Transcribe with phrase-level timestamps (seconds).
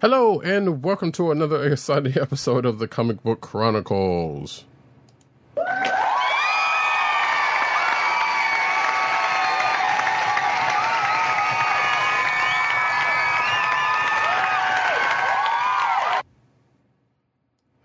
[0.00, 4.64] Hello, and welcome to another exciting episode of the Comic Book Chronicles.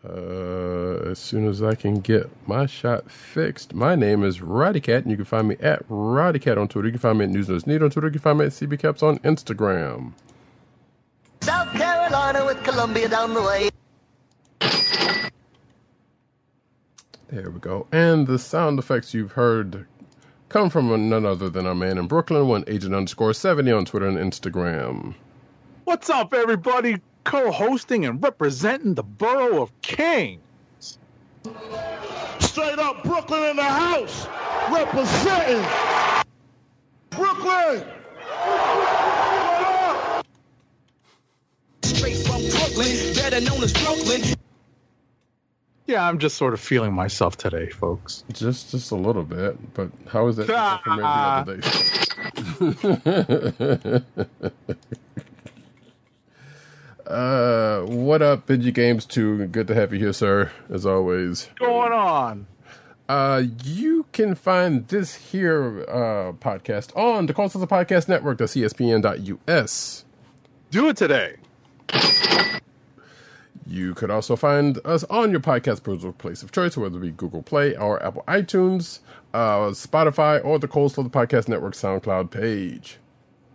[0.02, 5.12] Uh, as soon as I can get my shot fixed, my name is Roddykat, and
[5.12, 6.88] you can find me at Roddykat on Twitter.
[6.88, 8.08] You can find me at News News Need on Twitter.
[8.08, 10.14] You can find me at CBCaps on Instagram.
[12.46, 13.70] South with Columbia down the way.
[17.30, 17.88] There we go.
[17.92, 19.88] And the sound effects you've heard
[20.50, 24.08] come from none other than our man in Brooklyn, one agent underscore 70 on Twitter
[24.08, 25.16] and Instagram.
[25.86, 27.02] What's up, everybody?
[27.24, 30.40] Co hosting and representing the borough of Kings.
[32.40, 34.28] Straight up Brooklyn in the house.
[34.72, 35.66] Representing
[37.10, 37.84] Brooklyn.
[41.96, 44.22] Straight from Brooklyn, better known as Brooklyn.
[45.88, 48.24] Yeah, I'm just sort of feeling myself today, folks.
[48.34, 51.58] Just just a little bit, but how is that different from every other
[57.06, 57.08] day?
[57.08, 59.48] uh, what up, Bidgy Games 2?
[59.48, 61.48] Good to have you here, sir, as always.
[61.58, 62.48] What's going on?
[63.08, 68.46] Uh, you can find this here uh, podcast on the Cold Slither Podcast Network, the
[68.46, 70.06] CSPN.us.
[70.72, 71.36] Do it today.
[73.68, 77.12] You could also find us on your podcast browser place of choice, whether it be
[77.12, 79.00] Google Play or Apple iTunes,
[79.34, 83.00] uh, Spotify, or the Cold Slither Podcast Network SoundCloud page.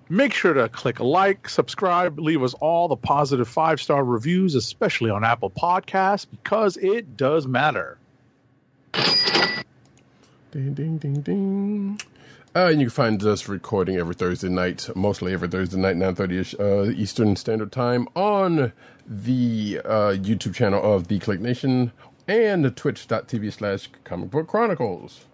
[0.08, 5.10] Make sure to click like, subscribe, leave us all the positive five star reviews, especially
[5.10, 7.96] on Apple Podcasts, because it does matter.
[10.50, 12.00] Ding, ding, ding, ding.
[12.54, 16.58] Uh, and you can find us recording every Thursday night, mostly every Thursday night, 9.30ish
[16.58, 18.72] uh, Eastern Standard Time on
[19.06, 21.92] the uh, YouTube channel of The Kliq Nation
[22.26, 25.26] and twitch.tv slash comic book chronicles.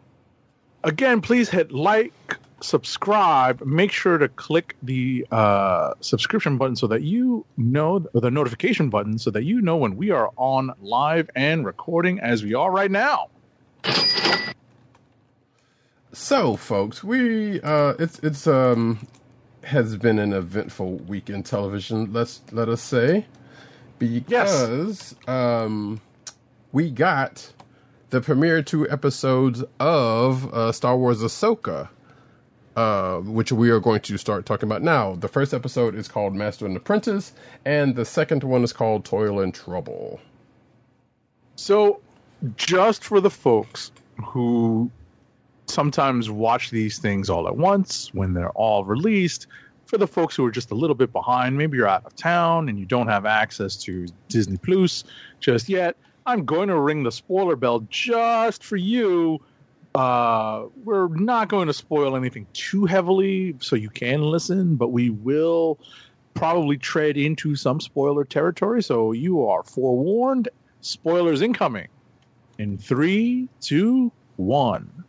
[0.84, 3.62] Again, please hit like, subscribe.
[3.62, 8.90] Make sure to click the uh, subscription button so that you know, or the notification
[8.90, 12.70] button so that you know when we are on live and recording as we are
[12.70, 13.30] right now.
[16.18, 19.06] So, folks, we uh, it's it's um
[19.64, 22.10] has been an eventful week in television.
[22.10, 23.26] Let's let us say
[23.98, 26.00] because um
[26.72, 27.52] we got
[28.08, 31.90] the premiere two episodes of uh, Star Wars Ahsoka,
[32.76, 35.16] uh, which we are going to start talking about now.
[35.16, 37.34] The first episode is called Master and Apprentice,
[37.66, 40.18] and the second one is called Toil and Trouble.
[41.56, 42.00] So,
[42.56, 43.92] just for the folks
[44.24, 44.90] who
[45.68, 49.46] sometimes watch these things all at once when they're all released,
[49.86, 52.68] for the folks who are just a little bit behind, maybe you're out of town
[52.68, 55.04] and you don't have access to Disney Plus
[55.40, 55.96] just yet,
[56.26, 59.40] I'm going to ring the spoiler bell just for you.
[59.94, 65.10] Uh, we're not going to spoil anything too heavily so you can listen, but we
[65.10, 65.78] will
[66.34, 68.82] probably tread into some spoiler territory.
[68.82, 70.48] So you are forewarned.
[70.80, 71.88] Spoilers incoming.
[72.58, 75.04] In three, two, one.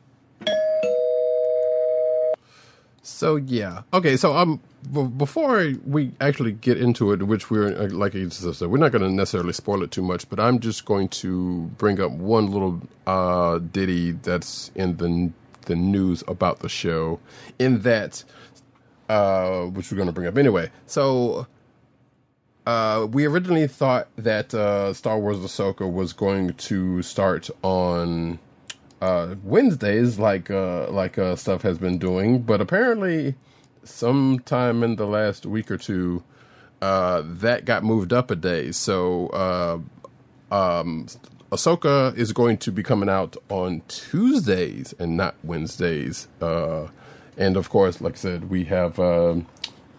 [3.08, 4.18] So yeah, okay.
[4.18, 4.60] So um,
[4.92, 8.92] b- before we actually get into it, which we're uh, like I said, we're not
[8.92, 12.52] going to necessarily spoil it too much, but I'm just going to bring up one
[12.52, 15.32] little uh ditty that's in the
[15.68, 17.20] the news about the show,
[17.58, 18.26] in that
[19.08, 20.70] uh, which we're going to bring up anyway.
[20.86, 21.48] So.
[22.66, 28.40] Uh, we originally thought that uh, Star Wars Ahsoka was going to start on
[29.02, 33.36] uh, Wednesdays, like uh, like uh, stuff has been doing, but apparently,
[33.84, 36.24] sometime in the last week or two,
[36.82, 38.72] uh, that got moved up a day.
[38.72, 39.80] So, uh,
[40.54, 41.08] um,
[41.52, 46.28] Ahsoka is going to be coming out on Tuesdays and not Wednesdays.
[46.42, 46.88] Uh,
[47.38, 49.46] and of course, like I said, we have um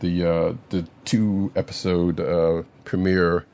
[0.00, 3.46] the uh, the two episode uh, premiere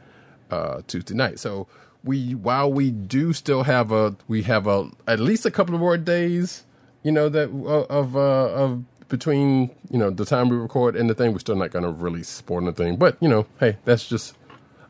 [0.50, 1.38] uh, Tuesday night.
[1.38, 1.67] So
[2.05, 5.81] we while we do still have a we have a at least a couple of
[5.81, 6.65] more days,
[7.03, 11.09] you know that uh, of uh, of between you know the time we record and
[11.09, 11.33] the thing.
[11.33, 14.37] We're still not going to really spoil anything, but you know, hey, that's just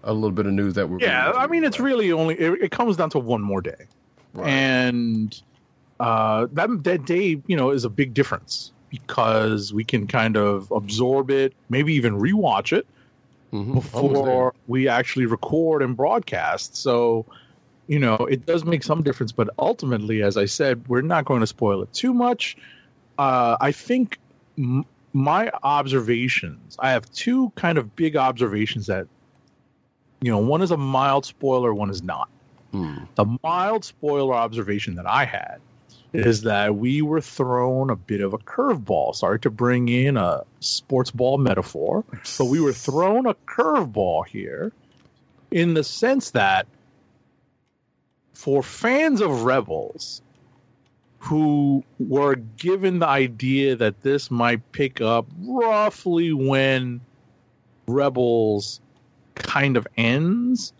[0.02, 2.70] a little bit of news that we're Yeah, I mean, it's really only it, it
[2.70, 3.86] comes down to one more day,
[4.42, 5.40] and
[6.00, 10.70] uh, that that day, you know, is a big difference because we can kind of
[10.70, 12.86] absorb it, maybe even rewatch it
[13.54, 13.74] Mhm.
[13.74, 16.76] Before we actually record and broadcast.
[16.76, 17.24] So,
[17.86, 21.40] you know, it does make some difference, but ultimately, as I said, we're not going
[21.40, 22.56] to spoil it too much.
[23.16, 24.18] Uh, I think
[24.58, 29.06] m- my observations, I have two kind of big observations that,
[30.20, 32.28] you know, one is a mild spoiler, one is not.
[32.72, 33.04] Hmm.
[33.14, 35.60] The mild spoiler observation that I had
[36.14, 39.14] is that we were thrown a bit of a curveball.
[39.14, 42.04] Sorry to bring in a sports ball metaphor,
[42.38, 44.72] but we were thrown a curveball here
[45.50, 46.66] in the sense that
[48.32, 50.22] for fans of Rebels
[51.18, 57.00] who were given the idea that this might pick up roughly when
[57.86, 58.80] Rebels
[59.34, 60.72] kind of ends,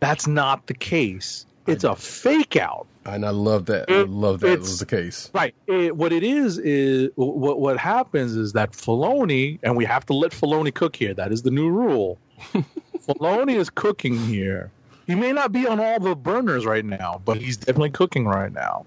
[0.00, 1.46] that's not the case.
[1.66, 2.86] It's a fake out.
[3.04, 3.90] And I love that.
[3.90, 5.30] I love that was the case.
[5.34, 5.54] Right.
[5.66, 10.14] It, what it is is what what happens is that Filoni, and we have to
[10.14, 11.14] let Filoni cook here.
[11.14, 12.18] That is the new rule.
[12.98, 14.70] Filoni is cooking here.
[15.06, 18.52] He may not be on all the burners right now, but he's definitely cooking right
[18.52, 18.86] now.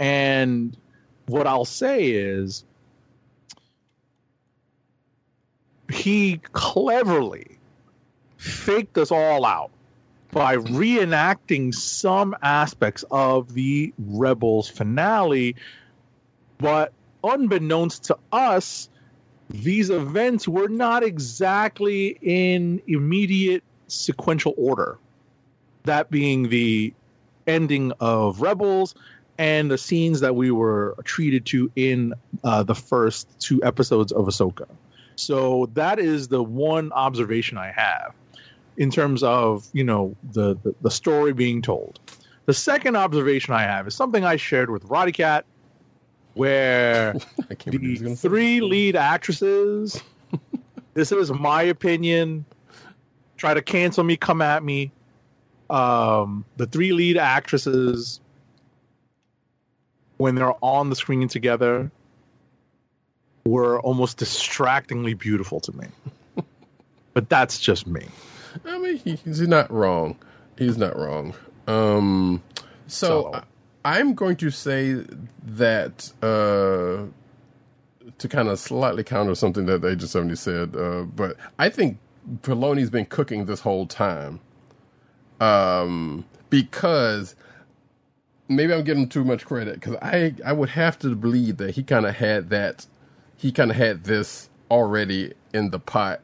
[0.00, 0.76] And
[1.26, 2.64] what I'll say is,
[5.92, 7.58] he cleverly
[8.36, 9.70] faked us all out
[10.34, 15.54] by reenacting some aspects of the Rebels finale,
[16.58, 16.92] but
[17.22, 18.90] unbeknownst to us,
[19.48, 24.98] these events were not exactly in immediate sequential order.
[25.84, 26.92] That being the
[27.46, 28.96] ending of Rebels
[29.38, 34.26] and the scenes that we were treated to in uh, the first two episodes of
[34.26, 34.66] Ahsoka.
[35.14, 38.14] So that is the one observation I have
[38.76, 42.00] in terms of you know the, the the story being told.
[42.46, 45.44] The second observation I have is something I shared with Roddykat,
[46.34, 47.14] where
[47.48, 50.02] the three lead actresses.
[50.94, 52.44] this is my opinion.
[53.36, 54.92] Try to cancel me, come at me.
[55.70, 58.20] Um, the three lead actresses,
[60.18, 61.90] when they're on the screen together,
[63.46, 65.86] were almost distractingly beautiful to me.
[67.14, 68.06] but that's just me.
[68.84, 70.16] Mean, he, he's not wrong.
[70.58, 71.34] He's not wrong.
[71.66, 72.42] Um,
[72.86, 73.42] so, So-
[73.84, 75.04] I, am going to say
[75.44, 77.04] that uh,
[78.18, 81.98] to kind of slightly counter something that Agent Seventy said, uh, but I think
[82.42, 84.40] Filoni's been cooking this whole time,
[85.40, 87.34] um, because
[88.48, 91.74] maybe I'm giving him too much credit because I I would have to believe that
[91.74, 92.86] he kind of had that
[93.36, 96.20] he kind of had this already in the pot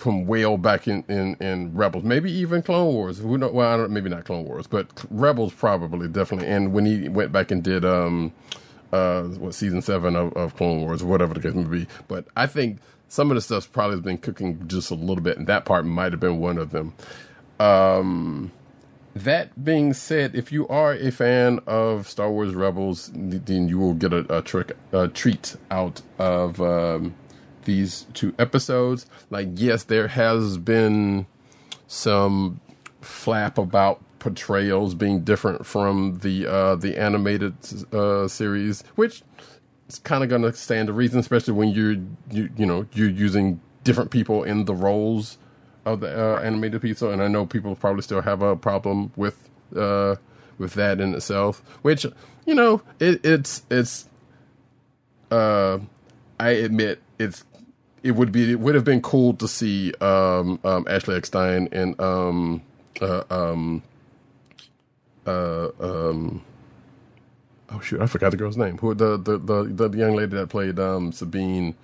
[0.00, 3.18] from well back in, in, in Rebels, maybe even Clone Wars.
[3.18, 3.50] Who know?
[3.50, 6.48] Well, maybe not Clone Wars, but Rebels probably definitely.
[6.48, 8.32] And when he went back and did um
[8.92, 11.86] uh what season seven of, of Clone Wars, whatever the case may be.
[12.08, 15.46] But I think some of the stuff's probably been cooking just a little bit, and
[15.46, 16.94] that part might have been one of them.
[17.58, 18.52] Um,
[19.14, 23.94] that being said, if you are a fan of Star Wars Rebels, then you will
[23.94, 27.14] get a, a, trick, a treat out of um,
[27.70, 29.06] these two episodes.
[29.30, 31.26] Like, yes, there has been
[31.86, 32.60] some
[33.00, 37.54] flap about portrayals being different from the uh, the animated
[37.92, 39.22] uh, series, which
[39.88, 41.96] is kind of going to stand to reason, especially when you're
[42.30, 45.38] you you know you're using different people in the roles
[45.86, 47.08] of the uh, animated pizza.
[47.08, 50.16] and I know people probably still have a problem with uh,
[50.58, 51.62] with that in itself.
[51.82, 52.04] Which
[52.44, 54.06] you know, it, it's it's.
[55.30, 55.78] Uh,
[56.40, 57.44] I admit it's
[58.02, 62.00] it would be it would have been cool to see um, um, Ashley Eckstein and
[62.00, 62.62] um,
[63.00, 63.82] uh, um,
[65.26, 66.42] uh, um,
[67.70, 68.78] oh shoot, I forgot the girl's name.
[68.78, 71.74] Who the the the, the young lady that played um, Sabine?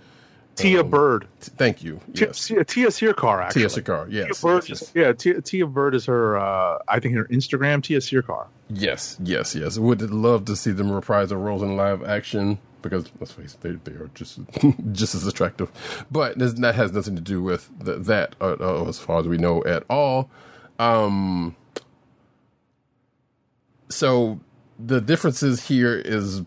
[0.55, 1.27] Tia Um, Bird.
[1.39, 2.01] Thank you.
[2.15, 3.69] Tia, Yes, Tia, Tiya Sircar, actually.
[3.69, 4.07] Tia Sakar.
[4.11, 6.39] Yes, Tia Bird yes, is- yeah, Tia, Tia Bird is her.
[6.39, 8.47] Uh, I think her Instagram, Tiya Sircar.
[8.71, 9.77] yes, yes, yes.
[9.79, 13.61] Would love to see them reprise their roles in live action because let's face it,
[13.61, 14.41] they, they are just
[14.93, 15.71] just as attractive.
[16.11, 19.39] But that has nothing to do with th- that, uh, uh, as far as we
[19.39, 20.31] know at all.
[20.79, 21.57] Um,
[23.89, 24.41] so
[24.79, 26.43] the differences here is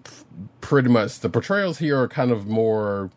[0.62, 3.10] pretty much the portrayals here are kind of more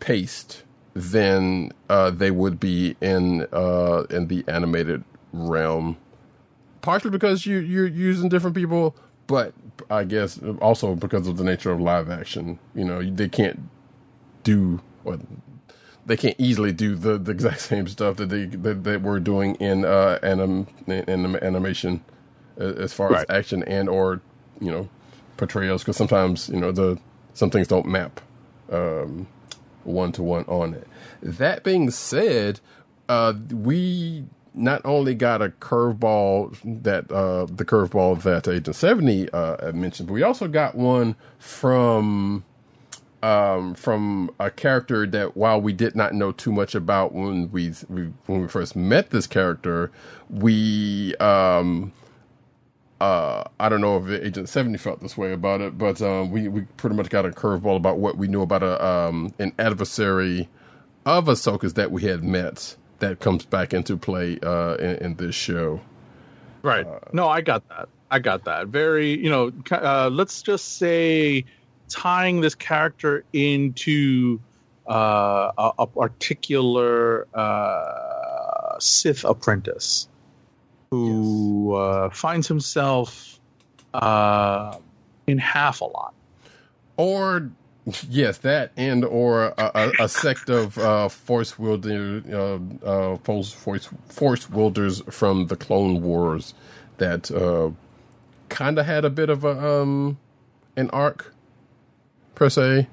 [0.00, 0.62] paced
[0.94, 5.96] than uh, they would be in uh, in the animated realm.
[6.82, 8.94] Partially because you you're using different people,
[9.26, 9.52] but
[9.90, 12.58] I guess also because of the nature of live action.
[12.74, 13.60] You know, they can't
[14.42, 15.20] do what
[16.06, 19.54] they can't easily do the, the exact same stuff that they that, that we're doing
[19.56, 22.02] in uh anim, in animation
[22.60, 23.20] uh, as far Right.
[23.28, 24.20] as action and or
[24.60, 24.88] you know
[25.36, 26.98] portrayals because sometimes you know the
[27.32, 28.20] some things don't map
[28.70, 29.26] um
[29.84, 30.86] one to one on it
[31.22, 32.60] that being said
[33.08, 39.72] uh we not only got a curveball that uh the curveball that agent 70 uh
[39.72, 42.44] mentioned but we also got one from
[43.24, 47.72] um, from a character that while we did not know too much about when we,
[47.88, 49.90] we when we first met this character,
[50.28, 51.92] we um,
[53.00, 56.48] uh, I don't know if Agent Seventy felt this way about it, but um, we
[56.48, 60.50] we pretty much got a curveball about what we knew about a um, an adversary
[61.06, 65.34] of Ahsoka's that we had met that comes back into play uh, in, in this
[65.34, 65.80] show.
[66.62, 66.86] Right.
[67.12, 67.88] no, I got that.
[68.10, 68.68] I got that.
[68.68, 71.44] Very, you know, uh, let's just say
[71.88, 74.40] tying this character into
[74.88, 80.08] uh, a, a particular uh, Sith apprentice
[80.90, 83.40] who uh, finds himself
[83.94, 84.76] uh,
[85.26, 86.14] in half a lot.
[86.96, 87.50] or
[88.08, 93.52] yes, that and or a, a, a sect of uh, force wielder, uh, uh, force,
[93.52, 96.54] force force wielders from the Clone Wars
[96.98, 97.70] that uh,
[98.48, 100.18] kind of had a bit of a um,
[100.76, 101.34] an arc
[102.34, 102.88] per se,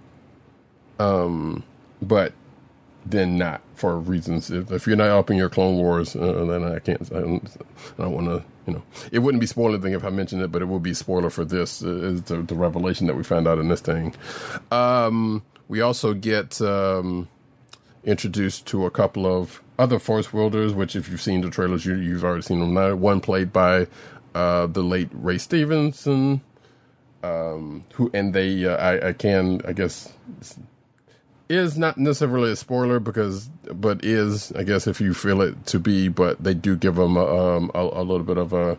[1.00, 1.64] um,
[2.02, 2.34] but
[3.06, 4.52] then not for reasons.
[4.52, 7.02] If, if you're not up in your Clone Wars, uh, then I can't.
[7.12, 7.58] I don't,
[7.98, 8.44] don't want to.
[8.68, 10.94] You know, it wouldn't be spoiler thing if I mentioned it, but it would be
[10.94, 11.84] spoiler for this.
[11.84, 14.14] Uh, is the, the revelation that we found out in this thing.
[14.72, 17.28] Um, we also get um,
[18.04, 21.96] introduced to a couple of other Force wielders, which if you've seen the trailers, you,
[21.96, 22.94] you've already seen them now.
[22.94, 23.88] One played by
[24.36, 26.42] uh, the late Ray Stevenson,
[27.24, 30.14] um, who and they uh, I, I can I guess
[31.52, 35.80] is not necessarily a spoiler because but is I guess if you feel it to
[35.80, 37.26] be, but they do give them a,
[37.58, 38.78] um, a, a little bit of a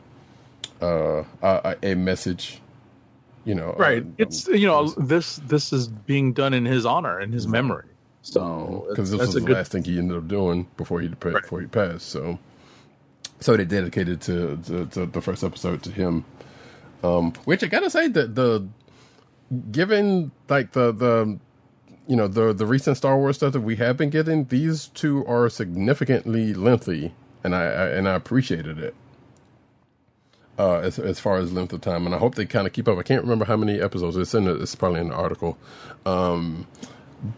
[0.81, 2.61] uh, a, a message,
[3.45, 3.75] you know.
[3.79, 4.03] Right.
[4.03, 7.87] uh, It's you know this this is being done in his honor in his memory.
[8.23, 9.57] So because this was the good.
[9.57, 11.43] last thing he ended up doing before he Right.
[11.43, 12.09] before he passed.
[12.09, 12.39] So,
[13.41, 16.25] so they dedicated to, to, to the first episode to him.
[17.03, 18.69] Um, which I gotta say that the
[19.73, 21.39] given like the the
[22.07, 25.25] you know the the recent Star Wars stuff that we have been getting, these two
[25.27, 28.95] are significantly lengthy, and I, I and I appreciated it.
[30.59, 32.87] Uh, as as far as length of time, and I hope they kind of keep
[32.87, 32.99] up.
[32.99, 34.47] I can't remember how many episodes it's in.
[34.47, 35.57] It's probably in the article.
[36.05, 36.67] Um,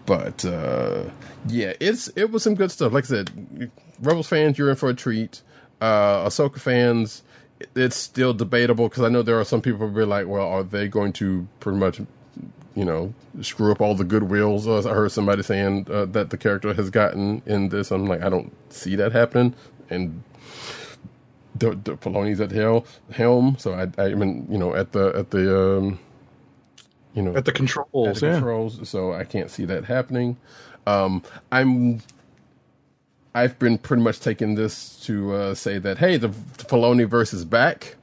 [0.07, 1.05] but uh,
[1.47, 2.93] yeah, it's it was some good stuff.
[2.93, 5.43] Like I said, Rebels fans, you're in for a treat.
[5.81, 7.23] Uh, Ahsoka fans,
[7.75, 10.63] it's still debatable because I know there are some people who be like, well, are
[10.63, 12.01] they going to pretty much,
[12.75, 14.67] you know, screw up all the goodwills?
[14.67, 17.91] Uh, I heard somebody saying uh, that the character has gotten in this.
[17.91, 19.55] I'm like, I don't see that happening,
[19.91, 20.23] and
[21.55, 25.13] the, the Filoni's at the hel- helm, so I, I mean, you know, at the
[25.17, 25.99] at the um,
[27.15, 28.33] you know, At the controls, at the yeah.
[28.35, 30.37] controls, so I can't see that happening.
[30.87, 32.03] Um, I'm.
[33.37, 37.35] I've been pretty much taking this to uh, say that hey, the, the Filoni verse
[37.35, 37.97] is back,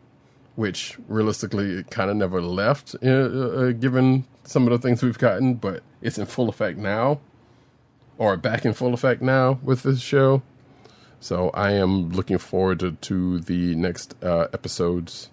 [0.56, 5.18] which realistically it kind of never left, uh, uh, given some of the things we've
[5.18, 7.20] gotten, but it's in full effect now,
[8.18, 10.42] or back in full effect now with this show.
[11.20, 15.30] So I am looking forward to, to the next uh, episodes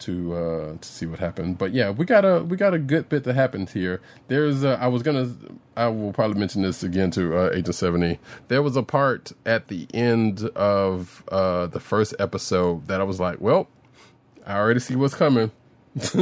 [0.00, 1.58] to uh to see what happened.
[1.58, 4.00] But yeah, we got a we got a good bit that happened here.
[4.28, 5.34] There's uh, I was gonna
[5.76, 8.18] I will probably mention this again to uh, Agent Seventy.
[8.48, 13.20] There was a part at the end of uh the first episode that I was
[13.20, 13.68] like, well,
[14.46, 15.52] I already see what's coming,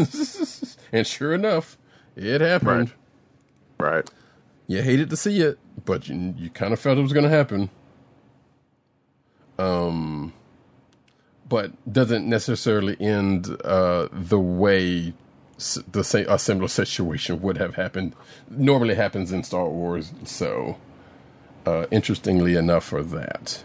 [0.92, 1.78] and sure enough,
[2.18, 2.92] it happened.
[3.78, 4.08] Right.
[4.66, 7.30] You hated to see it, but you you kind of felt it was going to
[7.30, 7.70] happen.
[9.58, 10.32] Um,
[11.48, 15.14] but doesn't necessarily end uh, the way
[15.56, 18.14] s- the same a similar situation would have happened.
[18.50, 20.76] Normally happens in Star Wars, so
[21.66, 23.64] uh, interestingly enough for that.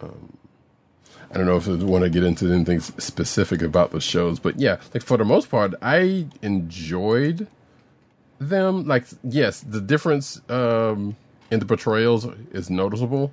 [0.00, 0.32] Um,
[1.30, 4.58] I don't know if I want to get into anything specific about the shows, but
[4.58, 7.46] yeah, like for the most part, I enjoyed
[8.38, 8.86] them.
[8.86, 11.16] Like, yes, the difference um,
[11.50, 13.32] in the portrayals is noticeable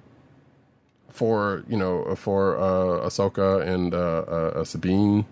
[1.09, 5.25] for you know for uh, Ahsoka and uh, uh, Sabine,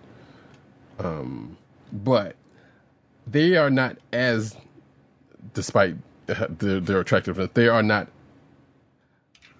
[1.00, 1.58] um,
[1.92, 2.36] but
[3.27, 4.56] they are not as,
[5.53, 5.96] despite
[6.30, 8.08] uh, their, their attractiveness, they are not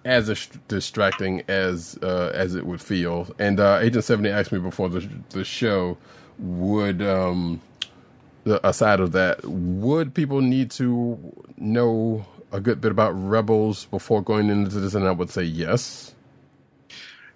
[0.04, 3.28] as dis- distracting as uh, as it would feel.
[3.38, 5.98] And uh, Agent Seventy asked me before the the show
[6.38, 7.60] would um,
[8.46, 11.18] aside of that, would people need to
[11.56, 14.94] know a good bit about Rebels before going into this?
[14.94, 16.14] And I would say yes.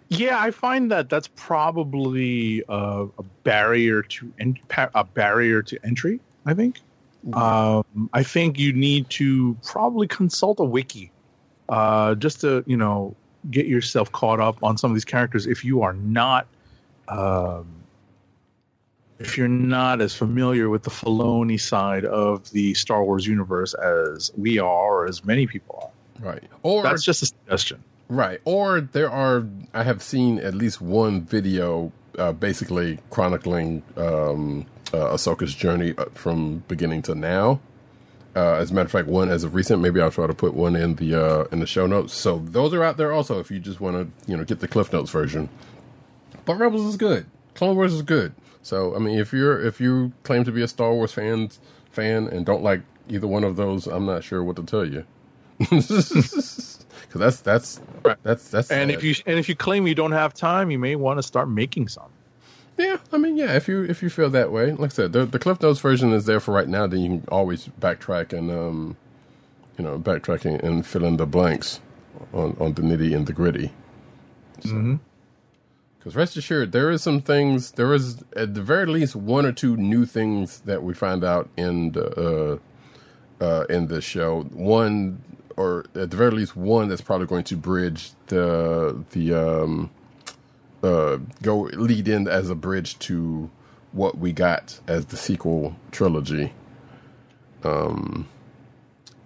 [0.09, 4.59] Yeah, I find that that's probably a, a barrier to en-
[4.95, 6.21] a barrier to entry.
[6.47, 6.81] I think.
[7.33, 11.11] Um, I think you need to probably consult a wiki,
[11.69, 13.15] uh, just to you know
[13.51, 15.47] get yourself caught up on some of these characters.
[15.47, 16.47] If you are not,
[17.09, 17.67] um,
[19.19, 24.31] if you're not as familiar with the Filoni side of the Star Wars universe as
[24.37, 26.43] we are, or as many people are, Right.
[26.63, 27.83] Or that's just a suggestion.
[28.09, 28.41] Right.
[28.45, 35.15] Or there are, I have seen at least one video uh, basically chronicling um, uh,
[35.15, 37.61] Ahsoka's journey uh, from beginning to now.
[38.35, 40.55] Uh, as a matter of fact, one as of recent, maybe I'll try to put
[40.55, 42.15] one in the uh, in the show notes.
[42.15, 44.69] So those are out there also if you just want to you know get the
[44.69, 45.49] Cliff Notes version.
[46.45, 47.27] But Rebels is good.
[47.55, 48.33] Clone Wars is good.
[48.63, 51.51] So I mean, if you're if you claim to be a Star Wars fan
[51.91, 55.05] fan and don't like either one of those, I'm not sure what to tell you.
[57.09, 57.81] Because that's that's
[58.23, 58.91] that's that's And sad.
[58.91, 61.49] if you and if you claim you don't have time, you may want to start
[61.49, 62.11] making some.
[62.77, 63.55] Yeah, I mean, yeah.
[63.55, 66.13] If you if you feel that way, like I said, the, the Cliff Notes version
[66.13, 66.87] is there for right now.
[66.87, 68.97] Then you can always backtrack and um,
[69.79, 71.81] you know, backtracking and fill in the blanks
[72.33, 73.73] on on the nitty and the gritty.
[75.99, 77.73] Because rest assured, there is some things.
[77.73, 81.49] There is at the very least one or two new things that we find out
[81.57, 82.61] in the
[83.41, 84.43] uh, uh, in this show.
[84.53, 85.23] One,
[85.57, 89.91] or at the very least, one that's probably going to bridge the the um,
[90.83, 93.51] uh, go lead in as a bridge to
[93.93, 96.53] what we got as the sequel trilogy.
[97.65, 98.29] Um,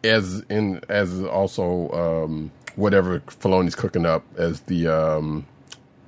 [0.02, 5.47] as in as also um, whatever Filoni's cooking up as the um,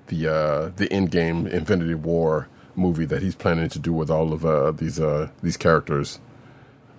[0.08, 4.32] the uh, the end game Infinity War movie that he's planning to do with all
[4.32, 6.18] of uh, these uh, these characters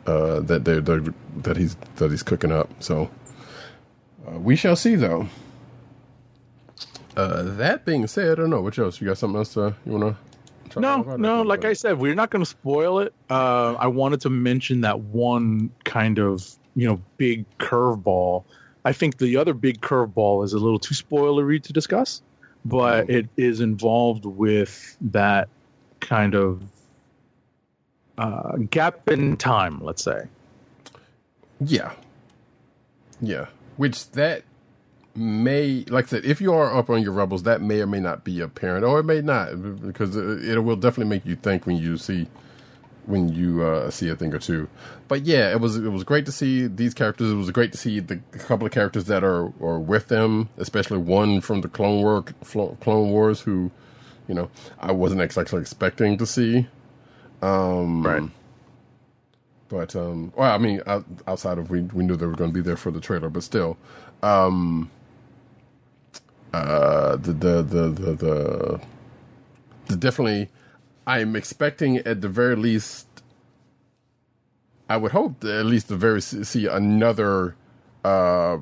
[0.06, 1.04] uh, that they're, they're
[1.38, 2.70] that he's that he's cooking up.
[2.80, 3.10] So
[4.28, 5.28] uh, we shall see, though.
[7.15, 9.18] Uh, that being said, I don't know what else you got.
[9.18, 10.18] Something else uh, you want
[10.72, 10.80] to?
[10.80, 11.41] No, no.
[11.41, 13.13] Like I said, we're not going to spoil it.
[13.30, 18.44] Uh, I wanted to mention that one kind of you know big curveball.
[18.84, 22.22] I think the other big curveball is a little too spoilery to discuss,
[22.65, 25.47] but it is involved with that
[25.99, 26.63] kind of
[28.17, 29.84] uh, gap in time.
[29.84, 30.23] Let's say.
[31.62, 31.93] Yeah.
[33.21, 33.47] Yeah.
[33.78, 34.43] Which that
[35.15, 37.99] may, like I said, if you are up on your rebels, that may or may
[37.99, 41.65] not be apparent, or it may not, because it, it will definitely make you think
[41.65, 42.28] when you see
[43.08, 44.68] when you uh, see a thing or two.
[45.08, 47.32] But yeah, it was it was great to see these characters.
[47.32, 50.98] It was great to see the couple of characters that are are with them, especially
[51.00, 52.24] one from the Clone War
[52.82, 53.72] Clone Wars, who
[54.28, 56.68] you know I wasn't actually expecting to see.
[57.41, 58.24] Um, Right.
[59.70, 60.82] but um well i mean
[61.28, 63.44] outside of we we knew they were going to be there for the trailer but
[63.44, 63.78] still
[64.24, 64.89] um
[66.54, 68.82] uh the the the the, the,
[69.88, 70.50] the definitely
[71.08, 73.08] i'm expecting at the very least
[74.89, 77.56] i would hope that at least the very see another
[78.06, 78.58] uh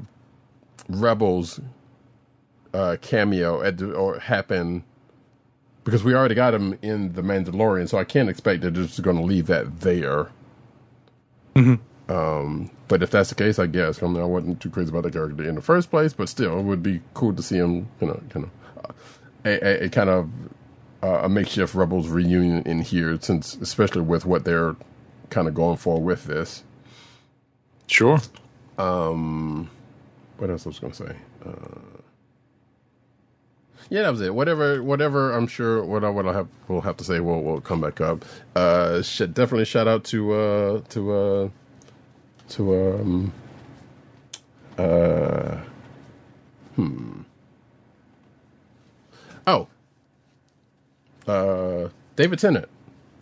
[0.90, 1.60] rebels
[2.74, 4.84] uh cameo at the, or happen
[5.84, 9.02] because we already got him in the Mandalorian, so I can't expect that they're just
[9.02, 10.30] going to leave that there.
[12.10, 15.04] Um, but if that's the case, I guess I mean I wasn't too crazy about
[15.04, 17.90] the character in the first place, but still, it would be cool to see him,
[18.02, 18.94] you know, kind of uh,
[19.46, 20.30] a, a, a kind of
[21.04, 24.76] uh, a makeshift Rebels reunion in here, since especially with what they're
[25.30, 26.64] kind of going for with this.
[27.88, 28.20] Sure.
[28.78, 29.70] Um,
[30.38, 31.16] what else I was going to say?
[31.46, 32.00] Uh,
[33.90, 34.34] yeah, that was it.
[34.34, 35.34] Whatever, whatever.
[35.34, 38.00] I'm sure what I what I have will have to say will will come back
[38.00, 38.24] up.
[38.56, 41.50] Uh, should definitely shout out to uh to uh
[42.50, 43.34] to um
[44.78, 45.58] uh
[46.76, 47.22] hmm
[49.46, 49.68] oh
[51.28, 52.70] uh David Tennant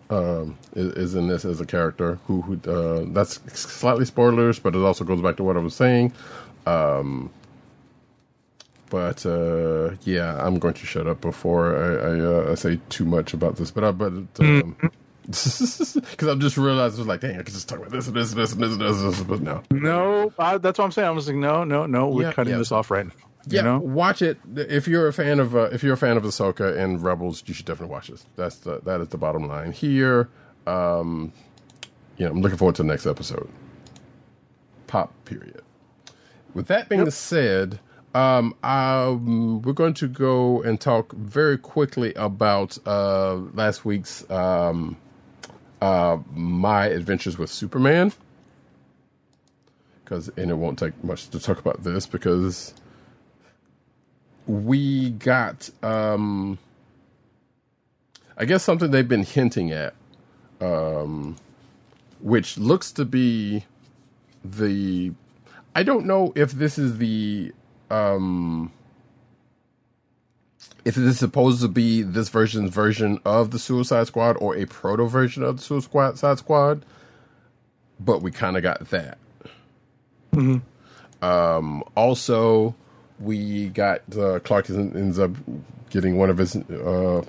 [0.09, 4.75] um, is, is in this as a character who, who uh, that's slightly spoilers, but
[4.75, 6.13] it also goes back to what I was saying.
[6.65, 7.31] Um,
[8.89, 13.05] but uh, yeah, I'm going to shut up before I, I, uh, I say too
[13.05, 13.71] much about this.
[13.71, 14.77] But I, but um,
[15.25, 18.15] because I just realized I was like, dang, I could just talk about this and
[18.17, 19.63] this and this and this and this, and this but no.
[19.71, 21.07] No, I, that's what I'm saying.
[21.07, 22.09] I was like, no, no, no.
[22.09, 22.57] We're Yeah, cutting yeah.
[22.57, 23.13] this off right now.
[23.47, 23.79] You Yeah, know?
[23.79, 27.01] watch it if you're a fan of uh, if you're a fan of Ahsoka and
[27.01, 28.25] Rebels, you should definitely watch this.
[28.35, 30.29] That's the that is the bottom line here.
[30.67, 31.33] Um,
[32.17, 33.49] you know, I'm looking forward to the next episode.
[34.87, 35.61] Pop period.
[36.53, 37.79] With that being said,
[38.13, 44.97] Um, um, we're going to go and talk very quickly about uh, last week's um,
[45.81, 48.11] uh, My Adventures with Superman.
[50.03, 52.73] Because, and it won't take much to talk about this because
[54.47, 56.57] we got, um,
[58.37, 59.93] I guess, something they've been hinting at,
[60.59, 61.37] um,
[62.19, 63.65] which looks to be
[64.43, 65.11] the.
[65.75, 67.53] I don't know if this is the
[67.89, 68.71] um
[70.83, 74.65] if it is supposed to be this version's version of the Suicide Squad or a
[74.65, 76.85] proto version of the Suicide Squad,
[77.99, 79.17] but we kind of got that.
[81.21, 82.75] Um, also,
[83.21, 85.31] we got uh, Clark ends up
[85.89, 87.23] getting one of his uh,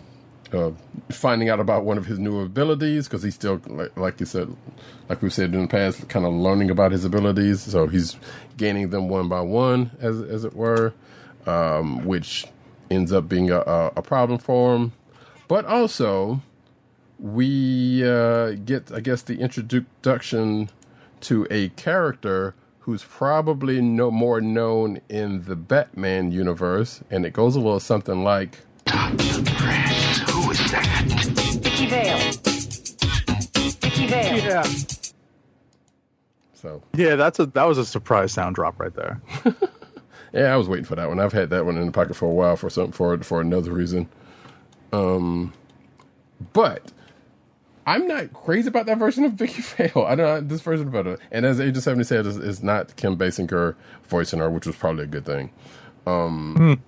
[0.53, 0.71] uh,
[1.11, 4.55] finding out about one of his new abilities because he's still like, like you said,
[5.09, 7.63] like we said in the past, kind of learning about his abilities.
[7.63, 8.17] So he's
[8.57, 10.93] gaining them one by one, as as it were,
[11.47, 12.47] um, which
[12.91, 14.93] ends up being a, a, a problem for him.
[15.49, 16.41] But also,
[17.19, 20.71] we uh, get, I guess, the introduction
[21.23, 27.55] to a character who's probably no more known in the Batman universe, and it goes
[27.57, 28.59] a little something like.
[28.89, 31.05] Who is that?
[31.63, 32.19] Vicky Vale.
[33.81, 34.37] Vicky Vale.
[34.39, 34.65] Yeah,
[36.55, 39.21] So yeah, that's a that was a surprise sound drop right there.
[40.33, 41.21] yeah, I was waiting for that one.
[41.21, 43.73] I've had that one in the pocket for a while for some for for another
[43.73, 44.09] reason.
[44.93, 45.53] Um,
[46.53, 46.91] but
[47.87, 50.05] I'm not crazy about that version of Vicky Vale.
[50.07, 51.19] I don't know this version better.
[51.31, 55.05] And as Agent Seventy said, it's, is not Kim Basinger voicing her, which was probably
[55.05, 55.51] a good thing.
[56.07, 56.81] Um,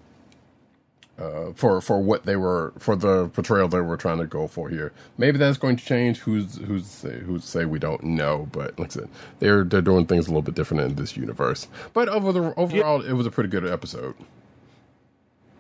[1.19, 4.69] uh, for for what they were for the portrayal they were trying to go for
[4.69, 4.93] here.
[5.17, 6.19] Maybe that's going to change.
[6.19, 8.49] Who's who's say, who's say we don't know?
[8.51, 11.69] But like I said, they're they're doing things a little bit different in this universe.
[11.93, 14.15] But over the overall, it was a pretty good episode.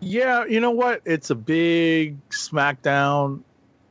[0.00, 1.02] Yeah, you know what?
[1.04, 3.42] It's a big SmackDown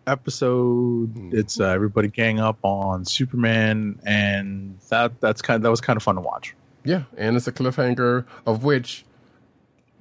[0.07, 1.33] episode.
[1.33, 6.03] It's uh, everybody gang up on Superman, and that that's kind that was kind of
[6.03, 6.55] fun to watch.
[6.83, 9.05] Yeah, and it's a cliffhanger of which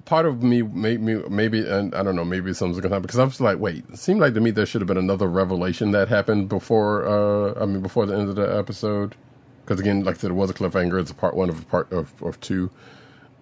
[0.05, 3.19] part of me made me maybe and I don't know maybe something's gonna happen because
[3.19, 5.91] I was like, wait, it seemed like to me there should have been another revelation
[5.91, 7.05] that happened before.
[7.07, 9.15] uh I mean, before the end of the episode.
[9.63, 10.99] Because again, like I said, it was a cliffhanger.
[10.99, 12.69] It's a part one of a part of of two.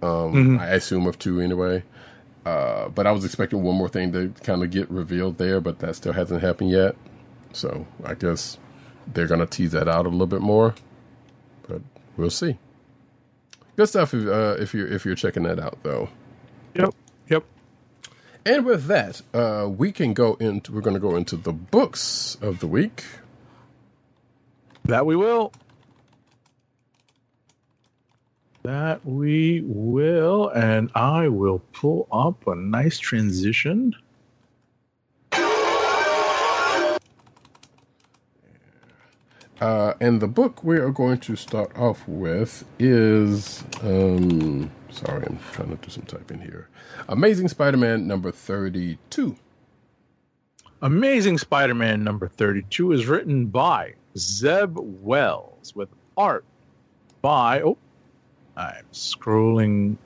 [0.03, 1.83] Um, I assume of two anyway.
[2.45, 5.79] Uh, but I was expecting one more thing to kind of get revealed there, but
[5.79, 6.95] that still hasn't happened yet.
[7.53, 8.57] So I guess
[9.07, 10.73] they're gonna tease that out a little bit more.
[11.67, 11.81] But
[12.17, 12.57] we'll see.
[13.75, 16.09] Good stuff if, uh, if you're if you're checking that out though.
[16.73, 16.93] Yep,
[17.29, 17.43] yep.
[18.45, 22.37] And with that, uh, we can go into we're going to go into the books
[22.41, 23.03] of the week.
[24.85, 25.53] That we will.
[28.63, 33.95] That we will, and I will pull up a nice transition.
[39.59, 45.39] Uh, and the book we are going to start off with is um, sorry, I'm
[45.53, 46.67] trying to do some typing here.
[47.09, 49.35] Amazing Spider-Man number thirty-two.
[50.83, 56.43] Amazing Spider Man number 32 is written by Zeb Wells with art
[57.21, 57.77] by, oh,
[58.57, 59.97] I'm scrolling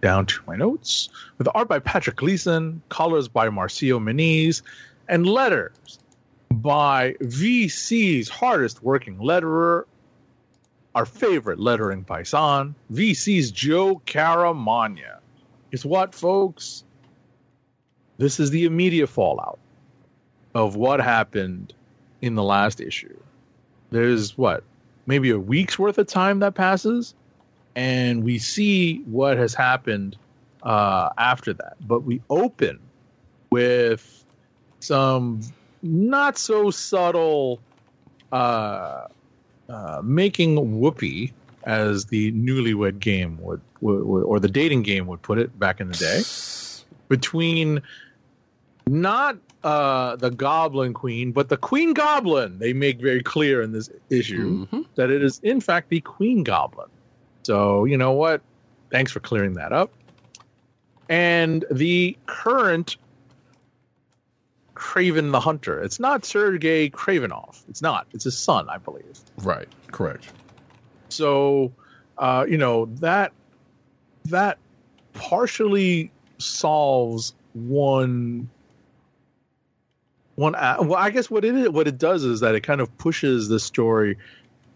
[0.00, 1.08] down to my notes.
[1.38, 4.62] With art by Patrick Gleason, colors by Marcio Menyz,
[5.08, 5.98] and letters
[6.50, 9.84] by VC's hardest working letterer,
[10.94, 15.18] our favorite lettering paisan, VC's Joe Caramagna.
[15.70, 16.84] Guess what, folks?
[18.18, 19.58] This is the immediate fallout
[20.54, 21.74] of what happened
[22.22, 23.18] in the last issue.
[23.90, 24.62] There's what,
[25.06, 27.14] maybe a week's worth of time that passes,
[27.76, 30.16] and we see what has happened
[30.62, 31.76] uh, after that.
[31.86, 32.78] But we open
[33.50, 34.24] with
[34.80, 35.40] some
[35.82, 37.60] not so subtle
[38.32, 39.06] uh,
[39.68, 41.32] uh, making whoopee,
[41.64, 45.80] as the newlywed game would, would, would, or the dating game would put it back
[45.80, 46.22] in the day,
[47.08, 47.80] between
[48.86, 52.58] not uh, the Goblin Queen, but the Queen Goblin.
[52.58, 54.84] They make very clear in this issue Mhm.
[54.96, 56.88] that it is, in fact, the Queen Goblin.
[57.44, 58.42] So, you know what?
[58.90, 59.92] Thanks for clearing that up.
[61.08, 62.96] And the current
[64.74, 65.80] Kraven the Hunter.
[65.80, 67.62] It's not Sergei Kravinoff.
[67.68, 68.06] It's not.
[68.12, 69.18] It's his son, I believe.
[69.38, 70.32] Right, correct.
[71.08, 71.72] So,
[72.18, 73.32] uh, you know that
[74.26, 74.58] that
[75.12, 78.48] partially solves one
[80.34, 80.52] one.
[80.52, 83.48] Well, I guess what it is, what it does is that it kind of pushes
[83.48, 84.18] the story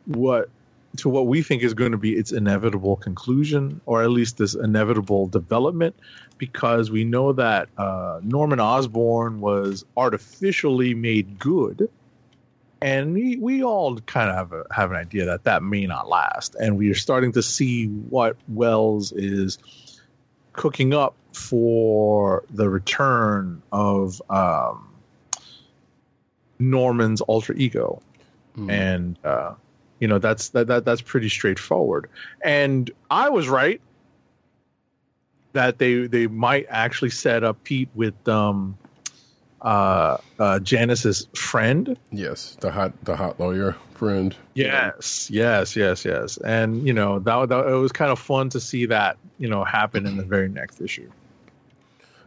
[0.07, 0.48] what
[0.96, 4.55] to what we think is going to be its inevitable conclusion, or at least this
[4.55, 5.94] inevitable development,
[6.38, 11.88] because we know that uh, Norman Osborn was artificially made good,
[12.81, 16.09] and we, we all kind of have a, have an idea that that may not
[16.09, 19.59] last, and we are starting to see what Wells is
[20.53, 24.88] cooking up for the return of um,
[26.59, 28.03] Norman's alter ego,
[28.68, 29.55] and uh,
[30.00, 32.08] you know that's that, that that's pretty straightforward.
[32.42, 33.80] And I was right
[35.52, 38.76] that they they might actually set up Pete with um,
[39.62, 41.96] uh, uh, Janice's friend.
[42.11, 44.37] Yes, the hot the hot lawyer friend.
[44.54, 46.37] Yes, yes, yes, yes.
[46.38, 49.64] And you know that, that it was kind of fun to see that you know
[49.64, 51.11] happen in the very next issue.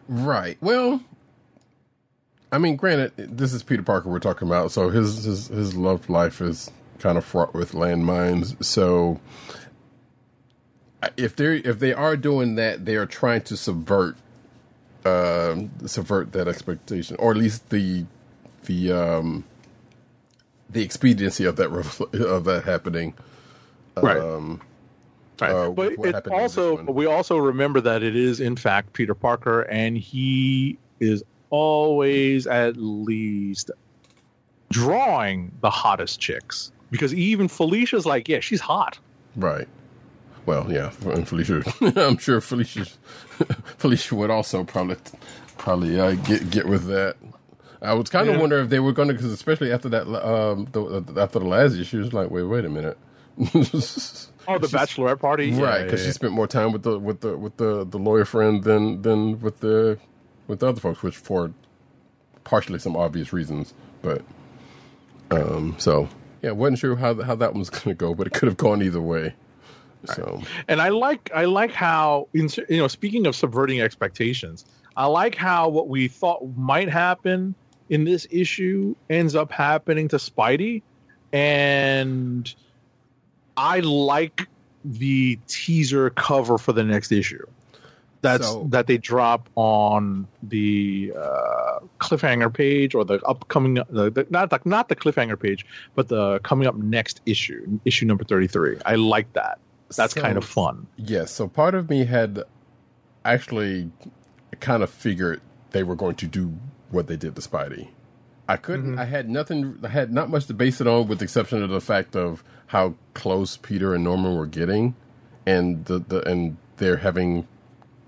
[0.07, 0.57] Right.
[0.61, 1.01] Well,
[2.51, 6.09] I mean, granted, this is Peter Parker we're talking about, so his his his love
[6.09, 6.69] life is
[7.01, 8.63] kind of fraught with landmines.
[8.63, 9.19] So,
[11.17, 14.15] if they if they are doing that, they are trying to subvert
[15.03, 18.05] um subvert that expectation, or at least the
[18.65, 19.43] the um
[20.69, 23.13] the expediency of that ref- of that happening.
[24.01, 24.17] Right.
[24.17, 24.61] Um,
[25.41, 25.51] Right.
[25.51, 28.55] uh, but with it happened in this also we also remember that it is in
[28.55, 33.71] fact Peter Parker, and he is always at least
[34.69, 38.99] drawing the hottest chicks because even Felicia's like, yeah, she's hot.
[39.35, 39.67] Right.
[40.45, 41.63] Well, yeah, and Felicia.
[41.95, 42.85] I'm sure Felicia,
[43.77, 44.97] Felicia would also probably,
[45.57, 47.15] probably uh, get get with that.
[47.81, 48.41] I was kind of Yeah.
[48.41, 51.73] wondering if they were going to, because especially after that, um, the, after the last
[51.73, 52.97] issue, she was like, wait, wait a minute.
[54.47, 55.77] Oh, the bachelorette party, Yeah, right?
[55.77, 56.07] yeah, Because yeah.
[56.07, 59.39] she spent more time with the with the with the the lawyer friend than than
[59.39, 59.99] with the
[60.47, 61.53] with the other folks, which for
[62.43, 64.23] partially some obvious reasons, but
[65.29, 66.09] um, so
[66.41, 68.57] yeah, wasn't sure how how that one was going to go, but it could have
[68.57, 69.33] gone either way.
[70.05, 74.65] So and I like I like how in, you know speaking of subverting expectations,
[74.97, 77.53] I like how what we thought might happen
[77.89, 80.81] in this issue ends up happening to Spidey,
[81.31, 82.53] and
[83.57, 84.47] I like
[84.83, 87.45] the teaser cover for the next issue.
[88.21, 94.27] That's So- that they drop on the uh, cliffhanger page or the upcoming the, the,
[94.29, 98.47] not the, not the cliffhanger page, but the coming up next issue, issue number thirty
[98.47, 98.77] three.
[98.85, 99.59] I like that.
[99.95, 100.87] That's So- kind of fun.
[100.97, 101.31] Yes.
[101.31, 102.43] So part of me had
[103.25, 103.91] actually
[104.59, 106.53] kind of figured they were going to do
[106.89, 107.89] what they did to Spidey.
[108.47, 108.99] I couldn't.
[108.99, 109.79] I had nothing.
[109.83, 112.43] I had not much to base it on, with the exception of the fact of
[112.67, 114.95] how close Peter and Norman were getting,
[115.45, 117.47] and the, the and they're having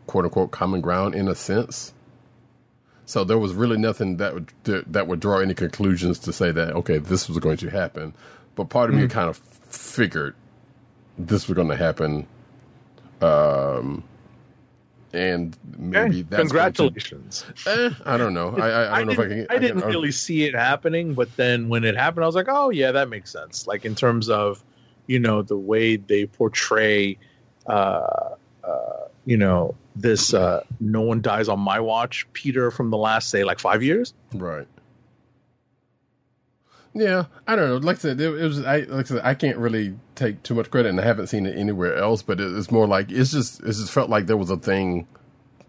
[0.07, 1.93] quote unquote common ground in a sense.
[3.05, 6.73] So there was really nothing that would that would draw any conclusions to say that
[6.73, 8.13] okay, this was going to happen.
[8.55, 10.35] But part of me kind of figured
[11.17, 12.27] this was going to happen.
[13.21, 14.03] Um,
[15.11, 17.45] and maybe Hey, that's going to- congratulations.
[17.67, 18.55] Eh, I don't know.
[18.57, 19.47] I, I, I don't know if I can.
[19.49, 22.47] I didn't can- really see it happening, but then when it happened, I was like,
[22.49, 23.67] oh yeah, that makes sense.
[23.67, 24.63] Like in terms of,
[25.07, 27.17] you know, the way they portray,
[27.67, 28.22] uh,
[29.25, 33.43] you know, this uh, no one dies on my watch, Peter from the last say
[33.43, 34.13] like five years.
[34.33, 34.67] Right.
[36.95, 37.77] Yeah, I don't know.
[37.77, 38.63] Like I said, it, was.
[38.63, 41.47] I like I said, I can't really take too much credit, and I haven't seen
[41.47, 42.21] it anywhere else.
[42.21, 43.61] But it, it's more like it's just.
[43.61, 45.07] It just felt like there was a thing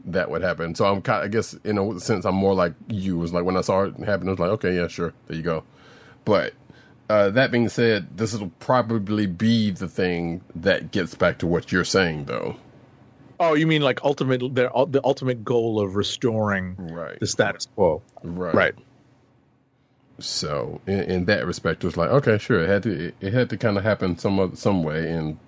[0.05, 0.75] that would happen.
[0.75, 1.25] So I'm kind.
[1.25, 3.17] I guess in a sense, I'm more like you.
[3.17, 5.37] It was like when I saw it happen, I was like, okay, yeah, sure, there
[5.37, 5.64] you go.
[6.27, 6.53] But
[7.09, 11.73] uh, that being said, this will probably be the thing that gets back to what
[11.73, 12.57] you're saying, though.
[13.40, 17.18] Oh, you mean like ultimate the, the ultimate goal of restoring Right.
[17.20, 18.03] the status quo?
[18.23, 18.55] Right.
[18.55, 18.75] Right.
[20.20, 23.33] So in, in that respect, it was like okay, sure, it had to it, it
[23.33, 25.38] had to kind of happen some other, some way, and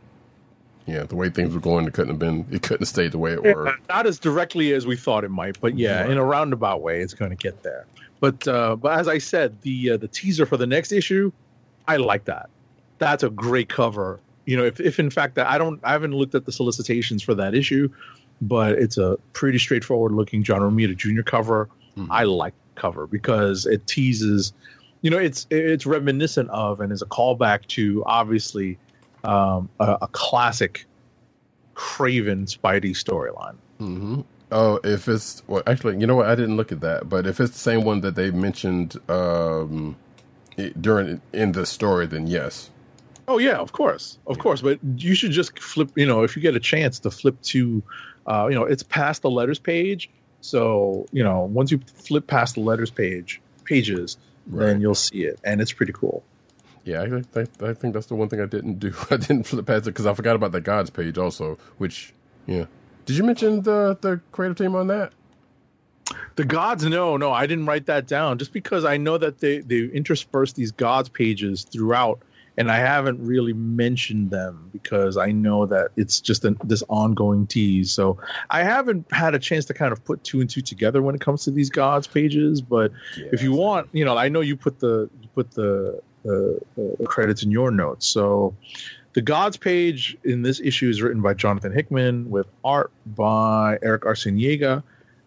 [0.87, 3.19] yeah, the way things were going, it couldn't have been, it couldn't have stayed the
[3.19, 3.75] way it were.
[3.89, 6.11] Not as directly as we thought it might, but yeah, Right.
[6.11, 7.87] in a roundabout way, it's going to get there.
[8.21, 11.31] But uh, but as I said, the uh, the teaser for the next issue,
[11.87, 12.51] I like that.
[12.99, 14.19] That's a great cover.
[14.47, 17.23] You know, if if in fact that I don't, I haven't looked at the solicitations
[17.23, 17.89] for that issue,
[18.41, 21.23] but it's a pretty straightforward looking John Romita Jr.
[21.23, 21.69] cover.
[22.11, 24.53] I like cover because it teases.
[25.03, 28.79] You know, it's it's reminiscent of and is a callback to obviously
[29.25, 30.87] um, a, a classic
[31.75, 33.57] Kraven Spidey storyline.
[33.79, 34.21] hmm
[34.53, 36.27] Oh, if it's well, actually, you know what?
[36.27, 39.97] I didn't look at that, but if it's the same one that they mentioned um,
[40.81, 42.71] during in the story, then yes.
[43.29, 44.61] Oh yeah, of course, of course.
[44.63, 45.91] But you should just flip.
[45.97, 47.83] You know, if you get a chance to flip to,
[48.27, 50.09] uh, you know, it's past the letters page.
[50.41, 54.67] So you know, once you flip past the letters page pages, Right.
[54.67, 56.23] then you'll see it, and it's pretty cool.
[56.85, 58.95] Yeah, I, think- I, I think that's the one thing I didn't do.
[59.11, 61.59] I didn't flip past it because I forgot about the gods page also.
[61.79, 62.13] Which,
[62.47, 62.67] yeah,
[63.07, 65.13] did you mention the the creative team on that?
[66.37, 69.59] The gods, no, no, I didn't write that down just because I know that they
[69.59, 72.21] they intersperse these gods pages throughout,
[72.59, 77.47] and I haven't really mentioned them because I know that it's just an, this ongoing
[77.47, 77.93] tease.
[77.93, 78.19] So
[78.51, 81.21] I haven't had a chance to kind of put two and two together when it
[81.21, 82.63] comes to these gods pages.
[82.63, 86.81] But if you want, you know, I know you put the you put the uh,
[86.81, 88.55] uh, credits in your notes, so.
[89.13, 94.03] The Gods page in this issue is written by Jonathan Hickman with art by Erick
[94.03, 94.83] Arciniega.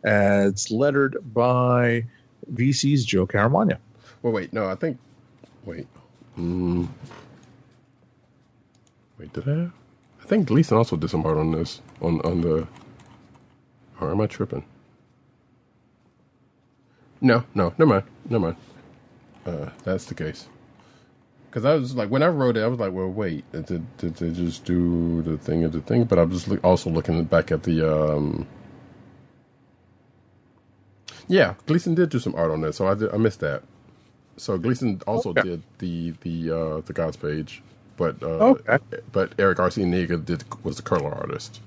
[0.05, 2.05] Uh, it's lettered by
[2.53, 3.79] VC's Joe Caramagna.
[4.21, 4.99] Well, wait, no, I think.
[5.65, 5.87] Wait.
[6.39, 6.87] Mm,
[9.19, 9.71] wait, did I?
[10.21, 12.67] I think Gleason also did some art on this on on the.
[14.01, 14.65] Or am I tripping?
[17.21, 18.57] No, no, never mind, never mind.
[19.45, 20.47] Uh, that's the case.
[21.47, 24.15] Because I was like, when I wrote it, I was like, well, wait, did, did
[24.15, 26.05] they just do the thing of the thing?
[26.05, 27.89] But I'm just also looking back at the.
[28.15, 28.47] um
[31.27, 33.63] Yeah, Gleason did do some art on that, so I did, I missed that.
[34.39, 35.43] So Gleason also Okay.
[35.43, 37.63] did the the uh the Gods page,
[37.97, 38.79] but uh Okay.
[39.11, 41.61] but Erick Arciniega did was the color artist.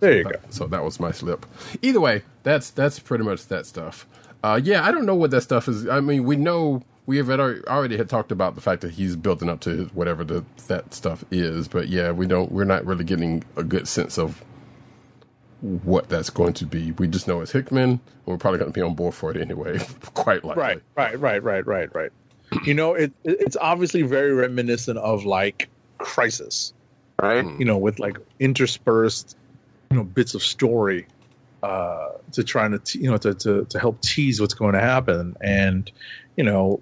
[0.00, 0.30] There you go.
[0.30, 1.46] That- So that was my slip.
[1.82, 4.06] Either way, that's that's pretty much that stuff.
[4.44, 5.88] Uh, yeah, I don't know what that stuff is.
[5.88, 9.16] I mean, we know we have already, already had talked about the fact that he's
[9.16, 12.52] building up to whatever the, that stuff is, but yeah, we don't.
[12.52, 14.44] We're not really getting a good sense of
[15.62, 16.92] what that's going to be.
[16.92, 17.82] We just know it's Hickman.
[17.90, 19.78] and We're probably going to be on board for it anyway.
[20.14, 20.62] Quite likely.
[20.62, 22.10] Right, right, right, right, right, right.
[22.64, 25.68] You know, it it- it's obviously very reminiscent of like
[25.98, 26.72] Crisis,
[27.22, 27.44] right?
[27.58, 29.36] You know, with like interspersed,
[29.90, 31.06] you know, bits of story
[31.62, 34.80] uh, to trying to te- you know to, to to help tease what's going to
[34.80, 35.92] happen, and
[36.36, 36.80] you know,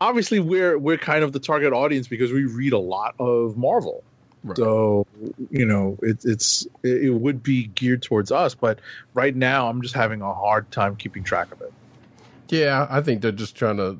[0.00, 4.04] obviously we're we're kind of the target audience because we read a lot of Marvel.
[4.42, 4.56] Right.
[4.56, 5.06] So
[5.50, 8.78] you know it, it's it, would be geared towards us, but
[9.12, 11.72] right now I'm just having a hard time keeping track of it.
[12.48, 13.98] Yeah, I think they're just trying to.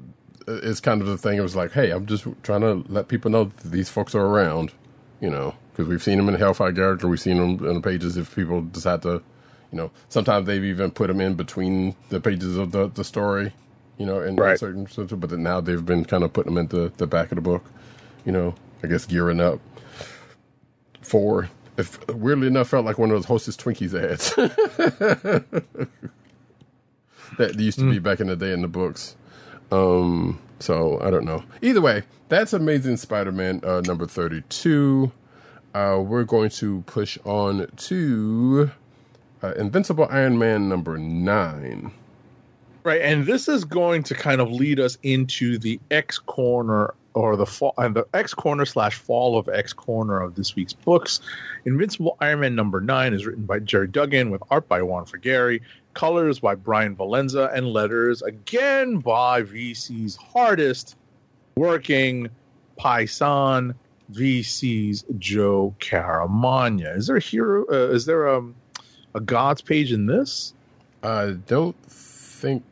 [0.48, 1.36] It's kind of the thing.
[1.38, 4.24] It was like, hey, I'm just trying to let people know that these folks are
[4.24, 4.72] around,
[5.20, 7.06] you know, because we've seen them in Hellfire character.
[7.06, 8.16] We've seen them in the pages.
[8.16, 9.22] If people decide to,
[9.70, 13.52] you know, sometimes they've even put them in between the pages of the, the story,
[13.98, 14.58] you know, in Right.
[14.58, 15.20] certain, certain.
[15.20, 17.64] But then now they've been kind of putting them into the back of the book,
[18.24, 18.54] you know.
[18.82, 19.60] I guess gearing up
[21.00, 21.48] for.
[21.76, 24.34] If weirdly enough, felt like one of those Hostess Twinkies ads
[27.38, 29.16] that used to be back in the day in the books.
[29.72, 31.42] Um, so I don't know.
[31.62, 35.10] Either way, that's Amazing Spider-Man uh, number thirty-two.
[35.74, 38.70] Uh, we're going to push on to
[39.42, 41.92] uh, Invincible Iron Man number nine.
[42.82, 47.36] Right, and this is going to kind of lead us into the X corner or
[47.36, 51.20] the fall and the X corner slash fall of X corner of this week's books.
[51.64, 55.60] Invincible Iron Man number nine is written by Gerry Duggan with art by Juan Frigeri,
[55.94, 60.96] colors by Bryan Valenza, and letters again by VC's hardest
[61.56, 62.28] working
[62.78, 63.74] Paisan
[64.12, 66.96] VC's Joe Caramagna.
[66.96, 67.64] Is there a hero?
[67.70, 68.54] Uh, is there um,
[69.14, 70.54] a God's page in this?
[71.02, 72.62] I don't think.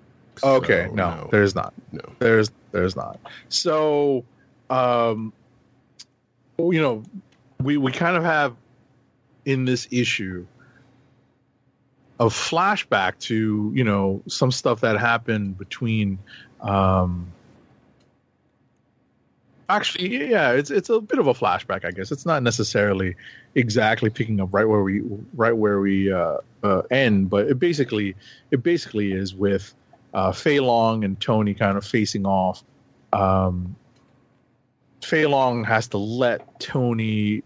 [0.43, 1.75] Okay, so, no, there's not.
[1.93, 2.03] no.
[2.19, 3.19] There's there's not.
[3.49, 4.25] So,
[4.71, 5.33] um,
[6.59, 7.03] you know,
[7.61, 8.57] we we kind of have
[9.45, 10.47] in this issue
[12.21, 16.19] a flashback to you know some stuff that happened between.
[16.61, 17.33] Um,
[19.69, 22.11] actually, yeah, it's it's a bit of a flashback, I guess.
[22.11, 23.15] It's not necessarily
[23.55, 25.03] exactly picking up right where we
[25.35, 28.17] right where we uh, uh, end, but it basically
[28.51, 29.75] it basically is with
[30.19, 32.65] uh, Fei Long and Tony kind of facing off.
[33.13, 33.77] Um,
[35.03, 37.43] Fei Long has to let Tony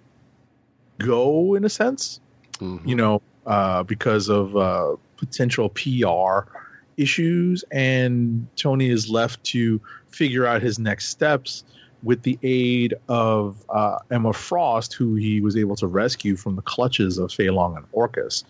[0.98, 2.20] go in a sense,
[2.60, 2.86] Mhm.
[2.86, 6.48] you know, uh, because of uh, potential PR
[6.96, 11.64] issues, and Tony is left to figure out his next steps
[12.02, 16.62] with the aid of uh, Emma Frost, who he was able to rescue from the
[16.62, 18.44] clutches of Fei Long and Orcus.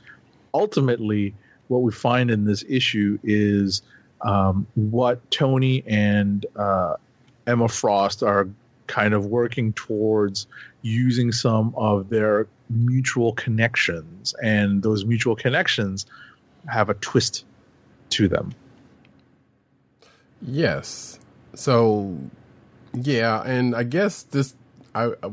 [0.54, 1.34] Ultimately,
[1.68, 3.82] what we find in this issue is
[4.22, 6.96] um, what Tony and uh,
[7.46, 8.48] Emma Frost are
[8.86, 10.46] kind of working towards
[10.82, 16.06] using some of their mutual connections, and those mutual connections
[16.68, 17.44] have a twist
[18.10, 18.54] to them.
[20.40, 21.18] Yes.
[21.54, 22.16] So,
[22.94, 24.54] yeah, and I guess this,
[24.94, 25.30] I, I,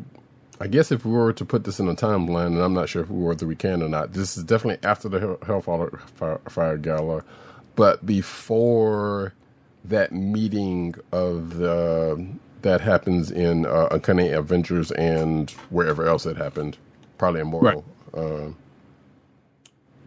[0.60, 3.02] I guess if we were to put this in a timeline, and I'm not sure
[3.02, 6.42] if we were whether we can or not, this is definitely after the Hellfire Fire,
[6.50, 7.24] Fire Gala,
[7.80, 9.34] but before
[9.86, 12.28] that meeting of the
[12.62, 16.78] that happens in uh, Uncanny Avengers and wherever else it happened,
[17.18, 18.48] probably in Mortal, uh,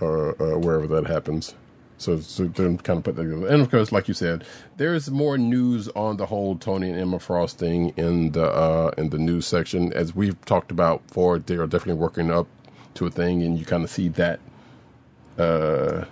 [0.03, 1.55] uh, uh, wherever that happens.
[1.97, 3.47] So, so then kind of put that together.
[3.47, 4.45] And of course, like you said,
[4.77, 9.09] there's more news on the whole Tony and Emma Frost thing in the uh, in
[9.09, 9.95] the news section.
[9.95, 12.49] As we've talked about before, they are definitely working up
[12.97, 14.41] to a thing, and you kind of see that.
[15.39, 16.05] Uh,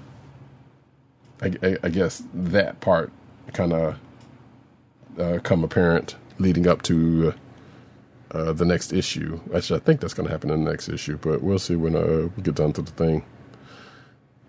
[1.43, 3.13] I, I, I guess that part
[3.53, 3.99] kind of
[5.19, 7.35] uh, come apparent leading up to
[8.33, 9.41] uh, uh, the next issue.
[9.55, 11.97] Actually, I think that's going to happen in the next issue, but we'll see when
[11.97, 13.25] uh, we get down to the thing.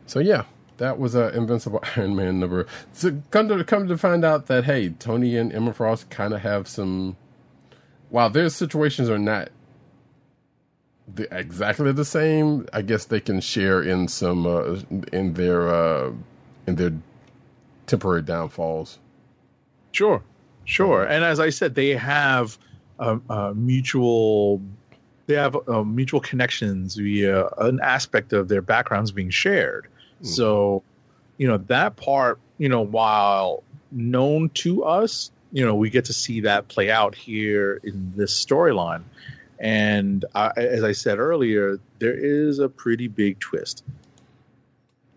[0.05, 0.43] So yeah,
[0.77, 2.67] that was a Invincible Iron Man number.
[2.93, 6.41] So come to come to find out that hey, Tony and Emma Frost kind of
[6.41, 7.17] have some.
[8.09, 9.49] While their situations are not
[11.07, 14.81] the, exactly the same, I guess they can share in some uh,
[15.13, 15.73] in their
[16.73, 16.93] uh, their
[17.87, 18.99] temporary downfalls.
[19.91, 20.23] Sure,
[20.65, 21.03] sure.
[21.03, 22.57] And as I said, they have
[22.99, 24.61] a, a mutual.
[25.27, 29.87] They have uh, mutual connections via an aspect of their backgrounds being shared.
[30.23, 30.83] So,
[31.37, 36.13] you know, that part, you know, while known to us, you know, we get to
[36.13, 39.03] see that play out here in this storyline.
[39.59, 43.83] And I, as I said earlier, there is a pretty big twist.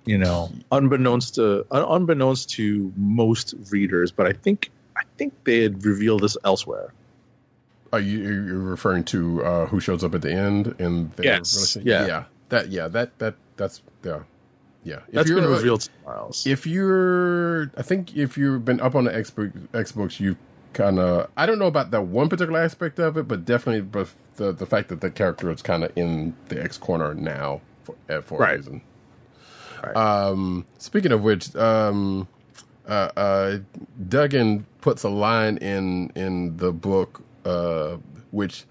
[0.07, 5.63] You know, unbeknownst to un- unbeknownst to most readers, but I think I think they
[5.63, 6.93] had revealed this elsewhere.
[7.93, 11.87] Are you you're referring to uh, who shows up at the end and Yes, relationship?
[11.87, 12.07] yeah.
[12.07, 14.21] yeah, that yeah, that that that's yeah,
[14.83, 14.97] yeah.
[15.09, 16.47] If That's been revealed somewhere else.
[16.47, 20.37] If you're, I think if you've been up on the X books, Xbox you
[20.75, 24.09] kind of, I don't know about that one particular aspect of it, but definitely, but
[24.37, 27.95] the the fact that the character is kind of in the X corner now for
[28.11, 28.83] uh, for a reason.
[29.87, 29.97] Right.
[29.97, 32.29] Um, speaking of which, um,
[32.87, 33.59] uh, uh,
[34.09, 37.97] Duggan puts a line in in the book, uh,
[38.31, 38.65] which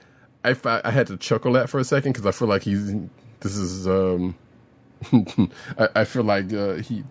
[0.43, 2.93] I I had to chuckle at for a second because I feel like he's
[3.39, 4.36] this is um,
[5.78, 7.03] I, I feel like uh, he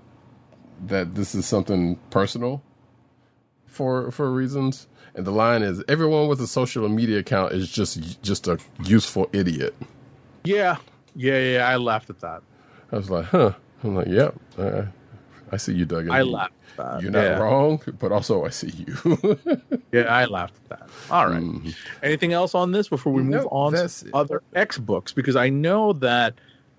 [0.86, 2.62] that this is something personal
[3.66, 4.88] for for reasons.
[5.14, 9.28] And the line is everyone with a social media account is just just a useful
[9.32, 9.74] idiot.
[10.44, 10.76] yeah,
[11.14, 11.68] yeah, yeah.
[11.68, 12.42] I laughed at that.
[12.90, 13.52] I was like, huh.
[13.82, 14.34] I'm like, yep.
[14.58, 14.84] I,
[15.50, 16.10] I see you, Duggan.
[16.10, 17.02] I laughed that.
[17.02, 17.38] You're not yeah.
[17.38, 19.38] wrong, but also I see you.
[19.92, 20.88] Yeah, I laughed at that.
[21.10, 21.42] All right.
[21.42, 21.68] Mm-hmm.
[22.02, 25.12] Anything else on this before we move No, on to other X books?
[25.12, 26.32] Because I know that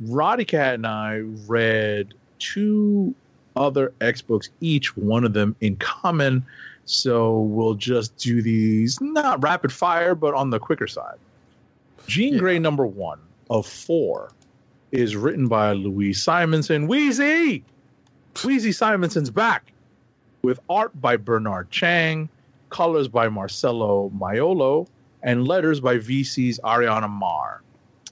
[0.03, 3.13] Roddykat and I read two
[3.55, 6.43] other X books, each one of them in common.
[6.85, 11.17] So we'll just do these not rapid fire, but on the quicker side.
[12.07, 12.39] Jean Yeah.
[12.39, 13.19] Grey number one
[13.51, 14.31] of four
[14.93, 16.87] is written by Louise Simonson.
[16.87, 17.63] Weezie!
[18.35, 19.73] Weezie Simonson's back
[20.43, 22.29] with art by Bernard Chang,
[22.69, 24.87] colors by Marcelo Maiolo,
[25.23, 27.61] and letters by VC's Ariana Maher.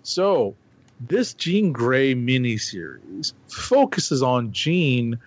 [0.01, 0.55] So,
[0.99, 5.19] this Jean Grey miniseries focuses on Jean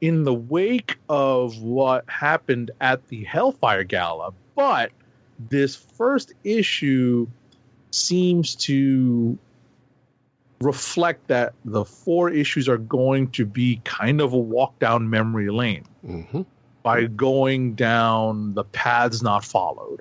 [0.00, 4.92] in the wake of what happened at the Hellfire Gala, but
[5.38, 7.26] this first issue
[7.90, 9.38] seems to
[10.60, 15.50] reflect that the four issues are going to be kind of a walk down memory
[15.50, 16.42] lane hmm
[16.82, 20.00] by going down the paths not followed.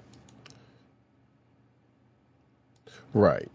[3.14, 3.50] Right.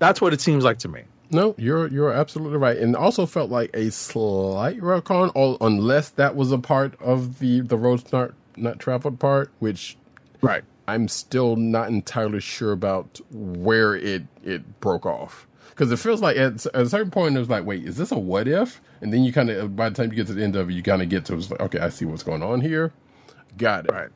[0.00, 1.02] That's what it seems like to me.
[1.30, 6.36] No, you're you're absolutely right, and also felt like a slight retcon, or unless that
[6.36, 9.96] was a part of the the roads not not traveled part, which
[10.40, 10.64] Right.
[10.88, 15.46] I'm still not entirely sure about where it it broke off
[15.76, 18.10] because it feels like at, at a certain point it was like, wait, is this
[18.10, 18.80] a what if?
[19.02, 20.72] And then you kind of by the time you get to the end of it,
[20.72, 22.92] you kind of get to it's like, okay, I see what's going on here.
[23.58, 23.92] Got it.
[23.92, 24.10] Right.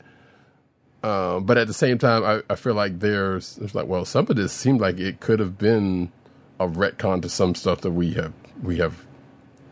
[1.02, 4.26] Um, but at the same time, I, I feel like there's it's like, well, some
[4.30, 6.12] of this seemed like it could have been
[6.58, 8.32] a retcon to some stuff that we have
[8.62, 9.06] we have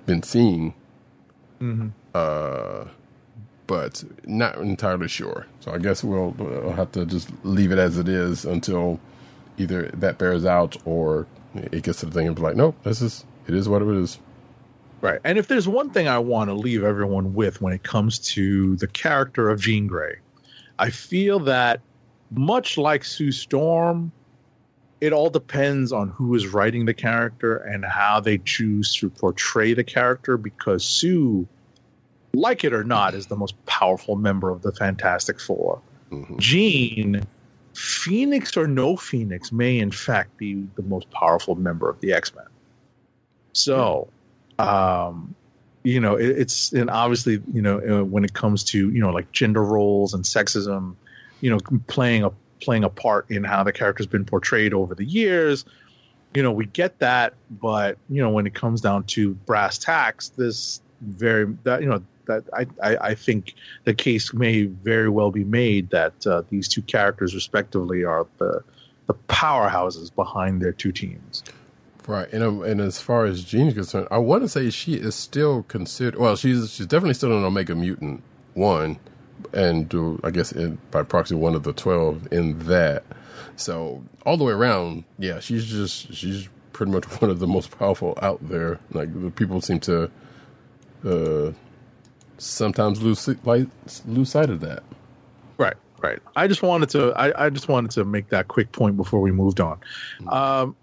[0.05, 0.74] been seeing.
[2.14, 2.89] Uh,
[3.66, 5.47] but not entirely sure.
[5.61, 8.99] So I guess we'll, we'll have to just leave it as it is until
[9.59, 13.03] either that bears out or it gets to the thing and be like, nope, this
[13.03, 14.18] is it is what it is.
[15.01, 15.20] Right.
[15.24, 18.76] And if there's one thing I want to leave everyone with when it comes to
[18.76, 20.16] the character of Jean Grey,
[20.78, 21.80] I feel that
[22.30, 24.12] much like Sue Storm,
[25.01, 29.72] it all depends on who is writing the character and how they choose to portray
[29.72, 31.46] the character because Sue,
[32.34, 35.80] like it or not, is the most powerful member of the Fantastic 4
[36.11, 36.38] mm-hmm.
[36.38, 37.26] Jean,
[37.79, 42.35] Phoenix or no Phoenix, may in fact be the most powerful member of the X
[42.35, 42.47] Men.
[43.53, 44.09] So,
[44.59, 45.33] um,
[45.85, 49.11] you know, it, it's and obviously, you know, uh, when it comes to you know
[49.11, 50.97] like gender roles and sexism,
[51.41, 55.05] you know, playing a playing a part in how the character's been portrayed over the
[55.05, 55.64] years.
[56.35, 60.31] You know, we get that, but you know, when it comes down to brass tacks,
[60.31, 63.55] this very that you know that I I, I think
[63.85, 68.62] the case may very well be made that uh, these two characters, respectively, are the
[69.09, 71.43] the powerhouses behind their two teams.
[72.07, 75.14] Right, and um, and as far as Jean's concerned, I want to say she is
[75.14, 76.18] still considered.
[76.18, 78.22] Well, she's she's definitely still an Omega Mutant
[78.55, 78.99] one,
[79.53, 83.05] and uh, I guess in, by proxy one of the twelve in that.
[83.57, 87.76] So all the way around, yeah, she's just she's pretty much one of the most
[87.79, 88.79] powerful out there.
[88.93, 90.11] Like the people seem to
[91.05, 91.53] uh,
[92.39, 93.28] sometimes lose
[94.07, 94.82] lose sight of that.
[95.59, 96.20] Right, right.
[96.36, 99.32] I just wanted to I, I just wanted to make that quick point before we
[99.32, 99.80] moved on.
[100.28, 100.76] Um,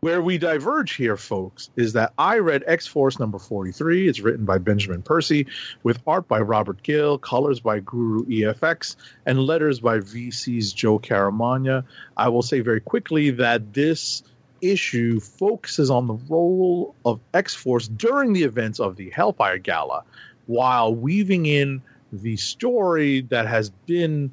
[0.00, 4.08] where we diverge here, folks, is that I read X Force number 43.
[4.08, 5.46] It's written by Benjamin Percy,
[5.82, 11.82] with art by Robert Gill, colors by Guru EFX, and letters by VC's Joe Caramagna.
[12.16, 14.22] I will say very quickly that this
[14.60, 20.04] issue focuses on the role of X Force during the events of the Hellfire Gala,
[20.46, 21.82] while weaving in
[22.12, 24.30] the story that has been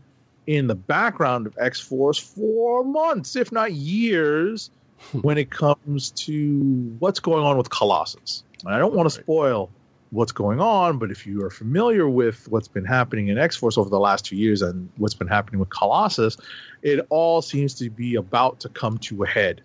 [0.47, 4.69] in the background of X Force for months, if not years,
[5.11, 5.19] hmm.
[5.19, 8.43] when it comes to what's going on with Colossus.
[8.65, 9.69] And I don't want to spoil
[10.11, 13.77] what's going on, but if you are familiar with what's been happening in X Force
[13.77, 16.37] over the last two years and what's been happening with Colossus,
[16.83, 19.61] it all seems to be about to come to a head.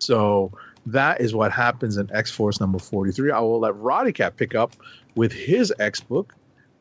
[0.00, 0.50] So
[0.86, 3.30] that is what happens in X Force number 43.
[3.30, 4.74] I will let Roddykat pick up
[5.14, 6.34] with his X book.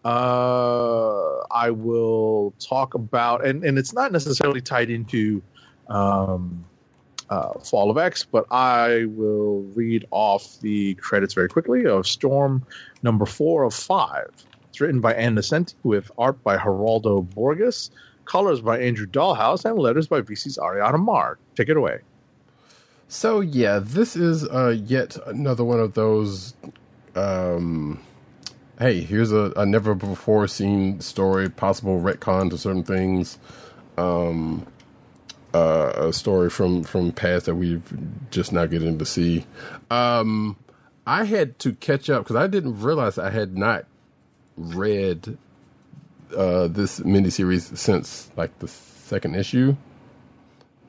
[0.03, 5.43] Uh, I will talk about, and, and it's not necessarily tied into
[5.89, 6.65] um,
[7.29, 12.65] uh, Fall of X, but I will read off the credits very quickly of Storm
[13.03, 14.29] number four of five.
[14.69, 17.91] It's written by Ann Nocenti with art by Geraldo Borges,
[18.25, 21.37] colors by Andrew Dalhouse, and letters by VC's Ariana Maher.
[21.55, 21.99] Take it away.
[23.11, 26.53] So yeah, this is uh, yet another one of those.
[27.13, 27.99] Um,
[28.79, 33.37] hey, here's a, a never before seen story, possible retcon to certain things.
[33.97, 34.65] Um,
[35.53, 37.83] uh, a story from from past that we've
[38.31, 39.45] just now getting to see.
[39.89, 40.55] Um,
[41.05, 43.87] I had to catch up because I didn't realize I had not
[44.55, 45.37] read
[46.33, 49.75] uh, this miniseries since like the second issue.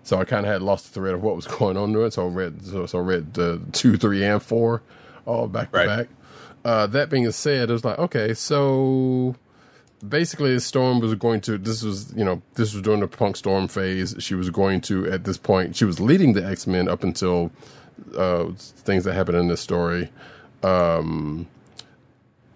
[0.05, 2.13] So I kind of had lost the thread of what was going on to it.
[2.13, 4.83] So I read, so, so I read uh, two, three, and four,
[5.27, 6.09] all back to back.
[6.65, 9.35] Uh, that being said, it was like, okay, so
[10.07, 11.59] basically, Storm was going to.
[11.59, 14.15] This was, you know, this was during the Punk Storm phase.
[14.19, 17.51] She was going to, at this point, she was leading the X Men up until
[18.17, 20.11] uh, things that happened in this story.
[20.63, 21.49] Um,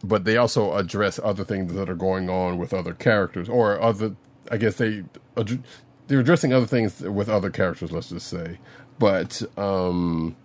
[0.05, 4.14] but they also address other things that are going on with other characters, or other.
[4.51, 5.03] I guess they
[6.09, 7.93] they're addressing other things with other characters.
[7.93, 8.59] Let's just say,
[8.99, 10.37] but um,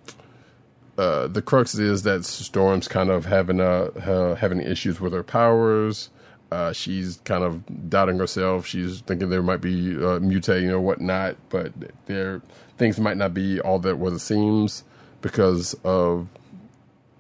[0.98, 6.10] uh, the crux is that Storm's kind of having uh, having issues with her powers.
[6.52, 8.66] Uh, she's kind of doubting herself.
[8.66, 11.72] She's thinking there might be uh, mutating or whatnot, but
[12.08, 12.42] there
[12.78, 14.84] things might not be all that what it seems
[15.22, 16.28] because of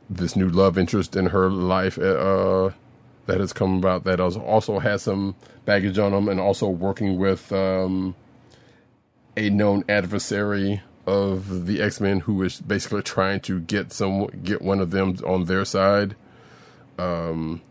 [0.09, 2.71] this new love interest in her life uh,
[3.27, 4.03] that has come about.
[4.03, 8.15] That also has some baggage on them, and also working with um,
[9.37, 14.61] a known adversary of the X Men who is basically trying to get some get
[14.61, 16.15] one of them on their side.
[16.97, 17.61] Um,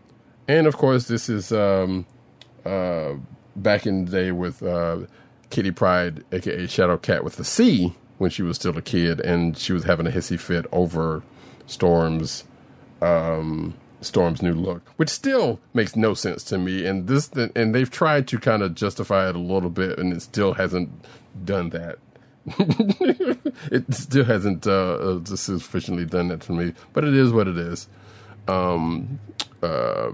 [0.47, 2.05] and of course, this is um,
[2.65, 3.13] uh,
[3.55, 4.99] back in the day with uh,
[5.49, 9.57] Kitty Pryde, aka Shadow Cat with the C, when she was still a kid, and
[9.57, 11.23] she was having a hissy fit over
[11.67, 12.43] Storm's
[13.01, 16.85] um, Storm's new look, which still makes no sense to me.
[16.85, 20.21] And this, and they've tried to kind of justify it a little bit, and it
[20.21, 20.89] still hasn't
[21.43, 21.99] done that.
[23.71, 27.57] it still hasn't uh, uh, sufficiently done that for me, but it is what it
[27.57, 27.87] is.
[28.47, 29.19] Um,
[29.61, 30.11] uh,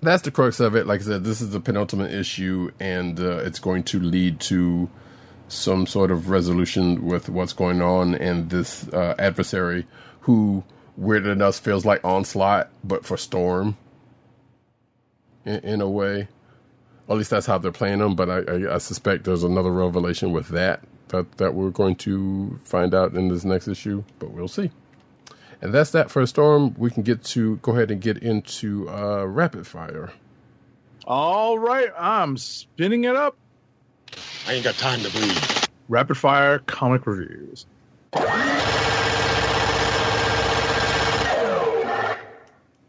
[0.00, 0.86] that's the crux of it.
[0.86, 4.88] Like I said, this is the penultimate issue, and uh, it's going to lead to
[5.48, 8.14] some sort of resolution with what's going on.
[8.14, 9.86] And this uh, adversary,
[10.20, 10.64] who
[10.96, 13.76] weird enough feels like onslaught, but for Storm,
[15.44, 16.28] in, in a way.
[17.08, 18.14] Or at least that's how they're playing them.
[18.16, 22.58] But I, I, I suspect there's another revelation with that that that we're going to
[22.64, 24.02] find out in this next issue.
[24.18, 24.70] But we'll see.
[25.62, 26.74] And that's that for a Storm.
[26.76, 30.12] We can get to go ahead and get into uh, rapid fire.
[31.06, 33.36] All right, I'm spinning it up.
[34.46, 35.38] I ain't got time to breathe.
[35.88, 37.64] Rapid fire comic reviews.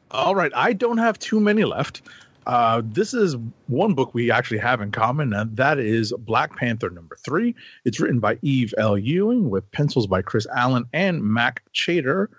[0.10, 2.02] All right, I don't have too many left.
[2.48, 3.36] Uh, this is
[3.68, 7.54] one book we actually have in common, and that is Black Panther number three.
[7.84, 8.98] It's written by Eve L.
[8.98, 12.30] Ewing with pencils by Chris Allen and Mac Chater.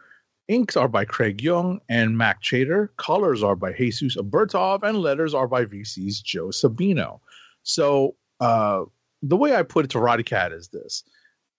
[0.48, 2.90] Inks are by Craig Young and Mac Chater.
[2.96, 7.20] Colors are by Jesus Aburtov, and letters are by VC's Joe Sabino.
[7.62, 8.84] So uh,
[9.20, 11.04] the way I put it to Roddykat is this: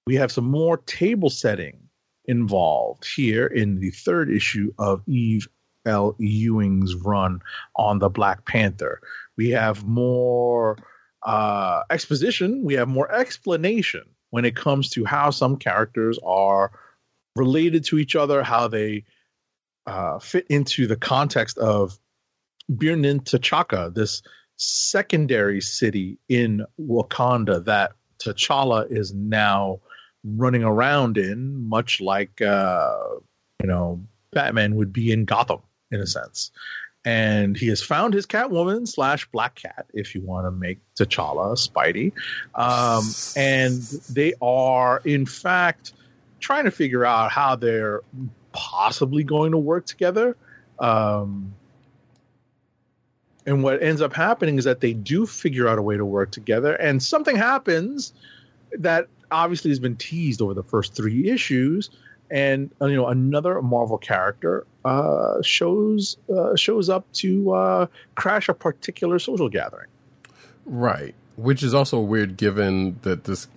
[0.08, 1.78] we have some more table setting
[2.26, 5.48] involved here in the third issue of Eve
[5.86, 6.16] L.
[6.20, 7.42] Ewing's run
[7.76, 9.02] on the Black Panther.
[9.38, 10.78] We have more
[11.24, 12.64] uh, exposition.
[12.64, 16.72] We have more explanation when it comes to how some characters are
[17.36, 19.06] related to each other, how they
[19.88, 21.98] uh, fit into the context of
[22.70, 24.22] Birnin T'Chaka, this
[24.58, 29.80] secondary city in Wakanda that T'Challa is now
[30.24, 32.96] running around in, much like uh,
[33.62, 35.62] you know Batman would be in Gotham
[35.92, 36.52] in a sense.
[37.06, 41.56] And he has found his Catwoman slash Black Cat, if you want to make T'Challa
[41.56, 42.12] Spidey.
[42.56, 43.06] Um,
[43.38, 43.82] and
[44.14, 45.94] they are, in fact,
[46.40, 48.02] trying to figure out how they're
[48.52, 50.36] possibly going to work together.
[50.80, 51.54] Um,
[53.46, 56.32] and what ends up happening is that they do figure out a way to work
[56.32, 58.14] together, and something happens
[58.74, 61.90] that obviously has been teased over the first three issues.
[62.30, 68.50] And uh, you know, another Marvel character uh, shows uh, shows up to uh, crash
[68.50, 69.88] a particular social gathering.
[70.66, 73.48] Right, which is also weird given that this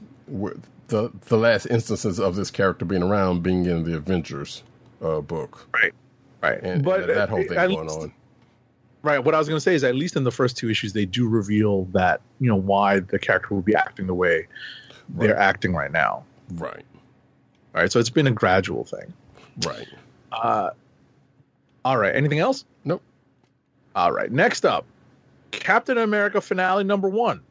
[0.88, 4.62] the the last instances of this character being around being in the Avengers
[5.02, 5.68] uh, book.
[5.74, 5.94] Right,
[6.42, 6.62] right.
[6.62, 8.12] And, but and that whole thing going least- on.
[9.04, 9.18] Right.
[9.18, 11.06] What I was going to say is, at least in the first two issues, they
[11.06, 14.46] do reveal that you know why the character will be acting the way
[15.08, 16.24] they're acting right now.
[16.54, 16.84] Right,
[17.74, 17.90] All right.
[17.90, 19.12] So it's been a gradual thing.
[19.66, 19.88] right.
[20.30, 20.70] Uh,
[21.84, 22.14] all right.
[22.14, 22.64] Anything else?
[22.84, 23.02] Nope.
[23.94, 24.30] All right.
[24.30, 24.86] Next up,
[25.50, 27.42] Captain America finale number one.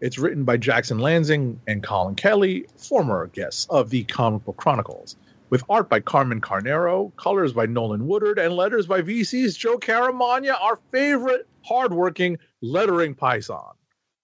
[0.00, 5.16] It's written by Jackson Lansing and Colin Kelly, former guests of the Comic Book Chronicles,
[5.48, 10.60] with art by Carmen Carnero, colors by Nolan Woodard, and letters by VC's Joe Caramagna,
[10.60, 13.72] our favorite hardworking lettering python.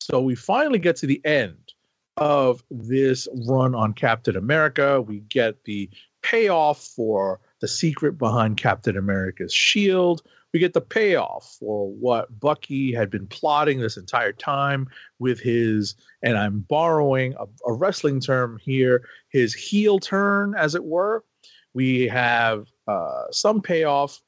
[0.01, 1.73] So we finally get to the end
[2.19, 5.01] of this run on Captain America.
[5.01, 5.89] We get the
[6.23, 10.21] payoff for the secret behind Captain America's shield.
[10.53, 14.89] We get the payoff for what Bucky had been plotting this entire time
[15.21, 20.85] with his, and I'm borrowing a, a wrestling term here, his heel turn, as it
[20.85, 21.25] were.
[21.73, 24.21] We have uh, some payoff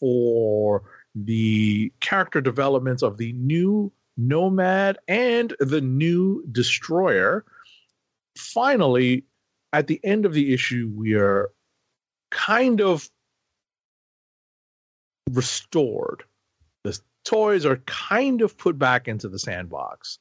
[0.00, 0.82] for
[1.14, 7.44] the character developments of the new Nomad and the new Destroyer.
[8.36, 9.24] Finally,
[9.74, 11.50] at the end of the issue, we are
[12.30, 13.08] kind of
[15.30, 16.24] restored.
[16.84, 20.18] The toys are kind of put back into the sandbox,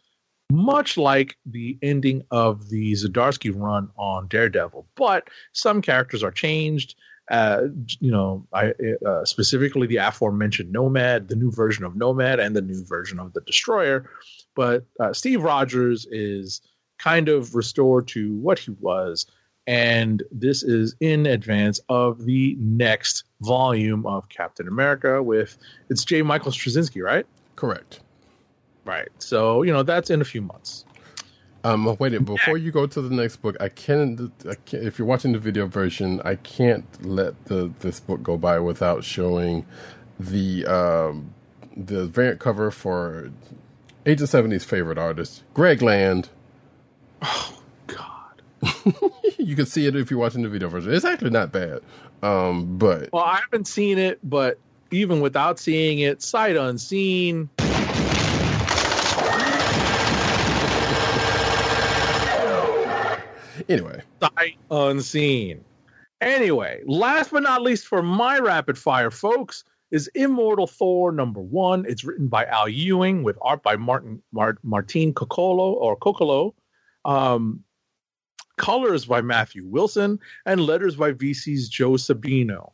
[0.51, 4.87] much like the ending of the Zdarsky run on Daredevil.
[4.95, 6.95] But some characters are changed.
[7.29, 7.63] Uh,
[7.99, 8.73] you know, I
[9.05, 13.33] uh, specifically the aforementioned Nomad, the new version of Nomad, and the new version of
[13.33, 14.09] the Destroyer.
[14.55, 16.61] But uh, Steve Rogers is
[16.97, 19.25] kind of restored to what he was
[19.67, 25.57] and this is in advance of the next volume of Captain America with
[25.89, 26.21] it's J.
[26.21, 27.25] Michael Straczynski, right?
[27.55, 27.99] Correct.
[28.85, 29.09] Right.
[29.19, 30.85] So you know that's in a few months.
[31.63, 34.83] Um, wait, a- before you go to the next book, I can't, I can't.
[34.83, 39.03] If you're watching the video version, I can't let the this book go by without
[39.03, 39.65] showing
[40.17, 41.33] the um,
[41.75, 43.31] the variant cover for
[44.05, 46.29] Agent Seventy's favorite artist, Greg Land.
[47.21, 47.56] God.
[49.37, 50.93] You can see it if you're watching the video version.
[50.93, 51.79] It's actually not bad,
[52.21, 54.59] um, but Well, I haven't seen it, but
[54.91, 57.49] even without seeing it, sight unseen.
[63.69, 65.63] anyway, sight unseen.
[66.19, 71.85] Anyway, last but not least for my rapid fire, folks, is Immortal Thor number one.
[71.87, 76.55] It's written by Al Ewing with art by Martin Mart, Martin Coccolo or Coccolo.
[77.05, 77.63] Um,
[78.57, 82.73] colors by Matthew Wilson and letters by VC's Joe Sabino.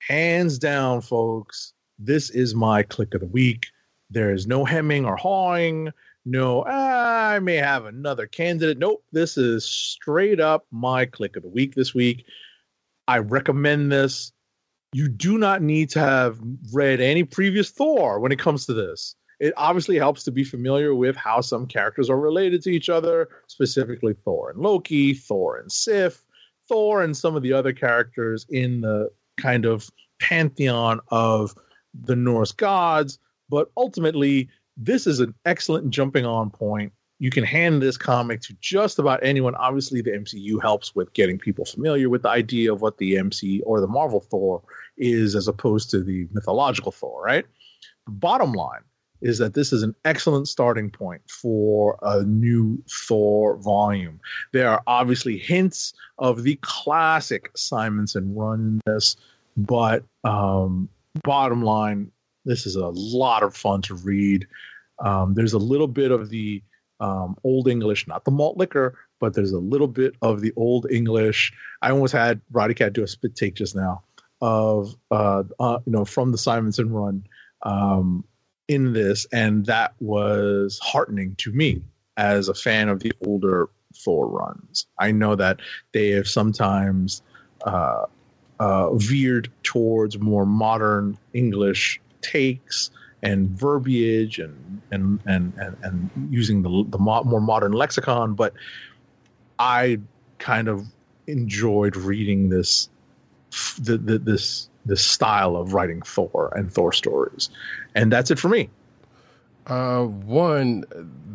[0.00, 3.66] Hands down, folks, this is my Kliq of the week.
[4.10, 5.90] There is no hemming or hawing.
[6.24, 8.78] No, "Ah, I may have another candidate.
[8.78, 12.24] Nope, this is straight up my Kliq of the week this week.
[13.08, 14.32] I recommend this.
[14.92, 16.38] You do not need to have
[16.72, 19.16] read any previous Thor when it comes to this.
[19.42, 23.28] It obviously helps to be familiar with how some characters are related to each other,
[23.48, 26.24] specifically Thor and Loki, Thor and Sif,
[26.68, 29.90] Thor and some of the other characters in the kind of
[30.20, 31.56] pantheon of
[31.92, 33.18] the Norse gods.
[33.50, 36.92] but ultimately, this is an excellent jumping on point.
[37.18, 39.56] You can hand this comic to just about anyone.
[39.56, 43.60] Obviously, the MCU helps with getting people familiar with the idea of what the MC
[43.62, 44.62] or the Marvel Thor
[44.98, 47.44] is as opposed to the mythological Thor, right?
[48.06, 48.82] Bottom line
[49.22, 54.20] is that this is an excellent starting point for a new Thor volume.
[54.52, 59.16] There are obviously hints of the classic Simonson run in this,
[59.56, 60.88] but um,
[61.22, 62.10] bottom line,
[62.44, 64.46] this is a lot of fun to read.
[64.98, 66.62] Um, there's a little bit of the
[67.00, 70.90] um, old English, not the malt liquor, but there's a little bit of the old
[70.90, 71.52] English.
[71.80, 74.02] I almost had Roddykat do a spit take just now
[74.40, 77.24] of uh, uh, you know from the Simonson run
[77.62, 78.24] um,
[78.72, 81.82] in this, and that was heartening to me
[82.16, 84.86] as a fan of the older Thor runs.
[84.98, 85.60] I know that
[85.92, 87.22] they have sometimes
[87.64, 88.06] uh,
[88.58, 92.90] uh, veered towards more modern English takes
[93.22, 98.54] and verbiage and and and and, and using the the mo- more modern lexicon, but
[99.58, 100.00] I
[100.38, 100.86] kind of
[101.26, 102.88] enjoyed reading this
[103.80, 107.50] the, the, this this style of writing Thor and Thor stories,
[107.94, 108.70] and that's it for me.
[109.66, 110.84] Uh, one,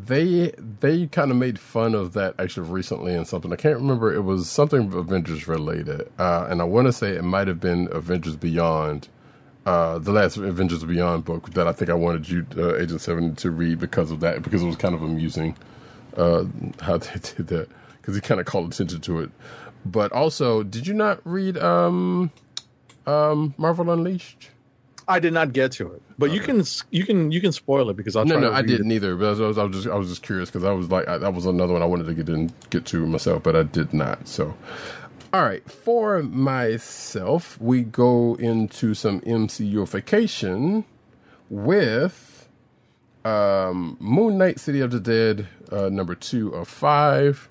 [0.05, 3.51] they they kind of made fun of that actually recently in something.
[3.53, 4.13] I can't remember.
[4.13, 7.87] It was something Avengers related, uh, and I want to say it might have been
[7.91, 9.07] Avengers Beyond,
[9.65, 13.35] uh, the last Avengers Beyond book that I think I wanted you, uh, Agent Seven,
[13.35, 15.55] to read because of that because it was kind of amusing
[16.17, 16.45] uh,
[16.81, 17.69] how they did that
[18.01, 19.31] because he kind of called attention to it.
[19.85, 22.31] But also, did you not read um,
[23.07, 24.51] um, Marvel Unleashed?
[25.07, 27.97] I did not get to it, but you can you can you can spoil it
[27.97, 28.95] because I'll No, no, I didn't It.
[28.95, 29.15] either.
[29.15, 31.17] But I was, I was just, I was just curious because I was like, I,
[31.19, 33.93] that was another one I wanted to get in, get to myself, but I did
[33.93, 34.27] not.
[34.27, 34.55] So,
[35.33, 40.85] all right, for myself, we go into some MCUification
[41.49, 42.49] with
[43.25, 47.49] um, Moon Knight: City of the Dead, uh, number two of five.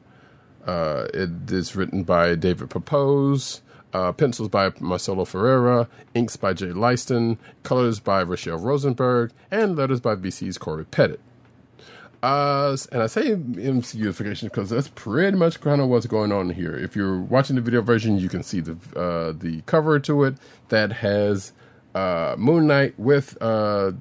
[0.67, 3.63] Uh, it is written by David Pepose.
[3.97, 10.01] Uh, pencils by Marcelo Ferreira, inks by Jay Leisten, colors by Rachelle Rosenberg, and letters
[10.01, 11.17] by VC's Cory Petit.
[12.23, 16.77] Uh, and I say MCUification because that's pretty much kind of what's going on here.
[16.77, 20.35] If you're watching the video version, you can see the uh, the cover to it
[20.69, 21.55] that has
[21.95, 23.93] uh, Moon Knight with uh,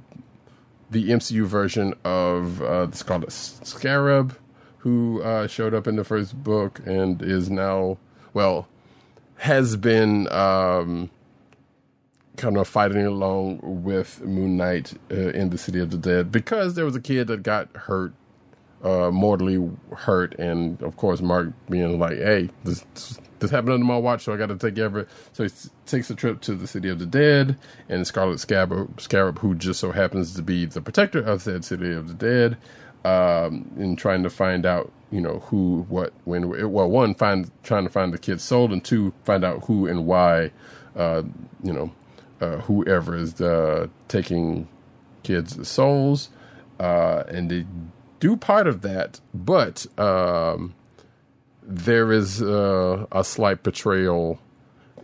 [0.91, 4.37] the MCU version of uh, the Scarlet Scarab,
[4.79, 7.97] who uh, showed up in the first book and is now,
[8.33, 8.67] well,
[9.37, 11.09] has been um,
[12.37, 16.75] kind of fighting along with Moon Knight uh, in the City of the Dead because
[16.75, 18.13] there was a kid that got hurt,
[18.83, 22.85] uh, mortally hurt, and of course Mark being like, "Hey, this
[23.39, 25.49] this happened under my watch, so I got to take care of it." So he
[25.85, 27.57] takes a trip to the City of the Dead,
[27.89, 31.93] and Scarlet Scarab, Scarab, who just so happens to be the protector of said City
[31.93, 32.57] of the Dead,
[33.05, 36.49] um, in trying to find out, you know, who, what, when.
[36.71, 40.05] Well, one, find trying to find the kid's sold, and two, find out who and
[40.05, 40.51] why,
[40.95, 41.23] uh,
[41.63, 41.91] you know,
[42.41, 44.67] uh, whoever is uh, taking
[45.23, 46.29] kids' souls,
[46.79, 47.65] uh, and they
[48.19, 50.73] do part of that, but um,
[51.61, 54.39] there is uh, a slight betrayal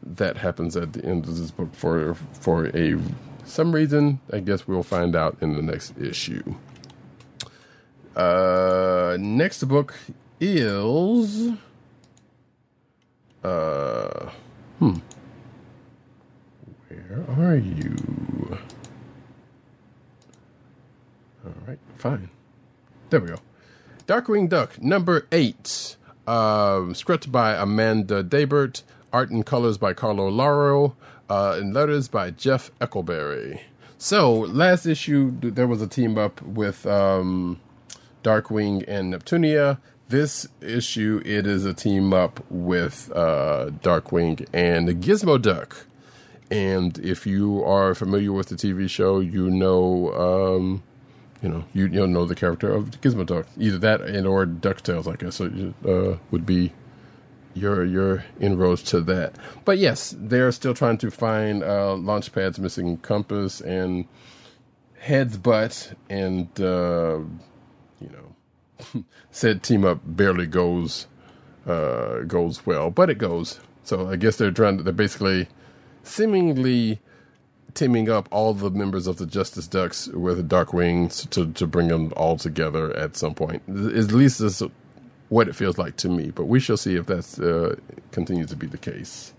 [0.03, 2.99] that happens at the end of this book for for a
[3.45, 4.19] some reason.
[4.31, 6.55] I guess we'll find out in the next issue.
[8.15, 9.93] Uh, next book
[10.39, 11.51] is
[13.43, 14.29] uh,
[14.79, 14.97] hmm.
[16.87, 17.95] Where are you?
[21.45, 22.29] All right, fine.
[23.09, 23.37] There we go.
[24.07, 25.97] Darkwing Duck, number eight.
[26.27, 28.83] Um, script by Amanda Deibert.
[29.11, 30.95] Art and colors by Carlo Lauro.
[31.29, 33.61] Uh, and letters by Jeff Eckleberry.
[33.97, 37.59] So, last issue, there was a team up with um,
[38.23, 39.79] Darkwing and Neptunia.
[40.09, 45.85] This issue, it is a team up with uh, Darkwing and Gizmo Duck.
[46.49, 50.83] And if you are familiar with the TV show, you know, um,
[51.41, 53.47] you know, you you'll know the character of Gizmo Duck.
[53.57, 56.73] Either that and or Ducktales, I guess, uh, would be
[57.53, 59.35] your your inroads to that.
[59.65, 64.05] But yes, they're still trying to find uh, Launchpad's missing compass and
[64.99, 67.19] head's butt, and uh,
[69.31, 71.07] said team up barely goes
[71.65, 73.59] uh, goes well, but it goes.
[73.83, 74.77] So I guess they're trying.
[74.77, 75.47] To, they're basically
[76.03, 76.99] seemingly
[77.73, 82.13] teaming up all the members of the Justice Ducks with Darkwing to to bring them
[82.15, 83.61] all together at some point.
[83.67, 84.61] At least that's
[85.29, 86.31] what it feels like to me.
[86.31, 87.79] But we shall see if that uh,
[88.11, 89.33] continues to be the case.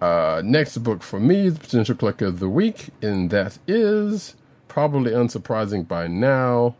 [0.00, 4.36] Uh, next book for me is Potential Collector of the Week, and that is
[4.68, 6.76] probably unsurprising by now.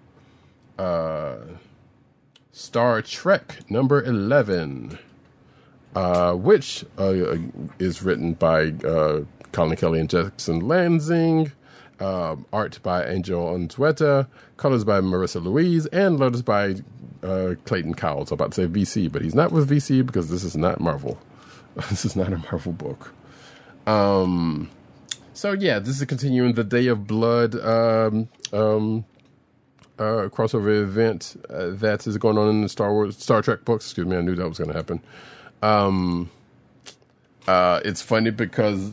[0.79, 1.37] Uh,
[2.53, 4.99] Star Trek number 11,
[5.95, 7.37] uh, which uh,
[7.79, 9.23] is written by uh,
[9.53, 11.53] Colin Kelly and Jackson Lansing,
[12.01, 16.77] um, art by Angel Unzueta, colors by Marissa Louise, and letters by
[17.23, 18.31] uh, Clayton Cowles.
[18.31, 21.19] I'm about to say VC, but he's not with VC because this is not Marvel.
[21.91, 23.13] this is not a Marvel book.
[23.87, 24.71] Um,
[25.33, 29.05] so yeah, this is continuing the Day of Blood um, um,
[29.99, 33.87] uh, crossover event uh, that is going on in the Star Wars Star Trek books.
[33.87, 35.01] Excuse me, I knew that was going to happen.
[35.63, 36.31] Um,
[37.47, 38.93] uh, it's funny because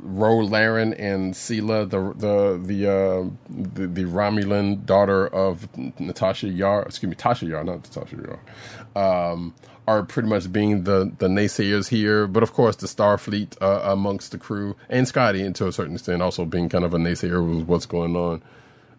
[0.00, 5.68] Ro Laren and Sela, the the the, uh, the the Romulan daughter of
[6.00, 9.54] Natasha Yar, excuse me, Tasha Yar, not Natasha Yar, um,
[9.86, 12.26] are pretty much being the the naysayers here.
[12.26, 15.94] But of course, the Starfleet uh, amongst the crew and Scotty, and to a certain
[15.94, 18.42] extent, also being kind of a naysayer with what's going on,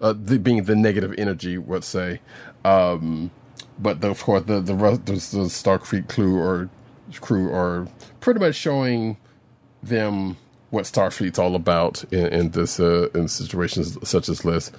[0.01, 2.19] uh, the, being the negative energy, let's say.
[2.65, 3.31] Um,
[3.79, 6.69] but the, of course, the the, the, the Starfleet crew or
[7.21, 7.87] crew are
[8.19, 9.17] pretty much showing
[9.81, 10.37] them
[10.69, 14.71] what Starfleet's all about in, in this uh, in situations such as this.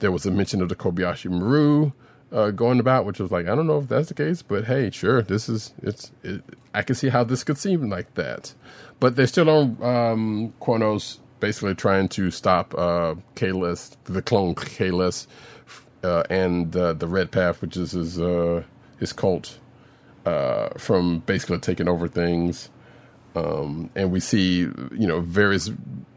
[0.00, 1.92] There was a mention of the Kobayashi Maru
[2.32, 4.90] uh, going about, which was like I don't know if that's the case, but hey,
[4.90, 6.12] sure, this is it's.
[6.22, 6.42] It,
[6.74, 8.54] I can see how this could seem like that,
[9.00, 15.26] but they're still on um, Kronos, basically trying to stop uh, Kahless, the clone Kahless,
[16.02, 18.62] uh, and uh, the Red Path, which is his uh,
[18.98, 19.58] his cult
[20.26, 22.70] uh, from basically taking over things.
[23.34, 25.70] Um, and we see, you know, various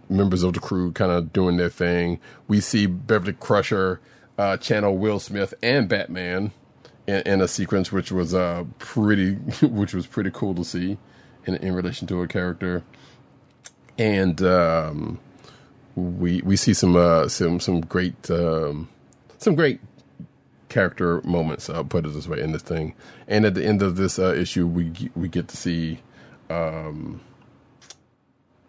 [0.10, 2.20] members of the crew kind of doing their thing.
[2.48, 4.00] We see Beverly Crusher
[4.38, 6.52] uh, channel Will Smith and Batman
[7.08, 10.98] in, in a sequence which was uh, pretty, which was pretty cool to see
[11.46, 12.84] in, in relation to a character.
[13.98, 15.20] And um,
[15.96, 18.90] we we see some uh, some some great um,
[19.38, 19.80] some great
[20.70, 21.70] character moments.
[21.70, 22.94] I'll put it this way in this thing.
[23.28, 26.00] And at the end of this uh, issue, we we get to see
[26.50, 27.22] um,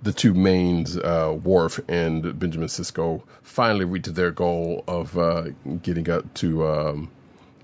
[0.03, 5.51] the two mains, uh, Worf and Benjamin Sisko, finally reach their goal of uh,
[5.83, 7.11] getting up to um,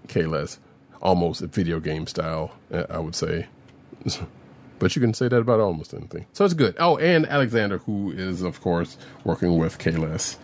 [0.07, 0.59] Kahless,
[1.03, 3.47] almost video game style, I would say.
[4.79, 6.26] but you can say that about almost anything.
[6.33, 6.76] So it's good.
[6.79, 10.37] Oh, and Alexander, who is, of course, working with Kahless,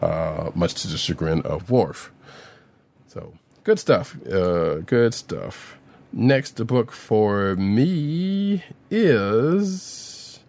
[0.00, 2.12] uh, much to the chagrin of Worf.
[3.06, 3.34] So
[3.64, 4.16] good stuff.
[4.26, 5.78] Uh, good stuff.
[6.12, 10.40] Next book for me is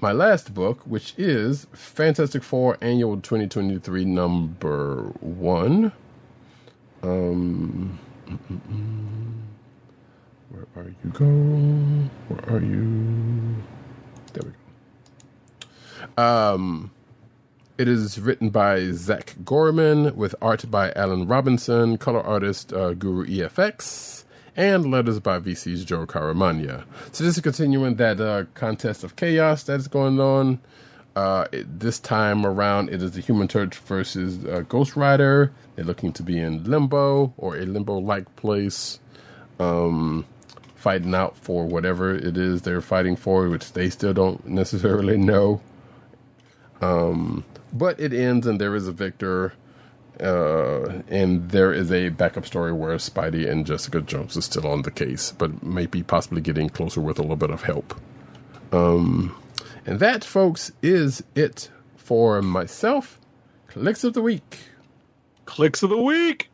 [0.00, 5.92] my last book, which is Fantastic Four Annual 2023 number one.
[7.02, 7.98] Um,
[10.54, 12.10] where are you going?
[12.28, 13.56] Where are you?
[14.32, 14.50] There we
[16.16, 16.22] go.
[16.22, 16.90] Um,
[17.76, 23.26] it is written by Zac Gorman with art by Alan Robinson, color artist uh, Guru
[23.26, 24.24] EFX,
[24.56, 26.84] and letters by VC's Joe Caramagna.
[27.10, 30.60] So this is continuing that uh, contest of chaos that is going on.
[31.16, 35.52] Uh, it, this time around, it is the Human Torch versus uh, Ghost Rider.
[35.74, 38.98] They're looking to be in limbo or a limbo-like place,
[39.60, 40.24] um,
[40.84, 45.62] fighting out for whatever it is they're fighting for, which they still don't necessarily know.
[46.82, 49.54] Um, but it ends, and there is a victor.
[50.20, 54.82] Uh, and there is a backup story where Spidey and Jessica Jones is still on
[54.82, 57.98] the case, but maybe possibly getting closer with a little bit of help.
[58.70, 59.34] Um,
[59.86, 63.18] and that, folks, is it for myself.
[63.70, 64.58] Kliqs of the week.
[65.46, 66.50] Kliqs of the week.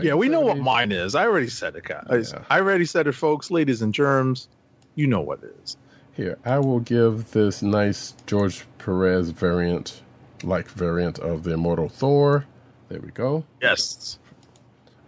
[0.00, 1.14] Yeah, we know what mine is.
[1.14, 2.32] I already said it, guys.
[2.34, 2.44] Yeah.
[2.50, 3.50] I already said it, folks.
[3.50, 4.48] Ladies and germs,
[4.94, 5.76] you know what it is.
[6.14, 10.02] Here, I will give this nice George Perez variant,
[10.42, 12.44] like variant of the Immortal Thor.
[12.88, 13.44] There we go.
[13.60, 14.18] Yes.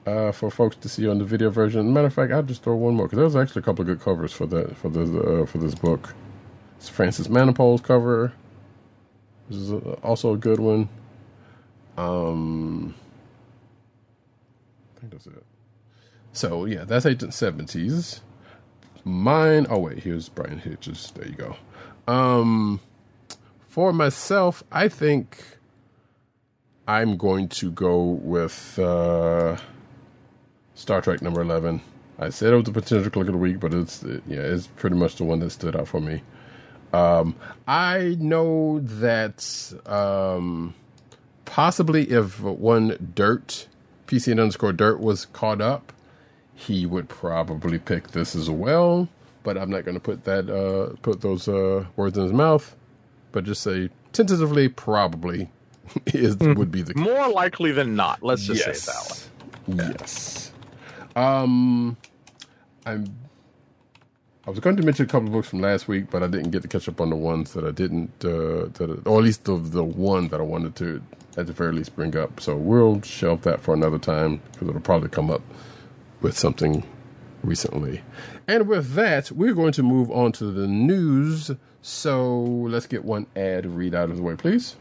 [0.06, 1.92] Uh, for folks to see on the video version.
[1.92, 4.00] Matter of fact, I'll just throw one more because there's actually a couple of good
[4.00, 6.14] covers for that for this uh, for this book.
[6.76, 8.32] It's Francis Manapul's cover.
[9.48, 9.72] This is
[10.02, 10.88] also a good one.
[11.96, 12.94] Um,
[15.04, 15.44] think that's it.
[16.32, 18.20] So yeah, that's Agent Seventies.
[19.04, 19.66] Mine.
[19.68, 21.12] Oh wait, here's Bryan Hitch's.
[21.12, 21.56] There you go.
[22.12, 22.80] Um,
[23.68, 25.58] for myself, I think
[26.88, 29.56] I'm going to go with uh,
[30.74, 31.80] Star Trek number eleven.
[32.18, 34.66] I said it was a potential Kliq of the week, but it's it, yeah, it's
[34.68, 36.22] pretty much the one that stood out for me.
[36.92, 37.34] Um,
[37.66, 40.74] I know that um,
[41.44, 43.66] possibly if one Dirt
[44.06, 45.92] PC underscore Dirt was caught up,
[46.54, 49.08] he would probably pick this as well.
[49.42, 52.74] But I'm not going to put that uh, put those uh, words in his mouth.
[53.32, 55.50] but just say tentatively, probably
[56.06, 57.02] is would be the case.
[57.02, 58.22] More likely than not.
[58.22, 59.26] Let's just say it that
[59.68, 59.92] way.
[59.98, 60.52] Yes.
[61.16, 61.96] Um,
[62.86, 63.04] I'm.
[64.46, 66.50] I was going to mention a couple of books from last week, but I didn't
[66.50, 69.44] get to catch up on the ones that I didn't, uh, that, or at least
[69.44, 71.02] the the one that I wanted to,
[71.38, 72.40] at the very least, bring up.
[72.40, 75.40] So we'll shelve that for another time because it'll probably come up
[76.20, 76.86] with something
[77.42, 78.02] recently.
[78.46, 81.50] And with that, we're going to move on to the news.
[81.80, 84.76] So let's get one ad read out of the way, please.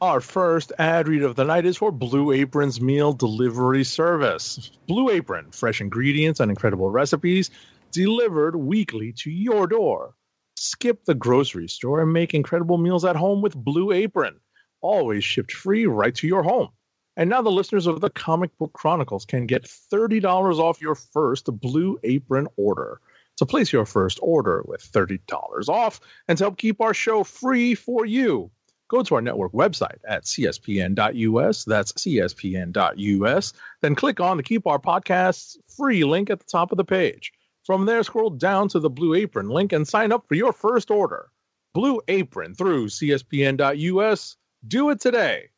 [0.00, 4.70] Our first ad read of the night is for Blue Apron's meal delivery service.
[4.86, 7.50] Blue Apron, fresh ingredients and incredible recipes
[7.96, 10.14] delivered weekly to your door.
[10.56, 14.38] Skip the grocery store and make incredible meals at home with Blue Apron.
[14.82, 16.68] Always shipped free right to your home.
[17.16, 20.22] And now the listeners of the Comic Book Chronicles can get $30
[20.58, 23.00] off your first Blue Apron order.
[23.38, 27.74] To place your first order with $30 off and to help keep our show free
[27.74, 28.50] for you,
[28.88, 31.64] go to our network website at cspn.us.
[31.64, 33.52] That's cspn.us.
[33.80, 37.32] Then click on the Keep Our Podcasts free link at the top of the page.
[37.66, 40.88] From there, scroll down to the Blue Apron link and sign up for your first
[40.88, 41.32] order.
[41.74, 44.36] Blue Apron through cspn.us.
[44.68, 45.48] Do it today.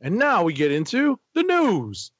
[0.00, 2.10] And now we get into the news.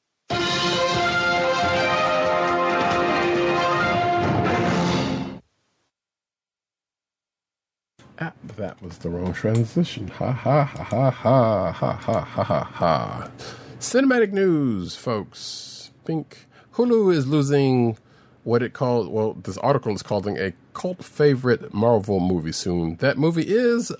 [8.19, 10.07] Ah, that was the wrong transition.
[10.09, 13.31] Ha ha ha ha ha ha ha ha ha ha.
[13.79, 15.89] Cinematic news, folks.
[16.05, 16.45] Pink.
[16.73, 17.97] Hulu is losing
[18.43, 19.11] what it called.
[19.11, 22.95] Well, this article is calling a cult favorite Marvel movie soon.
[22.97, 23.91] That movie is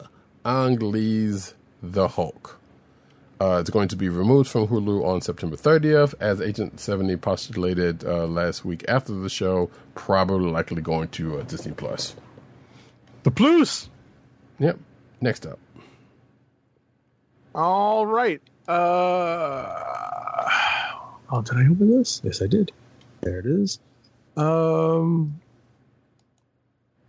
[0.46, 2.60] Ang Lee's The Hulk.
[3.42, 8.06] Uh, it's going to be removed from Hulu on September 30th, as Agent 70 postulated
[8.06, 9.70] uh, last week after the show.
[9.96, 12.16] Probably likely going to uh, Disney Plus.
[13.24, 13.90] The Plus.
[14.60, 14.80] Yep.
[15.20, 15.60] Next up.
[17.56, 18.42] All right.
[18.68, 18.72] Uh,
[21.32, 22.22] oh, did I open this?
[22.24, 22.72] Yes, I did.
[23.22, 23.80] There it is.
[24.38, 25.40] Um,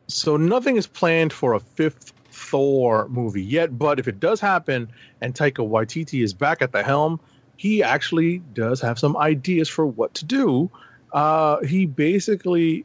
[0.06, 4.88] so nothing is planned for a fifth Thor movie yet, but if it does happen
[5.20, 7.20] and Taika Waititi is back at the helm,
[7.56, 10.70] he actually does have some ideas for what to do.
[11.12, 12.84] Uh, he basically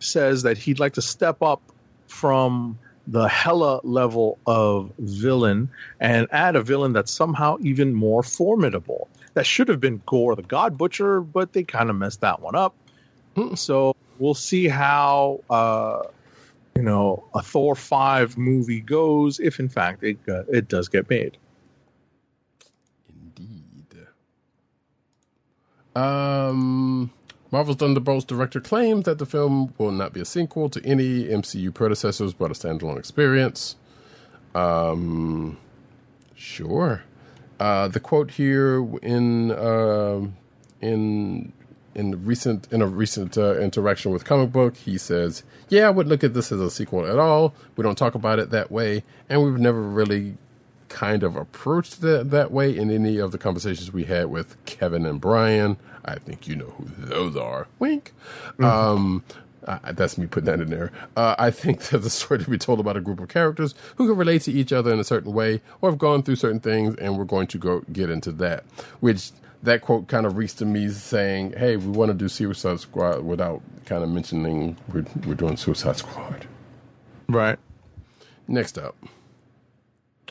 [0.00, 1.62] says that he'd like to step up
[2.08, 5.68] from the Hela level of villain
[6.00, 9.08] and add a villain that's somehow even more formidable.
[9.34, 12.56] That should have been Gorr the God Butcher, but they kind of messed that one
[12.56, 12.74] up.
[13.54, 16.02] So we'll see how uh,
[16.76, 21.08] you know a Thor five movie goes if in fact it uh, it does get
[21.08, 21.36] made.
[23.08, 23.96] Indeed.
[25.96, 27.10] Um,
[27.50, 31.74] Marvel's Thunderbolts director claims that the film will not be a sequel to any MCU
[31.74, 33.76] predecessors, but a standalone experience.
[34.54, 35.58] Um,
[36.34, 37.02] sure.
[37.58, 40.26] Uh, the quote here in uh,
[40.80, 41.52] in
[42.00, 46.08] in recent in a recent uh, interaction with comic book, he says, "Yeah, I would
[46.08, 47.54] look at this as a sequel at all.
[47.76, 50.38] We don't talk about it that way, and we've never really
[50.88, 55.04] kind of approached that that way in any of the conversations we had with Kevin
[55.04, 55.76] and Brian.
[56.04, 57.68] I think you know who those are.
[57.78, 58.12] Wink.
[58.58, 59.22] Um,
[59.66, 60.90] uh, that's me putting that in there.
[61.16, 64.08] Uh, I think that the story to be told about a group of characters who
[64.08, 66.96] can relate to each other in a certain way, or have gone through certain things,
[66.96, 68.64] and we're going to go get into that.
[69.00, 69.32] Which
[69.62, 73.24] that quote kind of reached to me saying, "Hey, we want to do Suicide Squad
[73.24, 76.46] without kind of mentioning we're we're doing Suicide Squad."
[77.28, 77.58] Right.
[78.48, 78.96] Next up.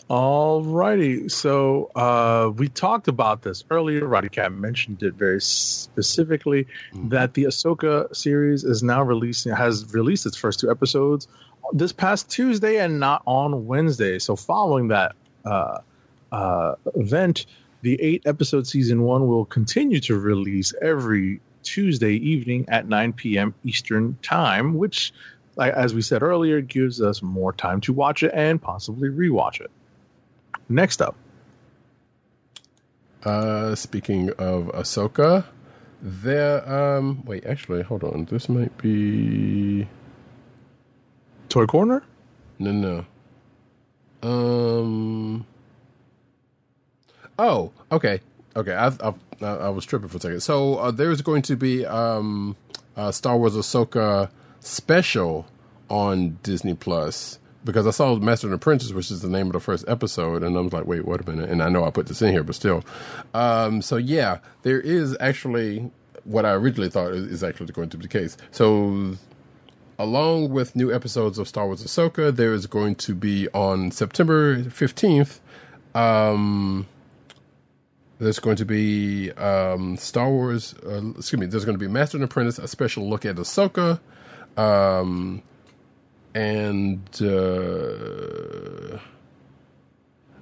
[0.09, 1.29] All righty.
[1.29, 4.01] So uh, we talked about this earlier.
[4.01, 6.65] Roddykat mentioned it very specifically
[6.95, 11.27] that the Ahsoka series is now releasing has released its first two episodes
[11.73, 14.19] this past Tuesday and not on Wednesday.
[14.19, 15.15] So following that
[15.45, 15.77] uh,
[16.31, 17.45] uh, event,
[17.81, 23.53] the eight episode season one will continue to release every Tuesday evening at 9 p.m.
[23.63, 25.13] Eastern time, which,
[25.57, 29.69] as we said earlier, gives us more time to watch it and possibly rewatch it.
[30.69, 31.15] Next up,
[33.23, 35.45] Uh, speaking of Ahsoka,
[36.01, 36.67] there.
[36.71, 38.25] Um, wait, actually, hold on.
[38.25, 39.87] This might be
[41.49, 42.03] Toy Corner.
[42.59, 43.05] no, no.
[44.21, 45.45] Um.
[47.39, 48.19] Oh, okay,
[48.55, 48.73] okay.
[48.73, 49.13] I I,
[49.45, 50.41] I was tripping for a second.
[50.41, 52.57] So uh, there's going to be um
[52.97, 54.29] a Star Wars Ahsoka
[54.59, 55.47] special
[55.89, 59.61] on Disney Plus because I saw Master and Apprentice, which is the name of the
[59.61, 61.49] first episode, and I was like, wait, wait a minute.
[61.49, 62.83] And I know I put this in here, but still.
[63.33, 65.91] Um, so yeah, there is actually
[66.25, 68.35] what I originally thought is, is actually going to be the case.
[68.51, 69.15] So
[69.97, 74.61] along with new episodes of Star Wars Ahsoka, there is going to be on September
[74.63, 75.39] 15th,
[75.95, 76.85] um,
[78.19, 82.17] there's going to be um, Star Wars, uh, excuse me, there's going to be Master
[82.17, 83.99] and Apprentice, a special look at Ahsoka.
[84.57, 85.41] Um,
[86.35, 88.97] and uh,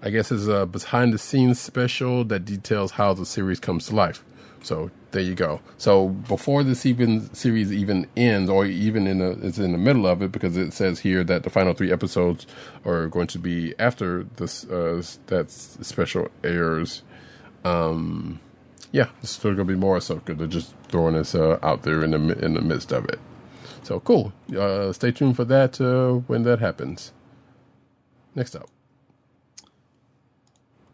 [0.02, 3.96] I guess it's a behind the scenes special that details how the series comes to
[3.96, 4.24] life.
[4.64, 5.62] So there you go.
[5.78, 10.08] So before this even series even ends, or even in the it's in the middle
[10.08, 12.48] of it, because it says here that the final three episodes
[12.86, 17.04] are going to be after this uh, that special airs.
[17.68, 18.40] Um,
[18.92, 20.38] yeah, there's still gonna be more Ahsoka.
[20.38, 23.20] They're just throwing this uh, out there in the in the midst of it.
[23.84, 24.34] So cool.
[24.56, 27.14] Uh, stay tuned for that uh, when that happens.
[28.36, 28.70] Next up.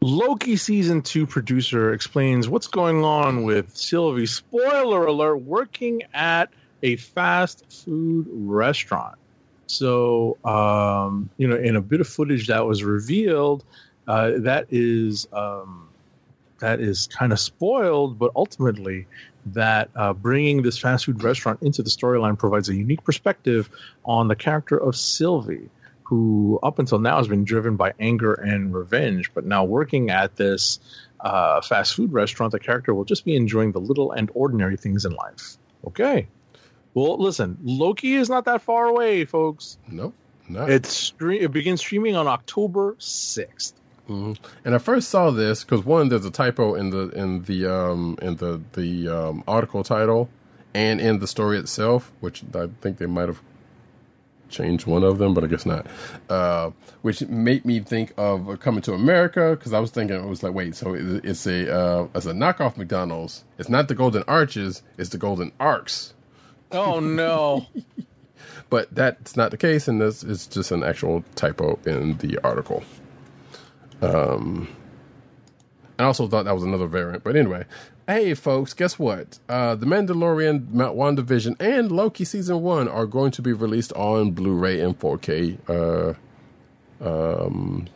[0.01, 4.25] Loki season two producer explains what's going on with Sylvie.
[4.25, 6.49] Spoiler alert: working at
[6.81, 9.17] a fast food restaurant.
[9.67, 13.63] So, um, you know, in a bit of footage that was revealed,
[14.07, 15.82] uh, that is um,
[16.63, 19.05] that is kind of spoiled, but ultimately
[19.47, 23.69] that uh, bringing this fast food restaurant into the storyline provides a unique perspective
[24.05, 25.69] on the character of Sylvie,
[26.03, 30.37] who up until now has been driven by anger and revenge, but now working at
[30.37, 30.79] this
[31.19, 35.03] uh, fast food restaurant, the character will just be enjoying the little and ordinary things
[35.03, 35.57] in life.
[35.85, 36.27] Okay.
[36.93, 39.77] Well, listen, Loki is not that far away, folks.
[39.89, 40.13] No, nope,
[40.47, 40.69] not.
[40.69, 43.73] It's stre- it begins streaming on October 6th.
[44.09, 44.33] Mm-hmm.
[44.65, 48.17] And I first saw this because one, there's a typo in the in the um,
[48.21, 50.29] in the the um, article title
[50.73, 53.41] and in the story itself, which I think they might have
[54.49, 55.87] changed one of them, but I guess not.
[56.29, 60.25] Uh, which made me think of uh, Coming to America because I was thinking I
[60.25, 63.43] was like, wait, so it's a uh, it's a knockoff McDonald's.
[63.57, 66.13] It's not the Golden Arches, it's the Golden Arcs.
[66.71, 67.67] Oh no.
[68.69, 72.83] but that's not the case, and this is just an actual typo in the article.
[74.03, 74.67] Um,
[75.99, 77.65] I also thought that was another variant, but anyway.
[78.07, 79.39] Hey, folks, guess what?
[79.47, 84.31] Uh, the Mandalorian, Mount WandaVision, and Loki season one are going to be released on
[84.31, 86.13] Blu-ray and 4K uh,
[87.01, 87.87] um,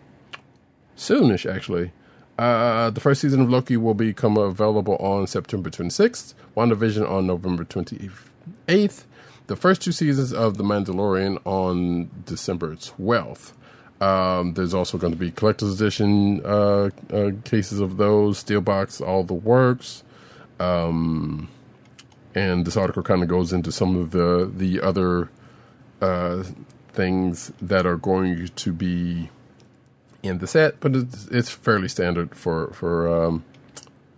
[0.95, 1.91] soonish, actually.
[2.39, 7.66] Uh, the first season of Loki will become available on September 26th, WandaVision on November
[7.66, 9.03] 28th,
[9.47, 13.51] the first two seasons of The Mandalorian on December 12th.
[14.00, 19.24] Um, there's also going to be collector's edition uh, uh, cases of those, Steelbox, all
[19.24, 20.04] the works.
[20.60, 21.50] Um,
[22.36, 25.30] and this article kind of goes into some of the the other
[26.02, 26.43] uh,
[26.93, 29.30] things that are going to be
[30.24, 33.43] in the set, but it's, it's fairly standard for for um,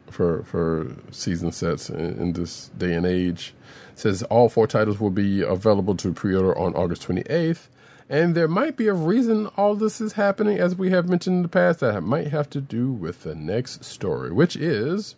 [0.10, 3.54] for for season sets in, in this day and age.
[3.94, 7.68] It says all four titles will be available to pre-order on August 28th.
[8.10, 11.42] And there might be a reason all this is happening, as we have mentioned in
[11.44, 15.16] the past, that might have to do with the next story, which is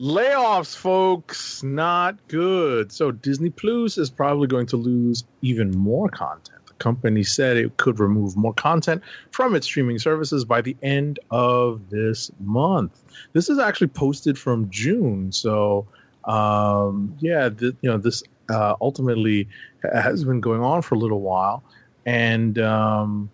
[0.00, 2.90] Layoffs, folks, not good.
[2.90, 6.58] So Disney Plus is probably going to lose even more content.
[6.66, 9.00] The company said it could remove more content
[9.30, 13.00] from its streaming services by the end of this month.
[13.32, 15.86] This is actually posted from June, so
[16.24, 19.48] um, yeah, th- you know this uh, ultimately
[19.92, 21.62] has been going on for a little while,
[22.06, 23.30] and um,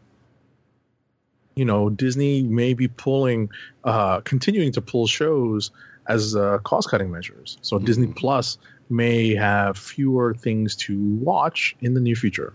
[1.54, 3.50] you know Disney may be pulling,
[3.84, 5.70] uh, continuing to pull shows
[6.08, 7.58] as uh, cost cutting measures.
[7.62, 8.58] So Disney Plus
[8.90, 12.52] may have fewer things to watch in the near future.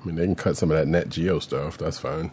[0.00, 1.76] I mean, they can cut some of that Nat Geo stuff.
[1.78, 2.30] That's fine.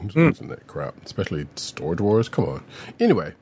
[0.00, 0.94] Who's using that crap?
[1.04, 2.28] Especially Storage Wars.
[2.28, 2.64] Come on.
[3.00, 3.34] Anyway,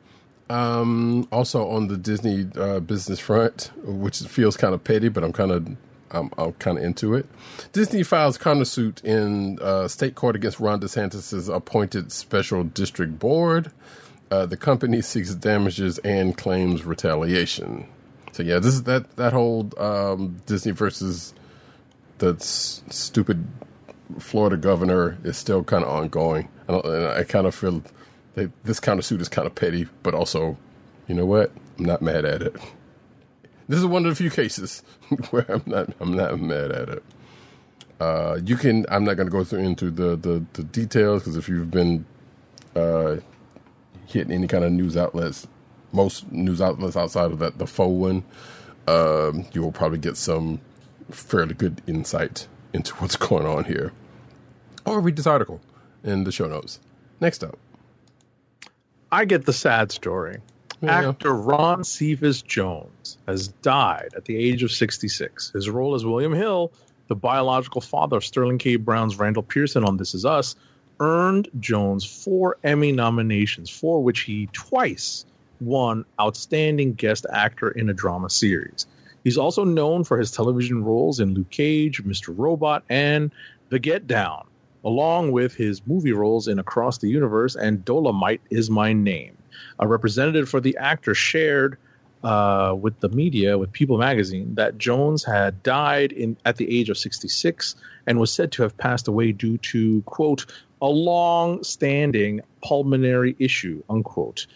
[0.51, 5.33] um, also on the Disney uh, business front, which feels kind of petty, but I'm
[5.33, 5.69] kind of
[6.11, 7.27] I'm, I'm kind of into it.
[7.73, 13.73] Disney files countersuit in uh, state court against Ron DeSantis' appointed special district board.
[14.31, 17.87] Uh, the company seeks damages and claims retaliation.
[18.33, 21.35] So yeah, this is that that whole um, Disney versus
[22.19, 23.47] the s- stupid
[24.19, 26.49] Florida governor is still kind of ongoing.
[26.69, 27.83] I, I kind of feel
[28.35, 30.57] that this kind of suit is kind of petty, but also,
[31.07, 31.53] you know what?
[31.79, 32.57] I'm not mad at it.
[33.69, 34.83] This is one of the few cases
[35.31, 37.05] where I'm not I'm not mad at it.
[38.01, 38.85] Uh, you can.
[38.91, 42.05] I'm not going to go through into the the, the details because if you've been
[42.75, 43.17] uh,
[44.07, 45.47] hitting any kind of news outlets,
[45.93, 48.25] most news outlets outside of that the faux one,
[48.89, 50.61] um, you will probably get some
[51.11, 53.93] fairly good insight into what's going on here.
[54.85, 55.61] Or read this article
[56.03, 56.81] in the show notes.
[57.21, 57.57] Next up.
[59.13, 60.39] I get the sad story.
[60.81, 61.11] Yeah.
[61.11, 65.53] Actor Ron Cephas Jones has died at the age of 66.
[65.53, 66.73] His role as William Hill
[67.13, 68.77] the biological father of Sterling K.
[68.77, 70.57] Brown's Randall Pearson on This Is Us,
[70.99, 75.27] earned Jones four Emmy nominations, for which he twice
[75.61, 78.87] won Outstanding Guest Actor in a Drama Series.
[79.25, 82.35] He's also known for his television roles in Luke Cage, Mr.
[82.35, 83.31] Robot, and
[83.69, 84.47] The Get Down,
[84.85, 89.37] along with his movie roles in Across the Universe and Dolomite is My Name.
[89.79, 91.79] A representative for the actor shared
[92.25, 96.89] uh, with the media, with People magazine, that Jones had died in at the age
[96.89, 97.75] of 66
[98.07, 100.47] and was said to have passed away due to, quote,
[100.81, 104.47] a long standing pulmonary issue, unquote.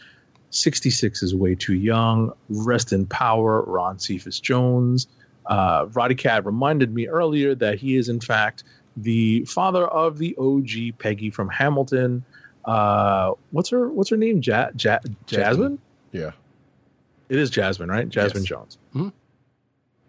[0.50, 2.32] 66 is way too young.
[2.48, 5.06] Rest in power, Ron Cephas Jones.
[5.46, 8.64] Uh, Roddykat reminded me earlier that he is, in fact,
[8.96, 12.24] the father of the OG Peggy from Hamilton.
[12.64, 14.40] Uh, what's her What's her name?
[14.42, 15.78] Ja- ja- Jasmine.
[16.12, 16.32] Yeah.
[17.28, 18.08] It is Jasmine, right?
[18.08, 18.48] Jasmine Yes.
[18.48, 18.78] Jones.
[18.94, 19.00] I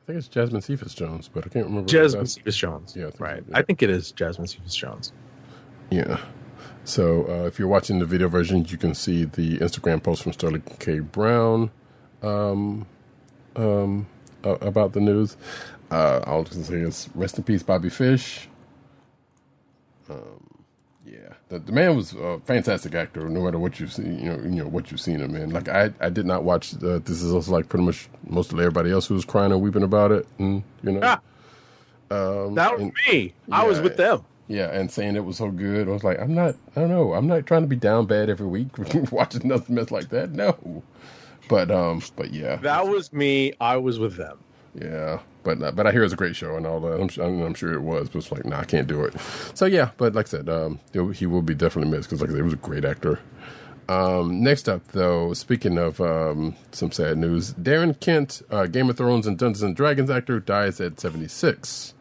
[0.06, 1.88] think it's Jasmine Cephas Jones, but I can't remember.
[1.88, 2.96] Jasmine Cephas Jones.
[2.96, 3.44] Yeah, I think right.
[3.48, 3.58] yeah.
[3.58, 5.12] I think it is Jasmine Cephas Jones.
[5.90, 6.18] Yeah.
[6.86, 10.32] So uh, if you're watching the video version, you can see the Instagram post from
[10.34, 11.00] Sterling K.
[11.00, 11.70] Brown
[12.24, 12.86] um,
[13.58, 14.08] um,
[14.46, 15.36] uh, about the news.
[15.92, 18.48] Uh, all I can say is rest in peace, Bobby Fish.
[20.10, 20.64] Um,
[21.06, 23.30] yeah, the, the man was a fantastic actor.
[23.30, 25.52] No matter what you've seen, you know, you know what you've seen him in.
[25.52, 26.74] Like I, I did not watch.
[26.76, 29.62] Uh, this is also like pretty much most of everybody else who was crying and
[29.62, 31.00] weeping about it, and you know.
[31.04, 31.20] Ah.
[32.10, 33.34] Um, That was and- me.
[33.52, 34.24] I was with them.
[34.48, 35.88] yeah, and saying it was so good.
[35.90, 38.30] I was like, I'm not, I don't know, I'm not trying to be down bad
[38.30, 38.68] every week
[39.12, 40.32] watching nothing mess like that.
[40.32, 40.84] No,
[41.50, 43.54] but um, but yeah, That was me.
[43.62, 44.38] I was with them.
[44.74, 47.00] yeah, but uh, but I hear it's a great show and all that.
[47.00, 49.14] I'm, su- I'm sure it was, but it's like, nah, I can't do it.
[49.54, 50.80] So yeah, but like I said, um,
[51.14, 53.20] he will be definitely missed because like I said, he was a great actor.
[53.88, 58.98] Um, next up, though, speaking of um, some sad news, Darren Kent, uh, Game of
[58.98, 61.94] Thrones and Dungeons and Dragons actor, dies at 76.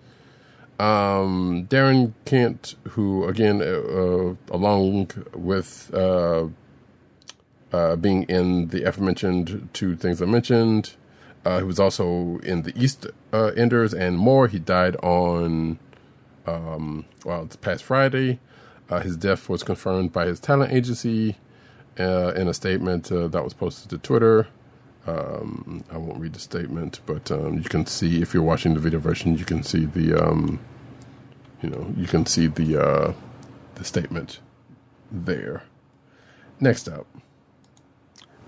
[0.81, 6.48] Um, Darren Kent, who again, uh, uh, along with uh,
[7.73, 10.97] uh, being in the aforementioned two things I mentioned,
[11.47, 14.48] uh, he was also in the East uh, Enders and more.
[14.48, 15.78] He died on
[16.44, 18.40] um, well, it's past Friday.
[18.90, 21.36] Uh, his death was confirmed by his talent agency
[22.01, 24.48] uh, in a statement uh, that was posted to Twitter.
[25.06, 28.81] Um, I won't read the statement, but um, you can see if you're watching the
[28.81, 30.59] video version, you can see the, um,
[31.62, 33.12] you know, you can see the uh,
[33.77, 34.40] the statement
[35.12, 35.62] there.
[36.59, 37.06] Next up,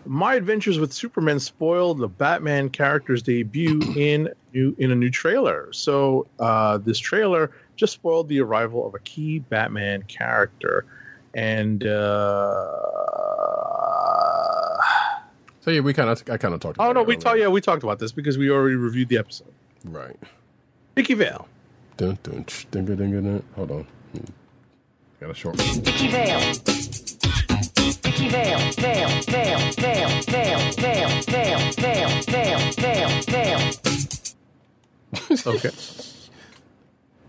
[0.07, 5.71] My Adventures with Superman spoiled the Batman character's debut in new in a new trailer.
[5.73, 10.87] So uh, this trailer just spoiled the arrival of a key Batman character,
[11.35, 12.67] and uh,
[15.61, 16.77] so yeah, we kind of I kind of talked.
[16.77, 17.39] About oh no, it we talked.
[17.39, 19.53] Yeah, we talked about this because we already reviewed the episode.
[19.85, 20.17] right.
[20.97, 21.47] Vicki Vale.
[21.97, 23.43] Dun, dun, ch, dun, dun, dun, dun, dun.
[23.57, 24.25] Hold on, Hmm.
[25.21, 25.57] got a short.
[25.61, 26.55] Vicki Vale.
[35.47, 35.71] Okay.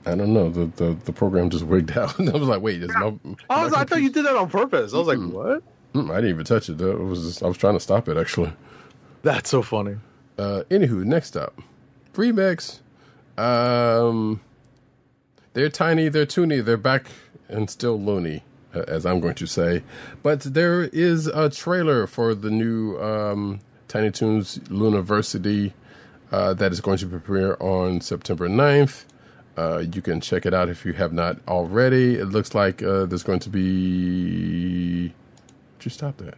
[0.06, 0.50] I don't know.
[0.50, 2.20] The, the the program just wigged out.
[2.20, 3.14] I was like, wait, is my,
[3.50, 4.94] I, was, I thought you did that on purpose.
[4.94, 5.64] I was like, what?
[5.96, 6.78] I didn't even touch it.
[6.78, 8.52] That was just, I was trying to stop it actually.
[9.22, 9.98] That's so funny.
[10.38, 11.62] Uh, anywho, next up,
[12.14, 12.80] remix.
[13.38, 14.42] Um,
[15.54, 17.08] they're tiny, they're toony, they're back
[17.48, 18.44] and still loony,
[18.74, 19.84] as I'm going to say.
[20.24, 25.74] But there is a trailer for the new um, Tiny Toons Looniversity
[26.32, 29.06] uh, that is going to premiere on September 9th.
[29.58, 32.16] Uh, you can check it out if you have not already.
[32.16, 35.14] It looks like uh, there's going to be.
[35.80, 36.38] Just stop that.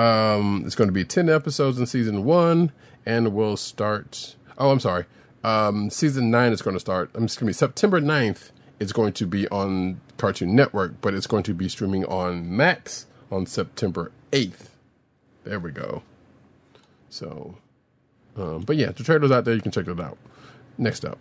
[0.00, 2.72] Um, it's going to be 10 episodes in season one,
[3.06, 4.36] and we'll start.
[4.58, 5.06] Oh, I'm sorry.
[5.44, 7.10] Um, season nine is going to start.
[7.14, 8.50] I'm just going to be September 9th.
[8.80, 13.06] It's going to be on Cartoon Network, but it's going to be streaming on Max
[13.30, 14.68] on September 8th.
[15.44, 16.02] There we go.
[17.08, 17.56] So,
[18.36, 19.54] um, but yeah, the trailer's out there.
[19.54, 20.18] You can check it out.
[20.76, 21.18] Next up.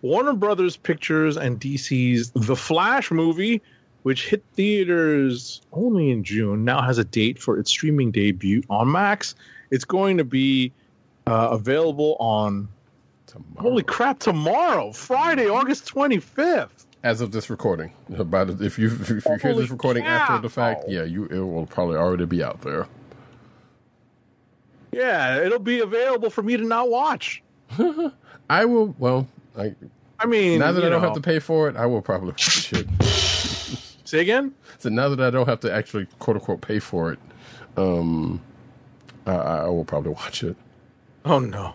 [0.00, 3.62] Warner Brothers Pictures and DC's The Flash movie,
[4.02, 8.90] which hit theaters only in June, now has a date for its streaming debut on
[8.90, 9.34] Max.
[9.70, 10.72] It's going to be
[11.26, 12.68] uh, available on
[13.26, 13.62] Tomorrow.
[13.70, 16.86] holy crap tomorrow, Friday, August twenty fifth.
[17.02, 17.92] As of this recording.
[18.16, 21.66] About if you if you hear this recording after the fact, yeah, you it will
[21.66, 22.86] probably already be out there.
[24.92, 27.42] Yeah, it'll be available for me to not watch.
[28.50, 28.94] I will.
[28.98, 29.26] Well,
[29.56, 29.74] I,
[30.18, 31.08] I mean, now that I don't know.
[31.08, 32.86] have to pay for it, I will probably watch it.
[34.04, 34.54] say again.
[34.78, 37.18] So now that I don't have to actually quote unquote pay for it,
[37.76, 38.40] um,
[39.26, 40.56] I, I will probably watch it.
[41.24, 41.74] Oh no.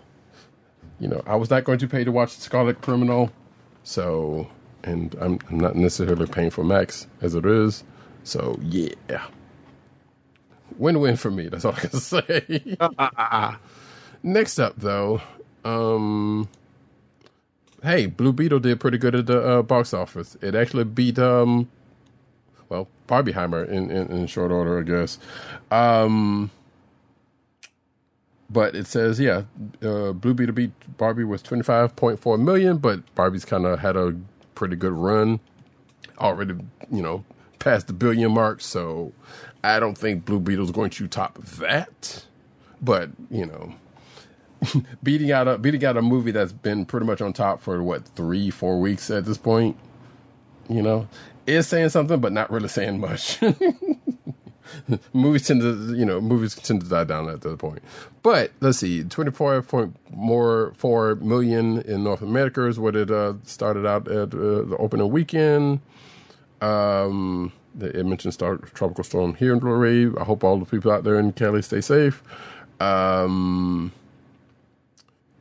[1.00, 3.32] You know, I was not going to pay to watch Scarlet Criminal,
[3.84, 4.50] So,
[4.84, 7.84] and I'm, I'm not necessarily paying for Max as it is.
[8.24, 9.26] So, yeah.
[10.78, 11.50] Win win for me.
[11.50, 12.78] That's all I can say.
[14.24, 15.22] Next up, though,
[15.66, 16.50] um,
[17.84, 20.38] hey, Blue Beetle did pretty good at the uh, box office.
[20.42, 21.70] It actually beat, um,
[22.70, 25.20] well, Barbieheimer in, in, in short order, I guess.
[25.72, 26.52] Um,
[28.50, 29.44] but it says, yeah,
[29.84, 34.16] uh, Blue Beetle beat Barbie was 25.4 million, but Barbie's kind of had a
[34.58, 35.40] pretty good run.
[36.18, 36.56] Already,
[36.92, 37.24] you know,
[37.60, 39.14] past the billion mark, so
[39.64, 42.26] I don't think Blue Beetle's going to top that.
[42.82, 43.76] But, you know,
[45.04, 48.08] beating out a beating out a movie that's been pretty much on top for what,
[48.16, 49.78] three, four weeks at this point,
[50.68, 51.08] you know,
[51.46, 53.40] is saying something, but not really saying much.
[55.14, 57.82] movies tend to, you know, movies tend to die down at that point.
[58.24, 63.12] But let's see, twenty four point more four million in North America is what it
[63.12, 65.80] uh, started out at uh, the opening weekend.
[66.62, 70.20] Um, it mentioned star, tropical storm here in Florida.
[70.20, 72.24] I hope all the people out there in Cali stay safe.
[72.80, 73.92] Um,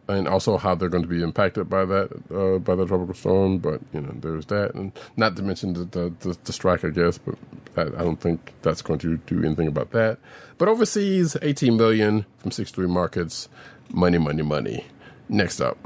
[0.09, 3.59] and also how they're going to be impacted by that uh, by the tropical storm.
[3.59, 6.91] But you know, there's that, and not to mention the the, the, the strike, I
[6.91, 7.19] guess.
[7.19, 7.37] But
[7.75, 10.19] that, I don't think that's going to do anything about that.
[10.59, 13.49] But overseas, 18 million from 63 markets.
[13.91, 14.85] Money, money, money.
[15.29, 15.79] Next up,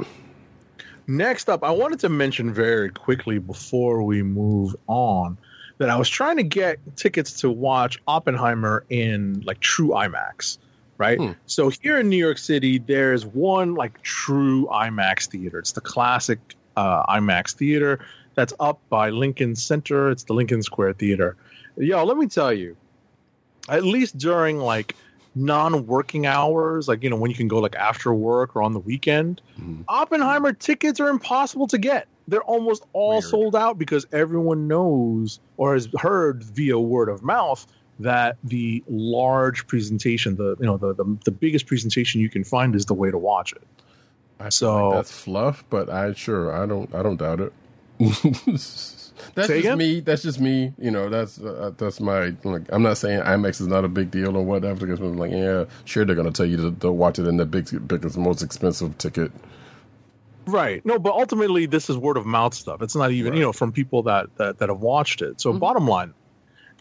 [1.10, 5.38] Next up, I wanted to mention very quickly before we move on
[5.78, 10.58] that I was trying to get tickets to watch Oppenheimer in like true IMAX,
[11.00, 11.18] right?
[11.18, 11.32] Hmm.
[11.46, 15.58] So here in New York City, there's one like true IMAX theater.
[15.58, 16.38] It's the classic
[16.76, 18.04] uh, IMAX theater
[18.34, 20.10] that's up by Lincoln Center.
[20.10, 21.36] It's the Lincoln Square Theater.
[21.76, 22.76] Yo, let me tell you,
[23.68, 24.94] at least during like
[25.34, 28.80] non-working hours, like you know when you can go like after work or on the
[28.80, 29.40] weekend,
[29.88, 32.08] Oppenheimer tickets are impossible to get.
[32.28, 33.24] They're almost all Weird.
[33.24, 37.66] sold out because everyone knows or has heard via word of mouth
[38.00, 42.74] that the large presentation, the you know the the, the biggest presentation you can find
[42.74, 43.62] is the way to watch it.
[44.38, 47.52] I So- that's fluff, but I sure I don't I don't doubt it.
[49.34, 49.78] that's just again?
[49.78, 50.00] me.
[50.00, 50.72] That's just me.
[50.78, 52.32] You know, that's uh, that's my.
[52.44, 54.86] Like, I'm not saying IMAX is not a big deal or whatever.
[54.86, 57.44] Because I'm like, yeah, sure, they're gonna tell you to, to watch it in the
[57.44, 59.30] big, biggest, most expensive ticket.
[60.46, 60.84] Right.
[60.86, 62.82] No, but ultimately this is word of mouth stuff.
[62.82, 65.40] It's not even, you know, from people that that, that have watched it.
[65.40, 66.14] So bottom line,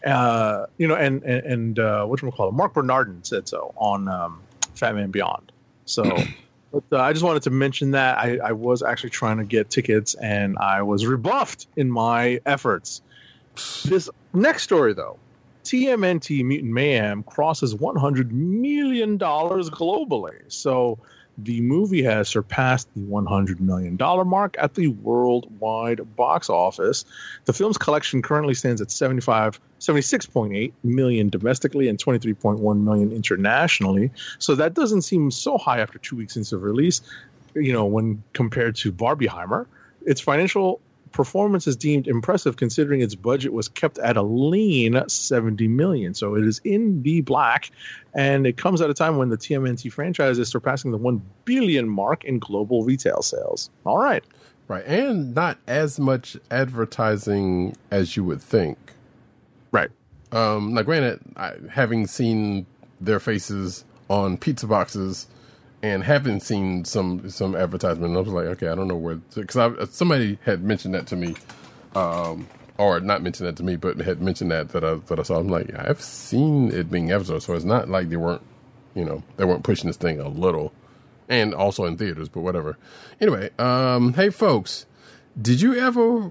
[0.04, 2.52] uh, you know, and and, and uh what you call it?
[2.52, 4.40] Marc Bernardin said so on um
[4.74, 5.52] Fatman Beyond.
[5.84, 6.04] So
[6.72, 9.70] but uh, I just wanted to mention that I, I was actually trying to get
[9.70, 13.02] tickets and I was rebuffed in my efforts.
[13.84, 15.18] This next story though.
[15.64, 20.40] TMNT Mutant Mayhem crosses 100 million dollars globally.
[20.48, 20.98] So
[21.44, 27.04] the movie has surpassed the 100 million dollar mark at the worldwide box office.
[27.44, 34.10] The film's collection currently stands at 75 76.8 million domestically and 23.1 million internationally.
[34.38, 37.00] So that doesn't seem so high after 2 weeks into release,
[37.54, 39.66] you know, when compared to Barbieheimer.
[40.06, 40.80] Its financial
[41.12, 46.14] performance is deemed impressive considering its budget was kept at a lean 70 million.
[46.14, 47.70] So it is in the black
[48.14, 51.88] and it comes at a time when the TMNT franchise is surpassing the 1 billion
[51.88, 53.70] mark in global retail sales.
[53.84, 54.24] All right.
[54.68, 58.78] Right, and not as much advertising as you would think.
[59.72, 59.90] Right.
[60.30, 62.66] Um, now, granted, I, having seen
[63.00, 65.26] their faces on pizza boxes
[65.82, 69.94] and having seen some some advertisement, I was like, okay, I don't know where because
[69.94, 71.36] somebody had mentioned that to me,
[71.94, 72.46] um,
[72.78, 75.38] or not mentioned that to me, but had mentioned that that I that I saw.
[75.38, 78.42] I'm like, I've seen it being advertised, so it's not like they weren't,
[78.94, 80.72] you know, they weren't pushing this thing a little,
[81.28, 82.76] and also in theaters, but whatever.
[83.20, 84.84] Anyway, um, hey folks,
[85.40, 86.30] did you ever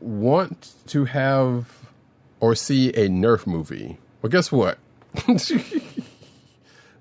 [0.00, 1.90] want to have
[2.40, 3.98] or see a Nerf movie?
[4.20, 4.78] Well, guess what?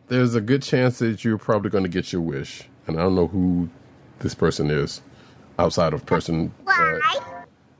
[0.09, 3.15] There's a good chance that you're probably going to get your wish, and I don't
[3.15, 3.69] know who
[4.19, 5.01] this person is
[5.59, 6.51] outside of person.
[6.67, 6.97] Uh,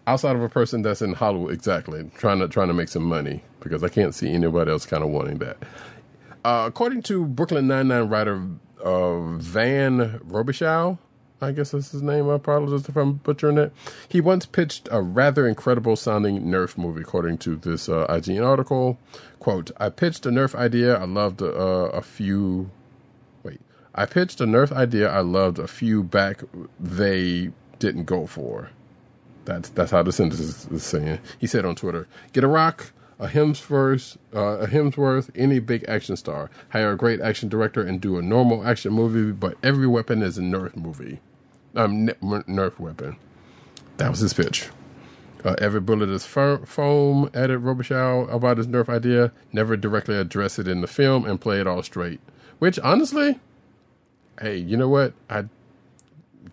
[0.06, 3.44] outside of a person that's in Hollywood, exactly trying to trying to make some money
[3.62, 5.58] because I can't see anybody else kind of wanting that.
[6.46, 8.48] Uh, according to Brooklyn Nine Nine writer
[8.84, 10.98] uh, Van Robichaux,
[11.42, 12.30] I guess that's his name.
[12.30, 13.72] I apologize if I'm butchering it.
[14.08, 18.98] He once pitched a rather incredible sounding Nerf movie, according to this uh, IGN article.
[19.40, 20.98] Quote, I pitched a Nerf idea.
[20.98, 22.72] I loved uh, a few.
[23.44, 23.62] Wait.
[23.96, 26.44] I pitched a Nerf idea I loved a few back
[26.80, 28.72] they didn't go for.
[29.46, 31.20] That's that's how the sentence is, is saying.
[31.40, 36.16] He said on Twitter, "Get a rock, a Hemsworth, uh, a Hemsworth, any big action
[36.16, 36.50] star.
[36.70, 40.38] Hire a great action director and do a normal action movie, but every weapon is
[40.38, 41.20] a Nerf movie,
[41.76, 43.18] um, ne- Nerf weapon."
[43.98, 44.70] that was his pitch.
[45.46, 47.30] Uh, every bullet is fir- foam.
[47.34, 49.32] Added Robichaux about his Nerf idea.
[49.54, 52.20] Never directly address it in the film and play it all straight.
[52.60, 53.40] Which honestly,
[54.42, 55.14] hey, you know what?
[55.30, 55.46] I,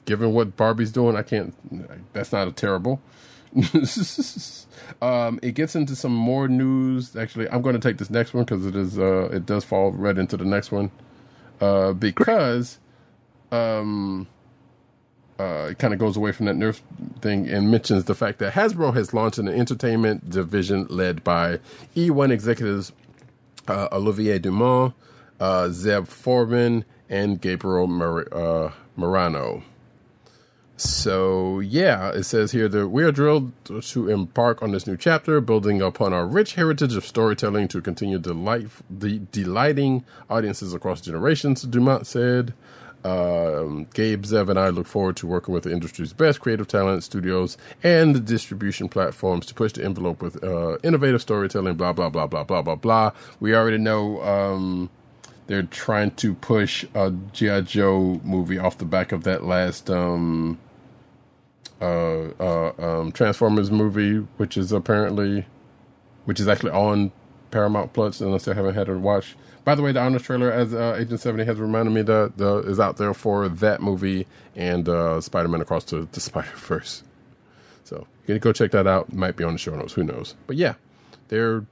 [0.04, 1.54] given what Barbie's doing, I can't.
[2.12, 3.00] That's not a terrible.
[5.02, 7.16] um, it gets into some more news.
[7.16, 8.98] Actually, I'm going to take this next one because it is.
[8.98, 10.92] Uh, it does fall right into the next one.
[11.60, 12.78] Uh, because
[13.50, 14.28] um,
[15.38, 16.80] uh, it kind of goes away from that Nerf
[17.20, 21.60] thing and mentions the fact that Hasbro has launched an entertainment division led by
[21.94, 22.92] E1 executives
[23.68, 24.94] uh, Olivier Dumont,
[25.40, 29.62] uh, Zev Foreman, and Gabriel Mar- uh, Marano.
[30.78, 35.40] So, yeah, it says here that we are drilled to embark on this new chapter,
[35.40, 38.68] building upon our rich heritage of storytelling to continue delight,
[38.98, 42.52] de- delighting audiences across generations, Dumont said.
[43.04, 47.04] Um, Gabe, Zev, and I look forward to working with the industry's best creative talent,
[47.04, 52.08] studios, and the distribution platforms to push the envelope with uh, innovative storytelling, blah, blah,
[52.08, 53.12] blah, blah, blah, blah, blah.
[53.38, 54.90] We already know um,
[55.46, 57.60] they're trying to push a G.I.
[57.62, 60.58] Joe movie off the back of that last um,
[61.80, 65.46] uh, uh, um, Transformers movie, which is apparently,
[66.24, 67.12] which is actually on
[67.50, 69.36] Paramount Plus, unless I haven't had to watch.
[69.64, 72.58] By the way, the honest trailer, as uh, Agent Seventy has reminded me, that the
[72.58, 77.02] is out there for that movie and uh, Spider Man Across the, the Spider Verse.
[77.84, 79.12] So you can go check that out.
[79.12, 79.94] Might be on the show notes.
[79.94, 80.34] Who knows?
[80.46, 80.74] But yeah,
[81.28, 81.64] they're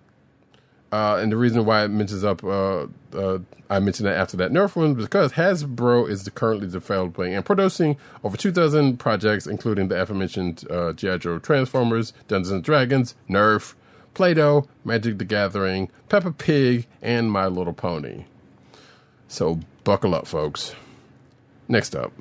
[0.95, 3.39] uh, and the reason why it mentions up, uh, uh,
[3.69, 8.37] I mentioned that after that Nerf one, because Hasbro is currently developing and producing over
[8.37, 11.17] 2,000 projects, including the aforementioned uh, G.I.
[11.17, 13.75] Joe Transformers, Dungeons and Dragons, Nerf,
[14.15, 18.25] Play Doh, Magic the Gathering, Peppa Pig, and My Little Pony.
[19.29, 20.75] So buckle up, folks.
[21.69, 22.13] Next up.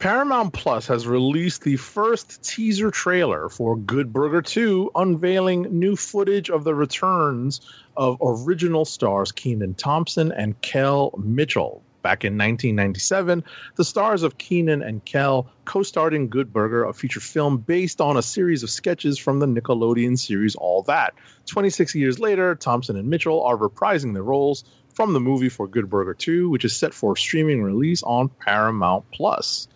[0.00, 6.48] Paramount Plus has released the first teaser trailer for Good Burger 2, unveiling new footage
[6.48, 7.60] of the returns
[7.96, 11.82] of original stars Kenan Thompson and Kel Mitchell.
[12.02, 13.44] Back in 1997,
[13.76, 18.00] the stars of Kenan and Kel co starred in Good Burger, a feature film based
[18.00, 21.14] on a series of sketches from the Nickelodeon series All That.
[21.46, 24.64] 26 years later, Thompson and Mitchell are reprising their roles
[24.94, 29.04] from the movie for Good Burger 2, which is set for streaming release on Paramount
[29.10, 29.68] Plus.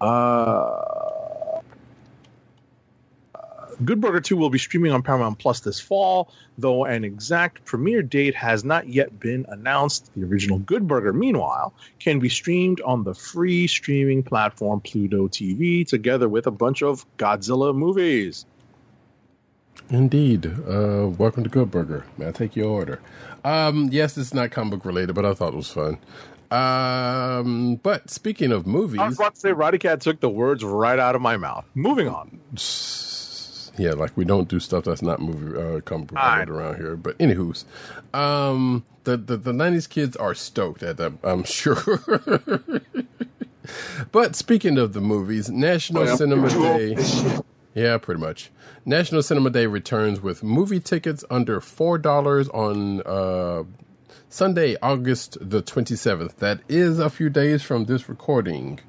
[0.00, 1.17] Uh,
[3.84, 8.02] Good Burger 2 will be streaming on Paramount Plus this fall, though an exact premiere
[8.02, 10.10] date has not yet been announced.
[10.16, 15.86] The original Good Burger, meanwhile, can be streamed on the free streaming platform Pluto TV
[15.86, 18.46] together with a bunch of Godzilla movies.
[19.90, 20.46] Indeed.
[20.46, 22.04] Uh, welcome to Good Burger.
[22.18, 23.00] May I take your order?
[23.44, 25.98] Um, yes, it's not comic book related, but I thought it was fun.
[26.50, 30.98] Um, but speaking of movies, I was about to say Roddykat took the words right
[30.98, 31.64] out of my mouth.
[31.74, 32.40] Moving on.
[33.78, 36.96] Yeah, like we don't do stuff that's not movie uh, comic book related around here.
[36.96, 37.64] But anywho's,
[38.12, 41.12] um, the the the '90s kids are stoked at that.
[41.22, 42.02] I'm sure.
[44.12, 46.96] but speaking of the movies, National Cinema Day.
[47.74, 48.50] Yeah, pretty much.
[48.84, 53.62] National Cinema Day returns with movie tickets under four dollars on uh,
[54.28, 56.38] Sunday, August the twenty seventh.
[56.38, 58.80] That is a few days from this recording.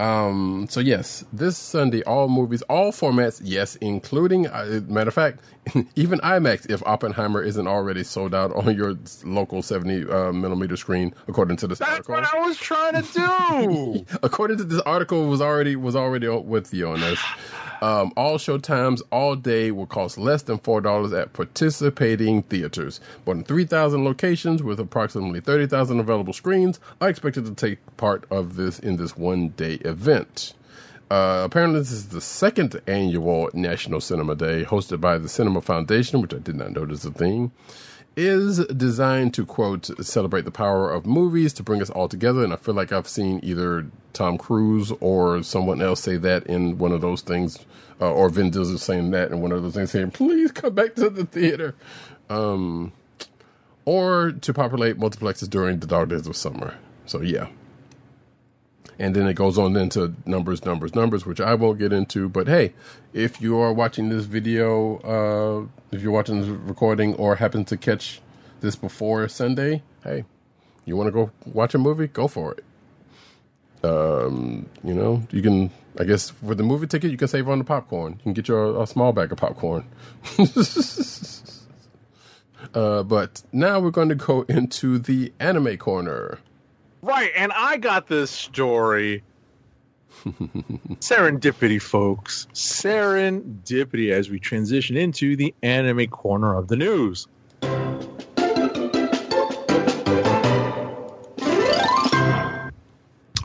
[0.00, 5.40] Um, so yes, this Sunday, all movies, all formats, yes, including, uh, matter of fact,
[5.94, 11.14] even IMAX, if Oppenheimer isn't already sold out on your local 70 uh, millimeter screen,
[11.28, 12.14] according to this That's article.
[12.16, 14.04] what I was trying to do.
[14.22, 17.20] according to this article, was already was already with you on this.
[17.84, 22.98] Um, all show times all day will cost less than four dollars at participating theaters.
[23.26, 27.78] More than three thousand locations with approximately thirty thousand available screens are expected to take
[27.98, 30.54] part of this in this one day event.
[31.10, 36.22] Uh, apparently, this is the second annual National Cinema Day hosted by the Cinema Foundation,
[36.22, 37.52] which I did not notice a thing
[38.16, 42.44] is designed to quote celebrate the power of movies to bring us all together.
[42.44, 46.78] And i feel like i've seen either tom cruise or someone else say that in
[46.78, 47.64] one of those things
[48.00, 50.94] uh, or vin diesel saying that in one of those things saying please come back
[50.94, 51.74] to the theater.
[52.30, 52.92] Um,
[53.86, 56.74] or to populate multiplexes during the dog days of summer.
[57.04, 57.48] So yeah
[58.98, 62.28] and then it goes on into numbers, numbers, numbers, which I won't get into.
[62.28, 62.74] But hey,
[63.12, 67.76] if you are watching this video, uh, if you're watching this recording or happen to
[67.76, 68.20] catch
[68.60, 70.24] this before Sunday, hey,
[70.84, 72.06] you want to go watch a movie?
[72.06, 72.64] Go for it.
[73.84, 75.70] Um, you know, you can.
[75.96, 78.14] I guess for the movie ticket, you can save on the popcorn.
[78.14, 79.84] You can get your a small bag of popcorn.
[82.74, 86.40] uh, but now we're going to go into the anime corner.
[87.04, 89.22] Right, and I got this story
[90.24, 92.46] Serendipity, folks.
[92.54, 97.26] Serendipity as we transition into the anime corner of the news.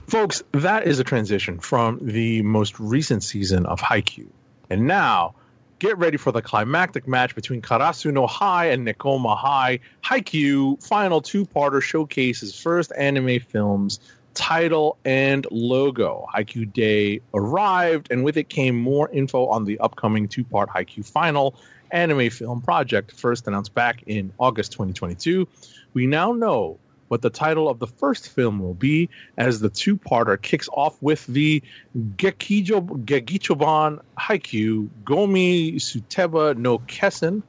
[0.07, 4.29] Folks, that is a transition from the most recent season of Haikyuu.
[4.69, 5.35] And now,
[5.79, 9.79] get ready for the climactic match between Karasuno High and Nekoma High.
[10.03, 13.99] Haikyuu final two-parter showcases first anime films
[14.33, 16.27] title and logo.
[16.35, 21.55] Haikyuu Day arrived, and with it came more info on the upcoming two-part Haikyuu final
[21.91, 25.47] anime film project, first announced back in August 2022.
[25.93, 26.77] We now know
[27.09, 31.25] what the title of the first film will be, as the two-parter kicks off with
[31.27, 31.61] the
[31.95, 37.43] Gekijo, Gekichoban Haikyuu Gomi Suteba no Kessen,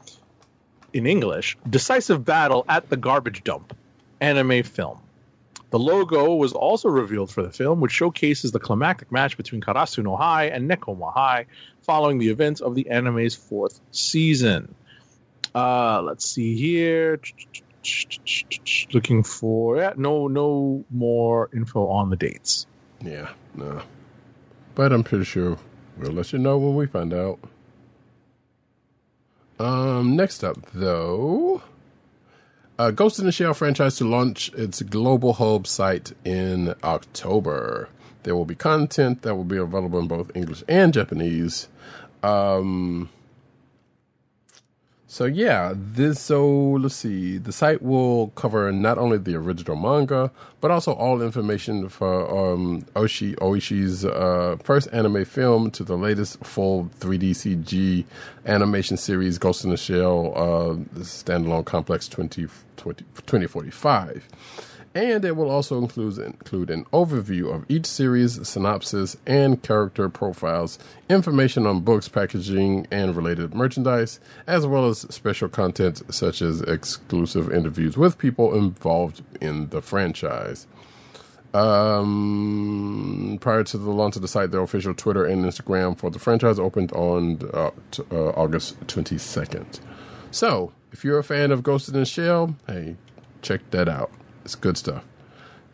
[0.92, 3.76] in English, Decisive Battle at the Garbage Dump
[4.20, 5.00] anime film.
[5.70, 10.18] The logo was also revealed for the film, which showcases the climactic match between Karasuno
[10.18, 11.46] High and Nekoma High
[11.82, 14.74] following the events of the anime's fourth season.
[15.54, 17.20] Uh, let's see here.
[18.92, 22.66] Looking for yeah, no no more info on the dates.
[23.00, 23.82] Yeah, no.
[24.74, 25.58] But I'm pretty sure
[25.98, 27.38] we'll let you know when we find out.
[29.58, 31.62] Um, next up, though,
[32.78, 37.90] uh, Ghost in the Shell franchise to launch its global hub site in October.
[38.22, 41.68] There will be content that will be available in both English and Japanese.
[42.22, 43.10] Um,
[45.10, 47.36] so yeah, this so let's see.
[47.36, 50.30] The site will cover not only the original manga,
[50.60, 56.38] but also all information for um, Oshi Oishi's uh, first anime film to the latest
[56.44, 58.04] full 3D CG
[58.46, 62.46] animation series, Ghost in the Shell, uh, standalone complex 20,
[62.76, 64.28] 20, 2045
[64.94, 70.78] and it will also include include an overview of each series, synopsis, and character profiles,
[71.08, 77.52] information on books, packaging, and related merchandise, as well as special content such as exclusive
[77.52, 80.66] interviews with people involved in the franchise.
[81.52, 86.18] Um, prior to the launch of the site, their official Twitter and Instagram for the
[86.18, 89.80] franchise opened on uh, t- uh, August 22nd.
[90.30, 92.96] So, if you're a fan of Ghost in the Shell, hey,
[93.42, 94.12] check that out.
[94.44, 95.04] It's good stuff.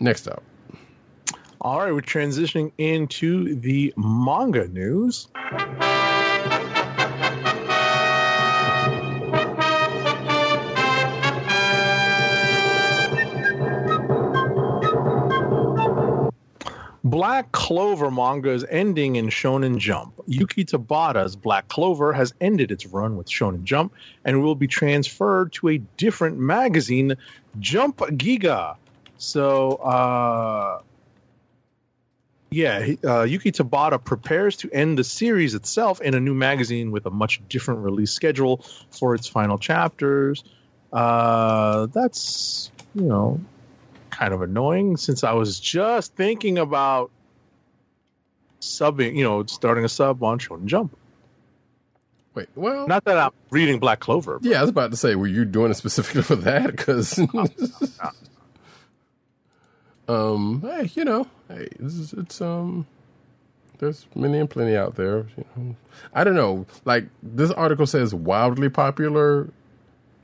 [0.01, 0.43] Next up.
[1.61, 5.29] All right, we're transitioning into the manga news.
[17.07, 20.21] Black Clover manga is ending in Shonen Jump.
[20.27, 23.93] Yuki Tabata's Black Clover has ended its run with Shonen Jump
[24.25, 27.15] and will be transferred to a different magazine,
[27.61, 28.75] Jump Giga.
[29.19, 30.81] So, uh,
[32.51, 37.07] yeah, uh, Yuki Tabata prepares to end the series itself in a new magazine with
[37.07, 40.43] a much different release schedule for its final chapters.
[40.93, 43.41] Uh, that's, you know,
[44.17, 47.11] kind of annoying since I was just thinking about
[48.61, 50.97] subbing, you know, starting a sub on Shonen Jump.
[52.35, 54.39] Wait, well, Not that I'm reading Black Clover.
[54.43, 56.69] yeah, I was about to say, were you doing it specifically for that?
[56.69, 57.19] Because,
[60.09, 62.87] um, hey, you know, hey, it's, it's um,
[63.79, 65.27] there's many and plenty out there.
[65.37, 65.77] You know,
[66.15, 66.67] I don't know.
[66.85, 69.51] Like this article says, wildly popular.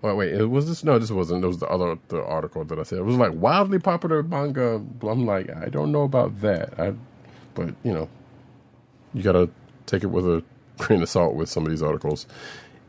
[0.02, 0.82] Wait, wait, it was this?
[0.82, 1.44] No, this wasn't.
[1.44, 2.98] It was the other the article that I said.
[2.98, 4.84] It was like wildly popular manga.
[5.02, 6.78] I'm like, I don't know about that.
[6.78, 6.94] I,
[7.54, 8.08] but you know,
[9.14, 9.48] you gotta
[9.86, 10.42] take it with a
[10.78, 12.26] grain of salt with some of these articles.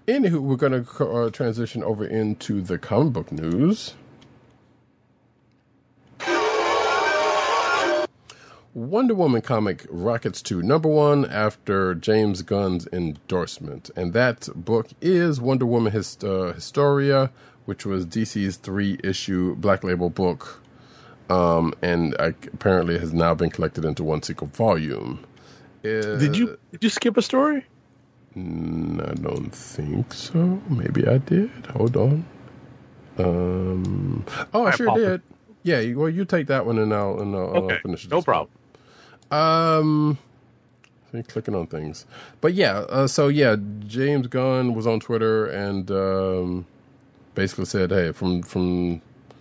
[0.07, 3.93] Anywho, we're to uh, transition over into the comic book news.
[8.73, 13.91] Wonder Woman comic rockets to number one after James Gunn's endorsement.
[13.95, 17.31] And that book is Wonder Woman Hist- uh, Historia,
[17.65, 20.61] which was DC's three issue black label book.
[21.29, 25.23] Um, and uh, apparently has now been collected into one single volume.
[25.83, 27.65] Did you did you skip a story?
[28.35, 30.61] Mm, I don't think so.
[30.69, 31.49] Maybe I did.
[31.73, 32.25] Hold on.
[33.19, 34.25] Um.
[34.53, 35.21] Oh, I, I sure did.
[35.63, 35.93] Yeah.
[35.93, 38.07] Well, you take that one, and I'll and I'll, I'll Okay, finish.
[38.09, 38.49] no this problem.
[39.33, 40.17] Um.
[41.27, 42.07] Clicking on things,
[42.41, 42.79] but yeah.
[42.89, 43.55] Uh, so yeah,
[43.85, 46.65] James Gunn was on Twitter and um,
[47.35, 48.99] basically said, "Hey, from from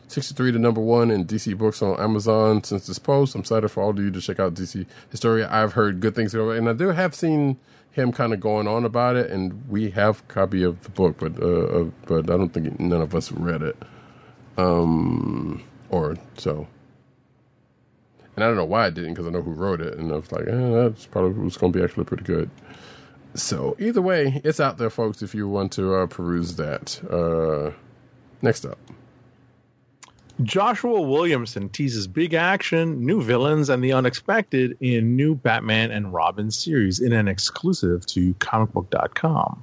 [0.09, 3.35] 63 to number one in DC books on Amazon since this post.
[3.35, 5.49] I'm excited for all of you to check out DC Historia.
[5.51, 7.59] I've heard good things about it, and I do have seen
[7.91, 11.41] him kind of going on about it, and we have copy of the book, but
[11.41, 13.77] uh, uh, but I don't think none of us read it.
[14.59, 16.67] Um, or so.
[18.37, 20.17] And I don't know why I didn't because I know who wrote it, and I
[20.17, 22.51] was like, eh, that's probably was going to be actually pretty good.
[23.35, 25.23] So either way, it's out there, folks.
[25.23, 27.01] If you want to uh, peruse that.
[27.11, 27.73] Uh,
[28.43, 28.79] next up,
[30.43, 36.51] Joshua Williamson teases big action, new villains, and the unexpected in new Batman and Robin
[36.51, 39.63] series in an exclusive to comicbook.com.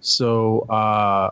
[0.00, 1.30] So, uh,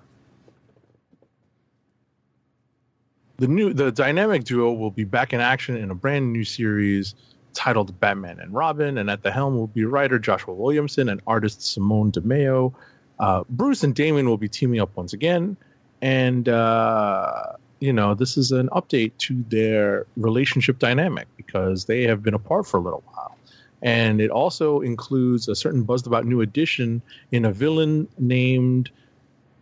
[3.44, 7.14] the new the dynamic duo will be back in action in a brand new series
[7.52, 11.60] titled Batman and Robin, and at the helm will be writer Joshua Williamson and artist
[11.60, 12.74] Simone Di Meo.
[13.18, 15.58] Uh, Bruce and Damian will be teaming up once again,
[16.00, 22.22] and uh, you know this is an update to their relationship dynamic because they have
[22.22, 23.36] been apart for a little while,
[23.82, 28.90] and it also includes a certain buzzed about new addition in a villain named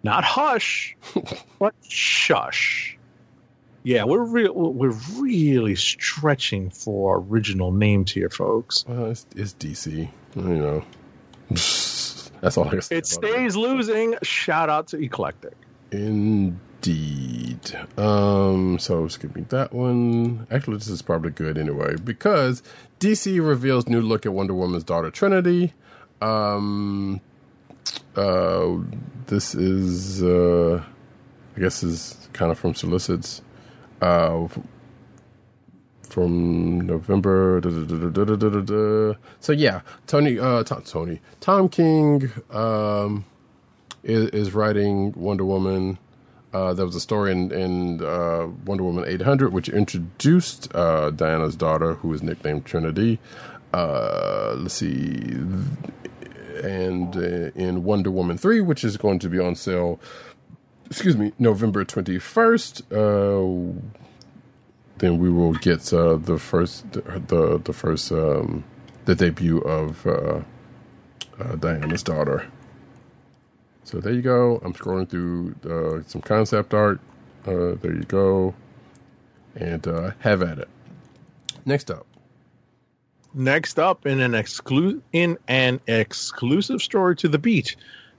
[0.05, 0.97] not Hush,
[1.59, 2.97] but Shush.
[3.85, 8.85] Yeah, we're re- we're really stretching for original names here, folks.
[8.87, 10.09] well, it's, it's DC.
[10.37, 10.85] You know,
[11.49, 12.97] that's all I can say.
[12.97, 14.15] It stays losing.
[14.23, 15.55] Shout out to Eclectic.
[15.91, 17.77] Indeed.
[17.99, 20.47] Um, so skipping that one.
[20.51, 22.63] Actually, this is probably good anyway because
[23.01, 25.73] DC reveals new look at Wonder Woman's daughter Trinity.
[26.21, 27.21] Um,
[28.15, 28.77] uh,
[29.27, 30.83] this is, uh,
[31.57, 33.43] I guess, is kind of from solicits.
[34.03, 34.49] Uh,
[36.13, 37.61] from November.
[37.61, 39.15] Da, da, da.
[39.41, 43.25] So yeah, Tony, uh, Tom, Tony, Tom King, um,
[44.03, 45.99] is, is writing Wonder Woman.
[46.53, 51.57] Uh, there was a story in, in uh, Wonder Woman 800 which introduced uh, Diana's
[51.57, 53.19] daughter, who is nicknamed Trinity.
[53.73, 55.35] Uh, let's see,
[56.63, 59.99] and uh, in Wonder Woman 3, which is going to be on sale,
[60.93, 62.83] excuse me, November 21st.
[62.93, 63.81] Uh,
[64.99, 68.63] then we will get uh, the first, the the first, um,
[69.07, 70.41] the debut of uh,
[71.41, 72.47] uh, Diana's daughter.
[73.85, 74.61] So there you go.
[74.63, 77.01] I'm scrolling through uh, some concept art.
[77.47, 78.55] Uh, there you go,
[79.57, 80.69] and uh, have at it.
[81.65, 82.07] Next up,
[83.33, 87.77] Next up, in an exclu- in an exclusive story to the beat,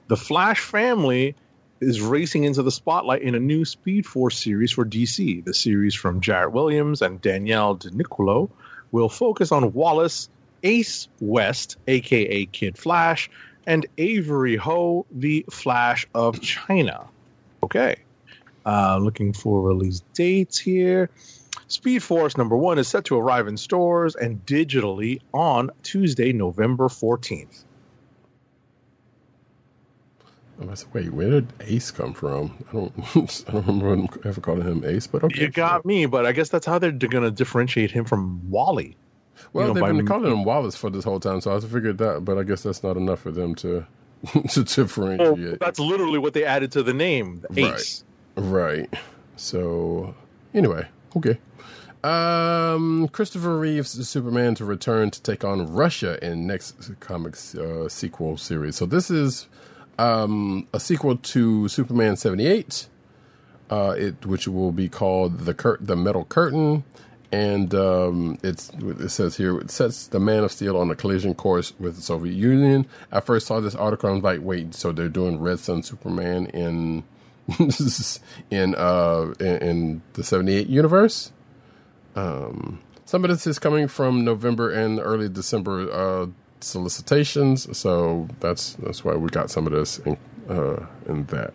[0.08, 1.36] the Flash family
[1.84, 5.44] is racing into the spotlight in a new Speed Force series for DC.
[5.44, 8.50] The series from Jarrett Williams and Daniele Di Nicuolo
[8.92, 10.30] will focus on Wallace
[10.64, 13.30] Ace West, aka Kid Flash,
[13.68, 17.08] and Avery Ho, the Flash of China.
[17.62, 17.98] Okay.
[18.66, 21.10] Uh, looking for release dates here.
[21.68, 26.88] Speed Force number one is set to arrive in stores and digitally on Tuesday, November
[26.88, 27.64] 14th.
[30.70, 32.64] I said, wait, where did Ace come from?
[32.70, 32.94] I don't,
[33.48, 35.42] I don't remember ever calling him Ace, but okay.
[35.42, 38.96] You got me, but I guess that's how they're going to differentiate him from Wally.
[39.52, 41.60] Well, you know, they've been m- calling him Wallace for this whole time, so I
[41.60, 43.86] figured that, but I guess that's not enough for them to
[44.50, 45.60] to differentiate.
[45.60, 48.04] that's literally what they added to the name, Ace.
[48.36, 48.92] Right.
[49.36, 50.16] So,
[50.54, 51.38] anyway, okay.
[52.04, 58.38] Um, Christopher Reeves' Superman to return to take on Russia in next comics uh, sequel
[58.38, 58.76] series.
[58.76, 59.48] So this is
[60.00, 62.88] um, a sequel to Superman seventy eight.
[63.70, 66.84] Uh, it which will be called the Cur- the Metal Curtain,
[67.32, 71.34] and um, it's it says here it sets the Man of Steel on a collision
[71.34, 72.86] course with the Soviet Union.
[73.12, 74.10] I first saw this article.
[74.12, 77.04] I'm like, wait, so they're doing Red Sun Superman in
[78.50, 81.32] in uh in, in the 78 universe
[82.16, 86.28] um some of this is coming from november and early december uh
[86.64, 90.18] solicitations so that's that's why we got some of this in
[90.50, 91.54] uh in that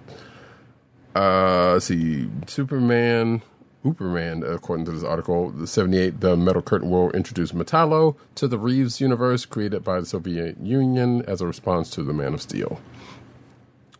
[1.17, 3.43] uh let's see superman
[3.85, 8.59] Superman, according to this article, the 78, the Metal Curtain will introduce Metallo to the
[8.59, 12.81] Reeves universe created by the Soviet Union as a response to the Man of Steel.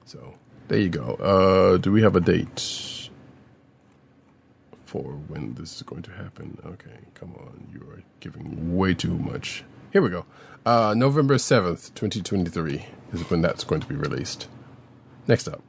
[0.05, 0.35] So
[0.67, 1.15] there you go.
[1.15, 3.09] Uh, do we have a date
[4.85, 6.59] for when this is going to happen?
[6.67, 7.69] Okay, come on.
[7.73, 9.65] You are giving way too much.
[9.93, 10.27] Here we go.
[10.67, 14.49] Uh, November 7th, 2023 is when that's going to be released.
[15.27, 15.63] Next up.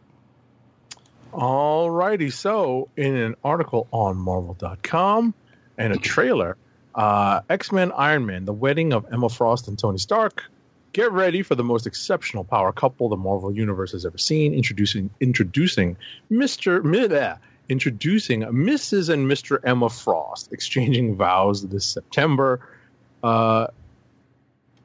[1.31, 5.33] Alrighty, so in an article on Marvel.com
[5.77, 6.57] and a trailer,
[6.95, 10.43] uh, X Men Iron Man, the wedding of Emma Frost and Tony Stark.
[10.91, 14.55] Get ready for the most exceptional power couple the Marvel Universe has ever seen.
[14.55, 15.97] Introducing introducing
[16.31, 17.37] Mister Bleh,
[17.69, 19.09] introducing Mrs.
[19.09, 22.59] and Mister Emma Frost, exchanging vows this September.
[23.21, 23.67] Uh,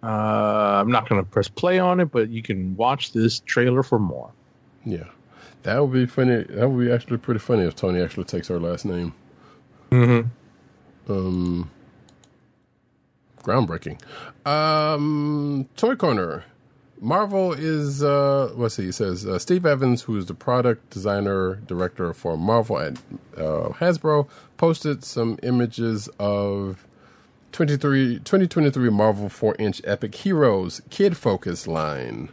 [0.05, 3.82] uh, I'm not going to press play on it, but you can watch this trailer
[3.82, 4.31] for more.
[4.85, 5.05] Yeah.
[5.62, 6.44] That would be funny.
[6.44, 9.14] That would be actually pretty funny if Tony actually takes her last name.
[9.90, 11.10] Mm-hmm.
[11.10, 11.70] Um,
[13.43, 13.98] groundbreaking.
[14.47, 16.44] Um, Toy Corner.
[17.01, 18.89] Marvel is uh, let's see.
[18.89, 22.98] It says uh, Steve Evans, who is the product designer director for Marvel at
[23.36, 26.93] uh, Hasbro, posted some images of 23,
[27.55, 32.31] 2023 Marvel 4 inch Epic Heroes Kid Focus line.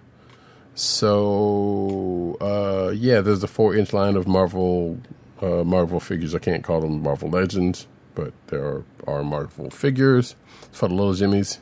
[0.73, 4.99] So uh, yeah, there's a 4 inch line of Marvel
[5.39, 6.33] uh, Marvel figures.
[6.33, 10.95] I can't call them Marvel Legends, but there are, are Marvel figures it's for the
[10.95, 11.59] little Jimmies.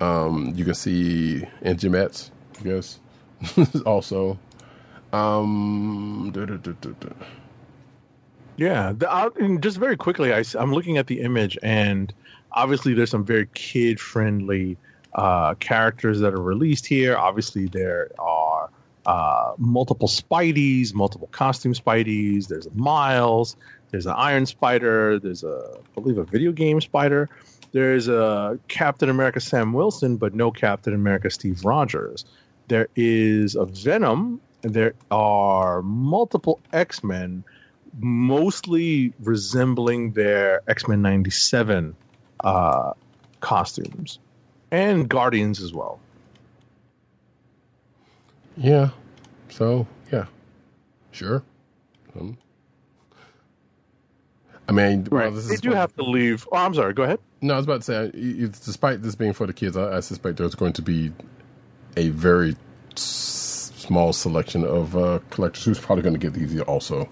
[0.00, 2.30] Um, you can see and Jimettes,
[2.60, 3.00] I guess.
[3.86, 4.38] also,
[5.12, 6.32] um.
[8.56, 12.14] Yeah, the, and just very quickly, I, I, am looking at the image, and
[12.54, 14.76] obviously there's some very kid-friendly
[15.14, 17.16] uh, characters that are released here.
[17.16, 18.70] Obviously, there are
[19.06, 22.48] uh, multiple Spideys, multiple costume Spideys.
[22.48, 23.56] There's a Miles.
[23.90, 25.18] There's an Iron Spider.
[25.18, 27.28] There's a, I believe, a video game Spider.
[27.72, 32.24] There's a Captain America Sam Wilson, but no Captain America Steve Rogers.
[32.68, 34.40] There is a Venom.
[34.62, 37.44] There are multiple X Men,
[38.00, 41.94] mostly resembling their X Men '97
[42.40, 42.92] uh,
[43.40, 44.18] costumes,
[44.70, 46.00] and Guardians as well.
[48.56, 48.90] Yeah.
[49.50, 50.26] So yeah,
[51.12, 51.42] sure.
[52.18, 52.38] Um,
[54.68, 56.46] I mean, well, this they do have to leave.
[56.50, 56.94] Oh, I'm sorry.
[56.94, 57.18] Go ahead.
[57.42, 58.10] No, I was about to say,
[58.64, 61.12] despite this being for the kids, I, I suspect there's going to be
[61.96, 62.56] a very
[62.96, 67.08] s- small selection of uh, collectors who's probably going to get these also.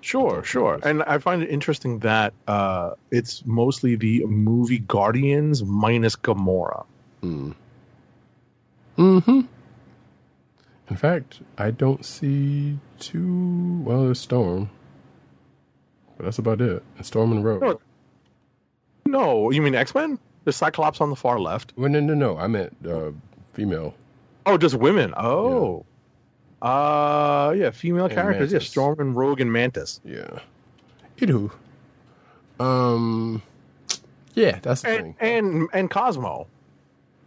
[0.00, 0.80] Sure, sure.
[0.82, 6.86] And I find it interesting that uh, it's mostly the movie Guardians minus Gamora.
[7.22, 7.52] Mm-hmm.
[8.96, 14.04] In fact, I don't see too well.
[14.04, 14.70] There's Storm,
[16.16, 16.82] but that's about it.
[16.96, 17.62] And Storm and Rogue.
[17.62, 17.80] No.
[19.06, 20.18] No, you mean X Men?
[20.44, 21.72] The Cyclops on the far left.
[21.76, 22.38] Well, no, no, no.
[22.38, 23.10] I meant uh,
[23.52, 23.94] female.
[24.46, 25.12] Oh, just women.
[25.16, 25.84] Oh.
[26.62, 28.52] Uh, yeah, female And characters.
[28.52, 30.00] Yeah, Storm and Rogue and Mantis.
[30.04, 30.40] Yeah.
[31.18, 31.50] Anywho.
[32.58, 33.42] Um.
[34.34, 35.34] Yeah, that's the And thing.
[35.36, 36.46] and and Cosmo.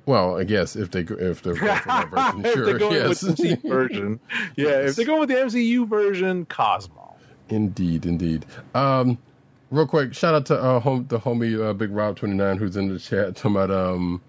[0.05, 2.65] Well, I guess if they go, if they're going for that version, if sure.
[2.65, 3.23] they're going yes.
[3.23, 4.19] with the version.
[4.55, 7.15] Yeah, if they're going with the MCU version, Cosmo.
[7.49, 8.45] Indeed, indeed.
[8.76, 9.18] Um,
[9.72, 12.76] real quick, shout out to uh, home, the homie uh, Big Rob twenty nine who's
[12.77, 14.22] in the chat talking about um.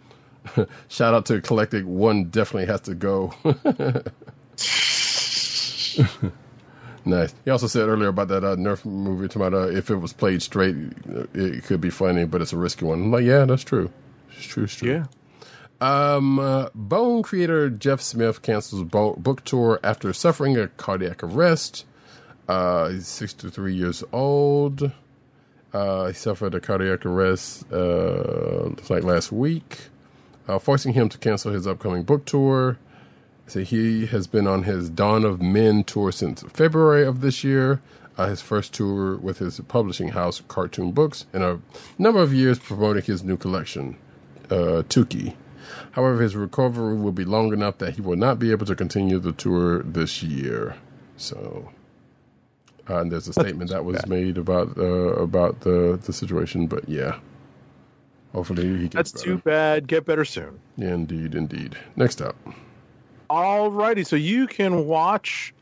[0.89, 1.85] shout out to Eclectic.
[1.87, 3.33] One definitely has to go.
[7.05, 7.35] nice.
[7.45, 9.29] He also said earlier about that uh, Nerf movie.
[9.35, 10.77] About uh, if it was played straight,
[11.15, 13.03] uh, it could be funny, but it's a risky one.
[13.03, 13.91] I'm like, yeah, that's true.
[14.37, 14.65] It's true.
[14.65, 14.91] It's true.
[14.91, 15.07] Yeah.
[15.81, 21.85] Um, uh, Bone creator Jeff Smith cancels bo- book tour after suffering a cardiac arrest.
[22.49, 24.93] Uh, he's 63 years old.
[25.73, 29.89] Uh, he suffered a cardiac arrest, uh, looks like last week,
[30.47, 32.79] uh, forcing him to cancel his upcoming book tour.
[33.47, 37.81] So he has been on his Dawn of Men tour since February of this year.
[38.17, 41.61] Uh, his first tour with his publishing house, Cartoon Books, and a
[41.99, 43.97] number of years promoting his new collection,
[44.51, 45.35] uh, Tuki.
[45.93, 49.19] However, his recovery will be long enough that he will not be able to continue
[49.19, 50.77] the tour this year.
[51.17, 51.71] So,
[52.89, 56.69] uh, and there's a statement that was made about uh, about the the situation.
[56.69, 57.19] But yeah,
[58.33, 59.25] hopefully he gets That's better.
[59.25, 59.89] too bad.
[59.89, 60.61] Get better soon.
[60.77, 61.77] Yeah, indeed, indeed.
[61.97, 62.37] Next up,
[63.35, 65.53] Alrighty, so you can watch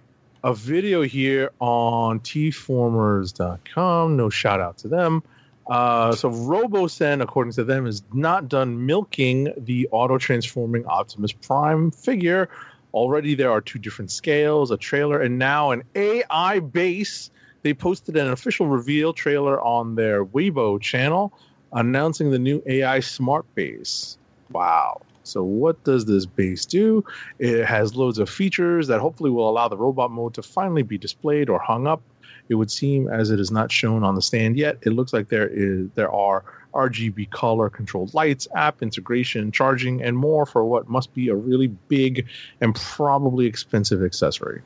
[0.45, 4.15] a video here on tformers.com.
[4.15, 5.23] No shout out to them.
[5.67, 11.91] Uh, so RoboSen, according to them, is not done milking the auto transforming Optimus Prime
[11.91, 12.51] figure.
[12.93, 17.31] Already there are two different scales, a trailer, and now an AI base.
[17.63, 21.33] They posted an official reveal trailer on their Weibo channel
[21.73, 24.19] announcing the new AI smart base.
[24.51, 25.01] Wow.
[25.25, 27.05] So, what does this base do?
[27.39, 30.99] It has loads of features that hopefully will allow the robot mode to finally be
[30.99, 32.03] displayed or hung up.
[32.49, 34.79] It would seem as it is not shown on the stand yet.
[34.83, 36.45] It looks like there is there are
[36.75, 41.69] RGB color controlled lights, app integration, charging, and more for what must be a really
[41.69, 42.27] big
[42.61, 44.63] and probably expensive accessory.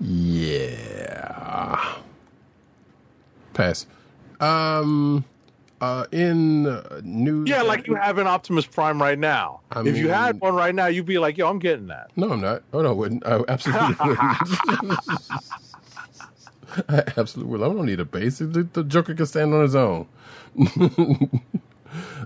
[0.00, 1.96] yeah,
[3.54, 3.86] pass.
[4.40, 5.24] Um,
[5.82, 9.62] uh, in uh, news, Yeah, like you have an Optimus Prime right now.
[9.72, 12.30] I if you had one right now, you'd be like, "Yo, I'm getting that." No,
[12.30, 12.62] I'm not.
[12.72, 13.26] Oh no, I wouldn't.
[13.26, 15.00] I absolutely wouldn't.
[16.88, 17.62] I absolutely would.
[17.62, 18.38] I don't need a base.
[18.38, 20.06] The, the Joker can stand on his own.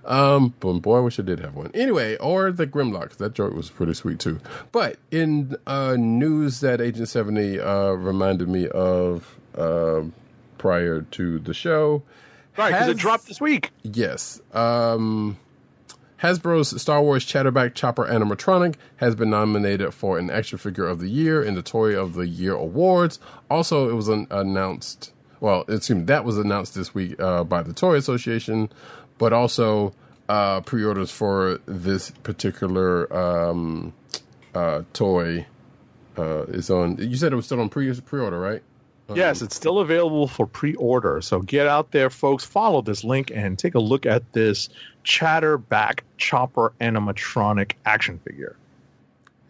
[0.04, 1.70] um, but boy, I wish I did have one.
[1.72, 3.16] Anyway, or the Grimlocks.
[3.16, 4.38] That joke was pretty sweet too.
[4.70, 10.02] But in uh, news that Agent Seventy uh, reminded me of uh,
[10.58, 12.02] prior to the show,
[12.56, 13.70] Right, because it dropped this week.
[13.82, 14.40] Yes.
[14.52, 15.36] Um,
[16.22, 21.08] Hasbro's Star Wars Chatterback Chopper animatronic has been nominated for an Action Figure of the
[21.08, 23.20] Year in the Toy of the Year awards.
[23.50, 25.12] Also, it was an- announced.
[25.40, 28.70] Well, it seemed that was announced this week uh, by the Toy Association,
[29.18, 29.92] but also
[30.28, 33.92] uh, pre-orders for this particular um,
[34.54, 35.46] uh, toy
[36.16, 36.96] uh, is on.
[36.96, 38.62] You said it was still on pre pre-order, right?
[39.14, 41.20] Yes, it's still available for pre-order.
[41.20, 42.44] So get out there, folks.
[42.44, 44.68] Follow this link and take a look at this
[45.04, 48.56] Chatterback Chopper animatronic action figure.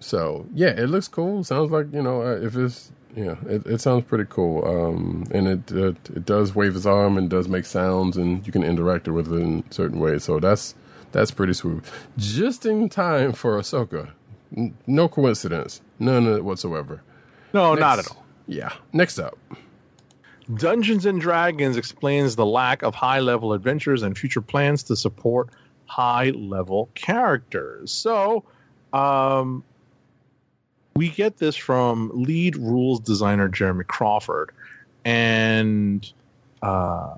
[0.01, 1.43] So yeah, it looks cool.
[1.43, 4.63] Sounds like you know uh, if it's yeah, it, it sounds pretty cool.
[4.67, 8.53] Um, and it, it it does wave his arm and does make sounds, and you
[8.53, 10.25] can interact with it in certain ways.
[10.25, 10.75] So that's
[11.13, 11.83] that's pretty sweet.
[12.19, 14.11] Just in time for Ahsoka.
[14.55, 17.01] N- No coincidence, none whatsoever.
[17.55, 18.26] No, not at all.
[18.47, 18.73] Yeah.
[18.93, 19.39] Next up,
[20.55, 25.49] Dungeons and Dragons explains the lack of high level adventures and future plans to support
[25.87, 27.93] high level characters.
[27.93, 28.45] So,
[28.93, 29.65] um,
[30.95, 34.51] we get this from lead rules designer Jeremy Crawford.
[35.05, 36.11] And,
[36.63, 37.17] uh,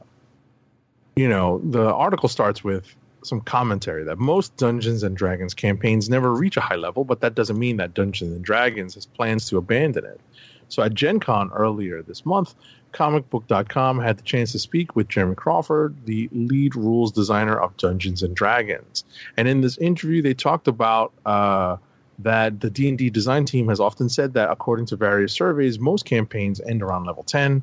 [1.16, 6.34] you know, the article starts with some commentary that most Dungeons and Dragons campaigns never
[6.34, 9.58] reach a high level, but that doesn't mean that Dungeons and Dragons has plans to
[9.58, 10.20] abandon it.
[10.68, 12.54] So at Gen Con earlier this month,
[12.92, 18.22] comicbook.com had the chance to speak with Jeremy Crawford, the lead rules designer of Dungeons
[18.22, 19.04] and Dragons.
[19.36, 21.76] And in this interview, they talked about uh,
[22.18, 26.60] that the D&D design team has often said that according to various surveys, most campaigns
[26.60, 27.62] end around level 10.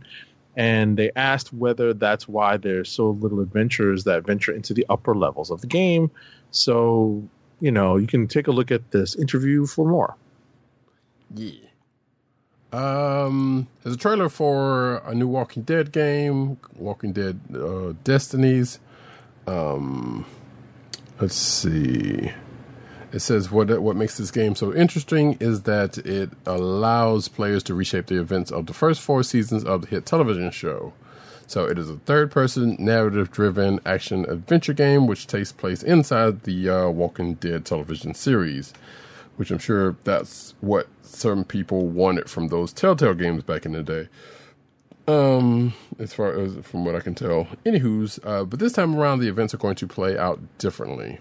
[0.57, 5.13] And they asked whether that's why there's so little adventurers that venture into the upper
[5.13, 6.09] levels of the game.
[6.51, 7.27] So,
[7.59, 10.15] you know, you can take a look at this interview for more.
[11.33, 11.64] yeah.
[12.75, 18.79] Um, there's a trailer for a new Walking Dead game, Walking Dead uh, Destinies.
[19.47, 20.25] Um,
[21.21, 22.33] let's see.
[23.13, 27.73] It says what what makes this game so interesting is that it allows players to
[27.73, 30.91] reshape the events of the first four seasons of the hit television show.
[31.47, 36.89] So it is a third-person, narrative-driven action adventure game which takes place inside the uh,
[36.89, 38.73] Walking Dead television series,
[39.37, 43.83] which I'm sure that's what certain people wanted from those Telltale games back in the
[43.83, 44.07] day.
[45.07, 47.47] Um as far as from what i can tell.
[47.65, 51.19] Anywho's uh but this time around the events are going to play out differently.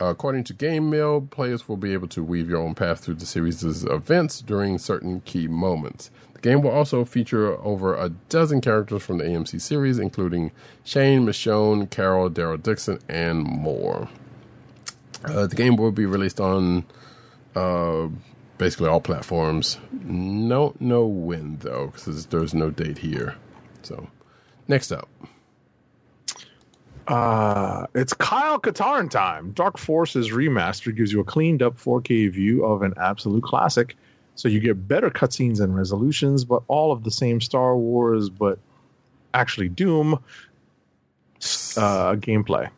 [0.00, 3.26] Uh, according to GameMill players will be able to weave your own path through the
[3.26, 6.12] series' events during certain key moments.
[6.34, 10.52] The game will also feature over a dozen characters from the amc series including
[10.84, 14.08] shane michonne carol daryl dixon and more.
[15.24, 16.84] Uh, the game will be released on
[17.58, 18.08] uh,
[18.58, 19.78] basically all platforms.
[20.06, 23.36] Don't know when though, because there's no date here.
[23.82, 24.08] So,
[24.66, 25.08] next up,
[27.06, 29.52] Uh, it's Kyle Katarn time.
[29.52, 33.96] Dark Forces Remaster gives you a cleaned up 4K view of an absolute classic.
[34.34, 38.58] So you get better cutscenes and resolutions, but all of the same Star Wars, but
[39.32, 40.14] actually Doom
[41.76, 42.68] uh, gameplay.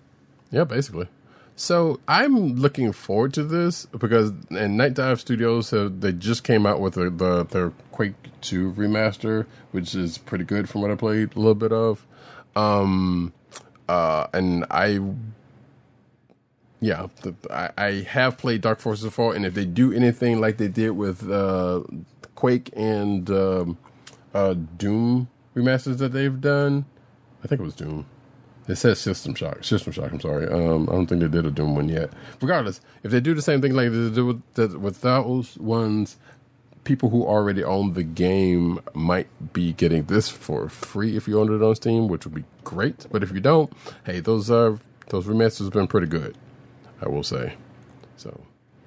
[0.52, 1.08] yeah, basically.
[1.60, 6.80] So I'm looking forward to this because and Nightdive Studios have they just came out
[6.80, 11.36] with the, the their Quake 2 remaster, which is pretty good from what I played
[11.36, 12.06] a little bit of.
[12.56, 13.34] Um,
[13.90, 15.00] uh, and I
[16.80, 20.56] yeah, the, I, I have played Dark Forces before, and if they do anything like
[20.56, 21.82] they did with uh,
[22.36, 23.76] Quake and um,
[24.32, 26.86] uh, Doom remasters that they've done,
[27.44, 28.06] I think it was Doom.
[28.70, 29.64] It says System Shock.
[29.64, 30.12] System Shock.
[30.12, 30.46] I'm sorry.
[30.46, 32.10] Um, I don't think they did a Doom one yet.
[32.40, 36.16] Regardless, if they do the same thing like they do with, the, with those ones,
[36.84, 41.52] people who already own the game might be getting this for free if you own
[41.52, 43.06] it on Steam, which would be great.
[43.10, 43.72] But if you don't,
[44.04, 44.76] hey, those uh,
[45.08, 46.36] those remasters have been pretty good.
[47.02, 47.54] I will say.
[48.16, 48.40] So,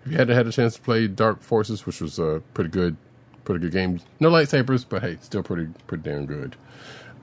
[0.06, 2.96] if you hadn't had a chance to play Dark Forces, which was a pretty good,
[3.44, 4.00] pretty good game.
[4.22, 6.56] No lightsabers, but hey, still pretty pretty damn good.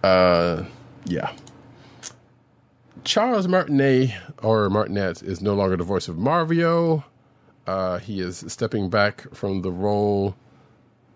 [0.02, 0.64] Uh,
[1.06, 1.32] yeah.
[3.04, 4.10] Charles Martinet
[4.42, 7.04] or Martinet is no longer the voice of Mario.
[7.66, 10.36] Uh, he is stepping back from the role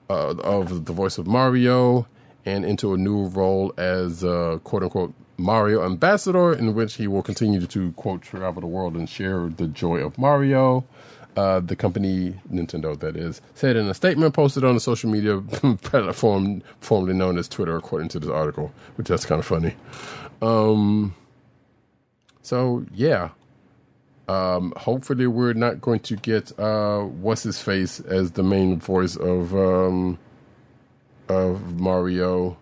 [0.09, 2.07] uh, of the voice of Mario
[2.47, 7.23] and into a new role as uh, quote unquote Mario ambassador, in which he will
[7.23, 10.85] continue to quote travel the world and share the joy of Mario.
[11.37, 15.41] Uh, the company Nintendo, that is, said in a statement posted on the social media
[15.83, 19.75] platform formerly known as Twitter, according to this article, which that's kind of funny.
[20.41, 21.13] Um,
[22.45, 23.31] so yeah,
[24.29, 29.17] um, hopefully we're not going to get uh, what's his face as the main voice
[29.17, 30.19] of um,
[31.31, 32.59] of Mario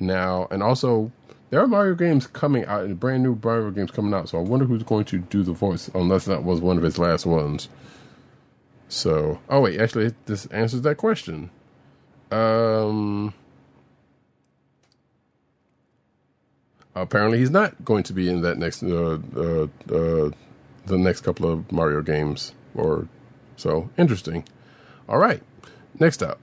[0.00, 1.12] now, and also
[1.50, 4.28] there are Mario games coming out, brand new Mario games coming out.
[4.28, 6.98] So I wonder who's going to do the voice, unless that was one of his
[6.98, 7.68] last ones.
[8.88, 11.50] So, oh wait, actually, this answers that question.
[12.32, 13.32] Um,
[17.02, 19.62] apparently, he's not going to be in that next, uh, uh,
[19.92, 20.30] uh,
[20.86, 23.08] the next couple of Mario games, or
[23.56, 24.44] so interesting.
[25.08, 25.42] All right,
[25.98, 26.38] next up.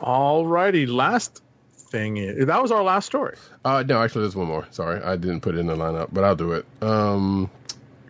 [0.00, 1.42] All righty, last
[1.72, 3.36] thing is that was our last story.
[3.64, 4.66] Uh, no, actually, there's one more.
[4.70, 6.66] Sorry, I didn't put it in the lineup, but I'll do it.
[6.80, 7.50] Um,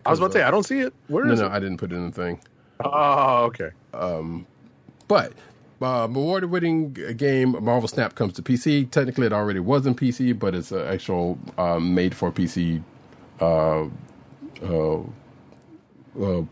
[0.05, 0.93] I was about to say I don't see it.
[1.07, 1.51] Where no, is no, it?
[1.51, 2.39] I didn't put it in the thing.
[2.83, 3.71] Oh, okay.
[5.07, 5.33] But
[5.81, 8.89] uh, award-winning game Marvel Snap comes to PC.
[8.89, 12.83] Technically, it already was in PC, but it's an actual um, made-for-PC
[13.39, 13.85] uh,
[14.63, 14.99] uh,
[16.21, 16.43] uh,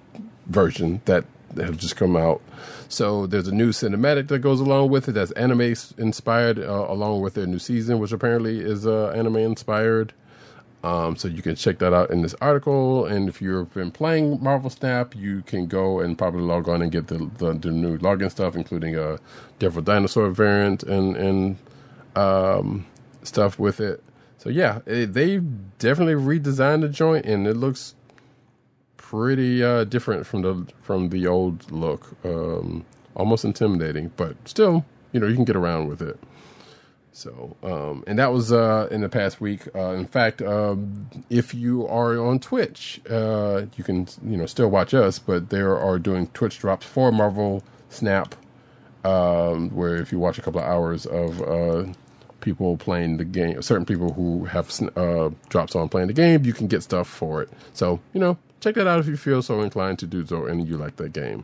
[0.47, 1.25] version that
[1.55, 2.41] has just come out.
[2.87, 7.21] So there's a new cinematic that goes along with it that's anime inspired, uh, along
[7.21, 10.13] with their new season, which apparently is uh, anime inspired.
[10.81, 13.05] Um, so you can check that out in this article.
[13.05, 16.91] And if you've been playing Marvel Snap, you can go and probably log on and
[16.91, 19.19] get the the, the new login stuff, including a
[19.59, 21.57] Devil Dinosaur variant and and
[22.15, 22.85] um,
[23.23, 24.03] stuff with it.
[24.37, 25.39] So yeah, it, they
[25.79, 27.95] definitely redesigned the joint, and it looks
[28.95, 32.15] pretty uh, different from the from the old look.
[32.23, 32.85] Um,
[33.15, 36.17] almost intimidating, but still, you know, you can get around with it.
[37.11, 39.67] So, um, and that was uh, in the past week.
[39.75, 44.69] Uh, in fact, um, if you are on Twitch, uh, you can you know still
[44.69, 48.35] watch us, but they are doing Twitch drops for Marvel Snap,
[49.03, 51.85] um, where if you watch a couple of hours of uh,
[52.41, 56.53] people playing the game, certain people who have uh, drops on playing the game, you
[56.53, 57.49] can get stuff for it.
[57.73, 60.67] So you know, check that out if you feel so inclined to do so, and
[60.67, 61.43] you like that game.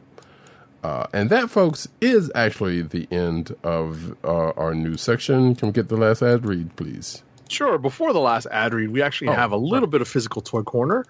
[0.86, 5.56] Uh, and that, folks, is actually the end of uh, our news section.
[5.56, 7.24] Can we get the last ad read, please?
[7.50, 7.80] Sure.
[7.80, 10.62] Before the last ad read, we actually Oh, have a little bit of physical toy
[10.62, 11.04] corner,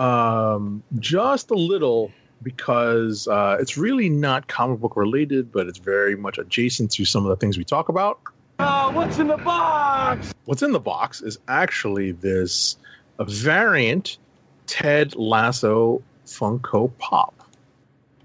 [0.00, 2.10] um, just a little
[2.42, 7.24] because uh, it's really not comic book related, but it's very much adjacent to some
[7.24, 8.18] of the things we talk about.
[8.58, 10.34] what's in the box?
[10.46, 12.76] What's in the box is actually this
[13.20, 14.18] a variant
[14.66, 17.34] Ted Lasso Funko Pop.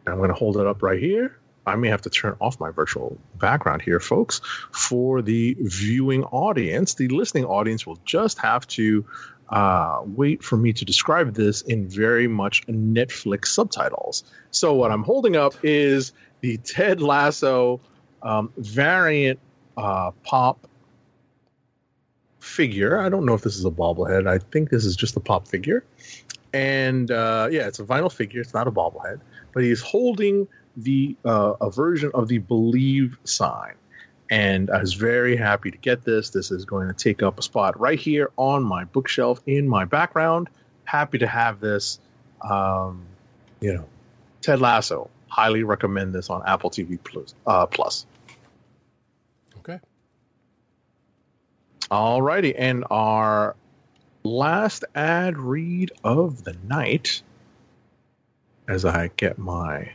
[0.07, 1.37] I'm going to hold it up right here.
[1.67, 4.39] I may have to turn off my virtual background here, folks.
[4.71, 9.05] For the viewing audience, the listening audience will just have to
[9.49, 14.23] uh, wait for me to describe this in very much Netflix subtitles.
[14.51, 17.79] So, what I'm holding up is the Ted Lasso
[18.21, 19.39] um, variant
[19.77, 20.67] uh, pop
[22.39, 22.99] figure.
[22.99, 24.27] I don't know if this is a bobblehead.
[24.27, 25.83] I think this is just a pop figure.
[26.53, 28.41] And uh, yeah, it's a vinyl figure.
[28.41, 29.19] It's not a bobblehead,
[29.55, 33.73] but he's holding the uh, a version of the Believe sign.
[34.29, 36.29] And I was very happy to get this.
[36.29, 39.85] This is going to take up a spot right here on my bookshelf in my
[39.85, 40.49] background.
[40.83, 41.99] Happy to have this.
[42.41, 43.05] Um,
[43.61, 43.85] you know,
[44.41, 45.09] Ted Lasso.
[45.29, 47.33] Highly recommend this on Apple TV Plus.
[47.47, 48.05] Uh, Plus.
[49.59, 49.79] Okay.
[51.89, 53.55] Alrighty, and our
[54.23, 57.21] last ad read of the night,
[58.67, 59.91] as I get my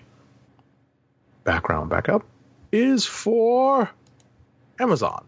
[1.45, 2.25] background back up,
[2.73, 3.91] is for
[4.79, 5.25] Amazon.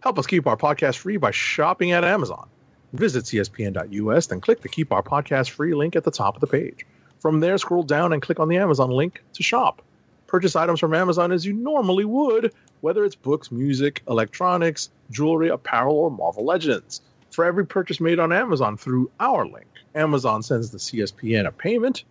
[0.00, 2.48] Help us keep our podcast free by shopping at Amazon.
[2.92, 6.46] Visit cspn.us, then click the Keep Our Podcast Free link at the top of the
[6.46, 6.84] page.
[7.20, 9.82] From there, scroll down and click on the Amazon link to shop.
[10.26, 15.96] Purchase items from Amazon as you normally would, whether it's books, music, electronics, jewelry, apparel,
[15.96, 17.02] or Marvel Legends.
[17.30, 22.04] For every purchase made on Amazon through our link, Amazon sends the CSPN a payment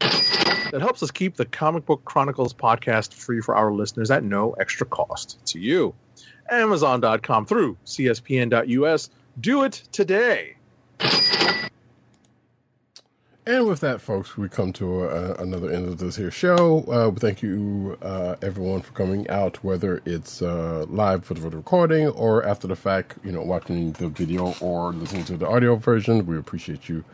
[0.00, 4.52] that helps us keep the Comic Book Chronicles podcast free for our listeners at no
[4.52, 5.94] extra cost to you.
[6.50, 9.10] Amazon.com through CSPN.us.
[9.40, 10.56] Do it today.
[13.46, 16.82] And with that, folks, we come to uh, another end of this here show.
[16.88, 22.08] Uh, thank you, uh, everyone, for coming out, whether it's uh, live for the recording
[22.08, 26.24] or after the fact, you know, watching the video or listening to the audio version.
[26.24, 27.04] We appreciate you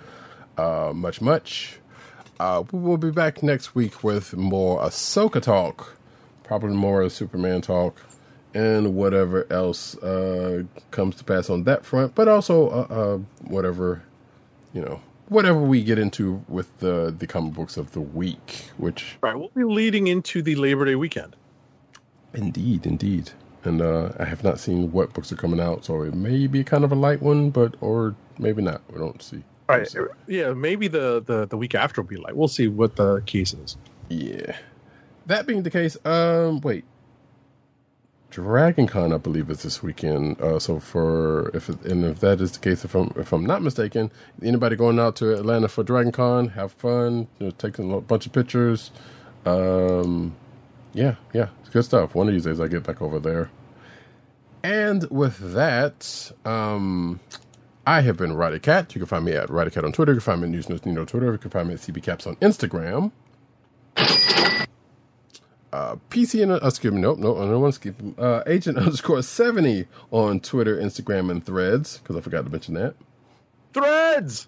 [0.57, 1.81] uh, much, much.
[2.41, 5.95] Uh, we will be back next week with more Ahsoka talk,
[6.43, 8.01] probably more Superman talk,
[8.55, 14.03] and whatever else uh, comes to pass on that front, but also uh, uh, whatever,
[14.73, 19.19] you know, whatever we get into with the the comic books of the week, which
[19.21, 21.37] Right, we'll be leading into the Labor Day weekend.
[22.33, 23.33] indeed, indeed,
[23.65, 26.65] and uh, I have not seen what books are coming out, so it may be
[26.65, 28.81] kind of a light one, but or maybe not.
[28.91, 29.45] We don't see.
[29.71, 30.09] Right.
[30.27, 32.35] Yeah, maybe the, the, the week after will be like.
[32.35, 33.77] We'll see what the case is.
[34.09, 34.57] Yeah.
[35.27, 36.85] That being the case, um, wait.
[38.31, 40.41] Dragon Con, I believe, is this weekend.
[40.41, 43.61] Uh, so for if and if that is the case, if I'm if I'm not
[43.61, 44.11] mistaken,
[44.43, 48.27] anybody going out to Atlanta for Dragon Con, have fun, you know, taking a bunch
[48.27, 48.93] of pictures.
[49.47, 50.37] Um,
[50.93, 52.15] yeah, yeah, it's good stuff.
[52.15, 53.51] One of these days I get back over there.
[54.63, 57.19] And with that, um,
[57.91, 58.95] I have been Roddykat.
[58.95, 60.13] You can find me at Roddykat on Twitter.
[60.13, 61.33] You can find me at News News Nino on Twitter.
[61.33, 63.11] You can find me at CB Caps on Instagram.
[65.73, 67.97] Uh, PC and uh, excuse me, nope, nope, I don't want to skip.
[68.17, 72.95] Uh, Agent underscore seventy on Twitter, Instagram, and Threads because I forgot to mention that.
[73.75, 74.47] Threads!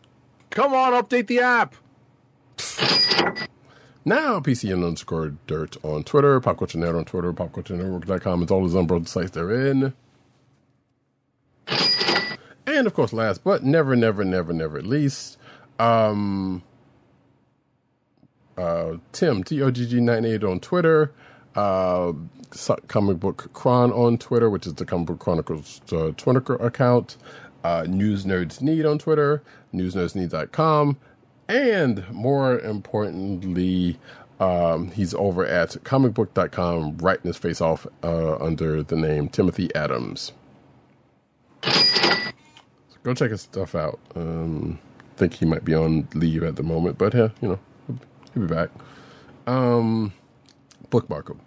[0.51, 1.75] Come on, update the app.
[4.05, 8.43] Now, PCN underscore dirt on Twitter, Pop Culture Net on Twitter, popculturenetwork.com.
[8.45, 9.95] It's all his umbrella sites they're in.
[12.67, 15.37] And of course, last but never, never, never, never least,
[15.79, 16.63] um,
[18.57, 21.13] uh, Tim, T O G G 98 on Twitter,
[21.57, 22.13] uh,
[22.89, 27.17] Comic Book Chron on Twitter, which is the Comic Book Chronicles uh, Twitter account,
[27.65, 29.43] uh, News Nerds Need on Twitter,
[29.75, 30.99] newsnerdsneed.com,
[31.49, 33.99] and more importantly,
[34.39, 40.33] um, he's over at comicbook.com, writing his face off uh, under the name Timothy Adams.
[43.03, 43.99] Go check his stuff out.
[44.15, 44.79] Um,
[45.17, 47.59] think he might be on leave at the moment, but yeah, you know,
[48.35, 48.71] he'll be back.
[49.47, 50.13] Um,
[50.91, 51.41] bookmark him.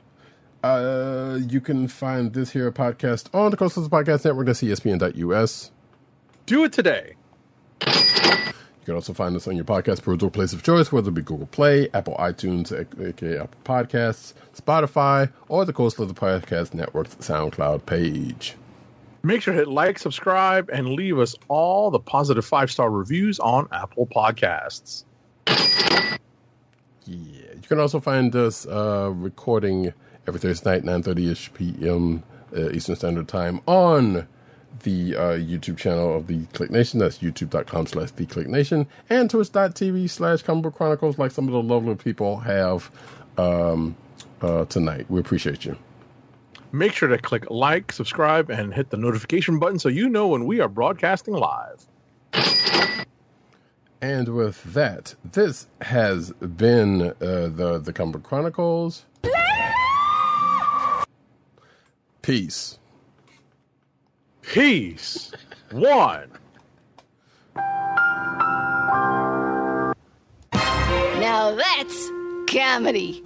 [0.63, 4.47] Uh, you can find this here podcast on the Cold Slither Podcast Network.
[4.47, 5.71] That's CSPN.us.
[6.45, 7.15] Do it today.
[7.85, 11.21] You can also find us on your podcast perusal place of choice, whether it be
[11.21, 17.15] Google Play, Apple iTunes, aka Apple Podcasts, Spotify, or the Coastal of the Podcast Network's
[17.15, 18.55] SoundCloud page.
[19.25, 23.39] Make sure to hit like, subscribe, and leave us all the positive five star reviews
[23.39, 25.03] on Apple Podcasts.
[25.47, 25.55] Yeah.
[27.07, 29.93] You can also find us uh, recording
[30.27, 32.21] every Thursday night, 9.30ish p.m.
[32.55, 34.27] Uh, Eastern Standard Time on
[34.83, 36.99] the uh, YouTube channel of the Kliq Nation.
[36.99, 41.63] That's youtube.com slash the Kliq Nation and twitch.tv slash Comic Chronicles like some of the
[41.63, 42.91] lovely people have
[43.39, 43.95] um,
[44.43, 45.07] uh, tonight.
[45.09, 45.79] We appreciate you.
[46.75, 50.45] Make sure to click like, subscribe, and hit the notification button so you know when
[50.45, 51.85] we are broadcasting live.
[54.01, 59.05] And with that, this has been uh, the the Comic Book Chronicles.
[62.21, 62.77] Peace.
[64.41, 65.31] Peace.
[65.71, 66.29] One.
[70.83, 72.11] Now that's
[72.47, 73.21] comedy.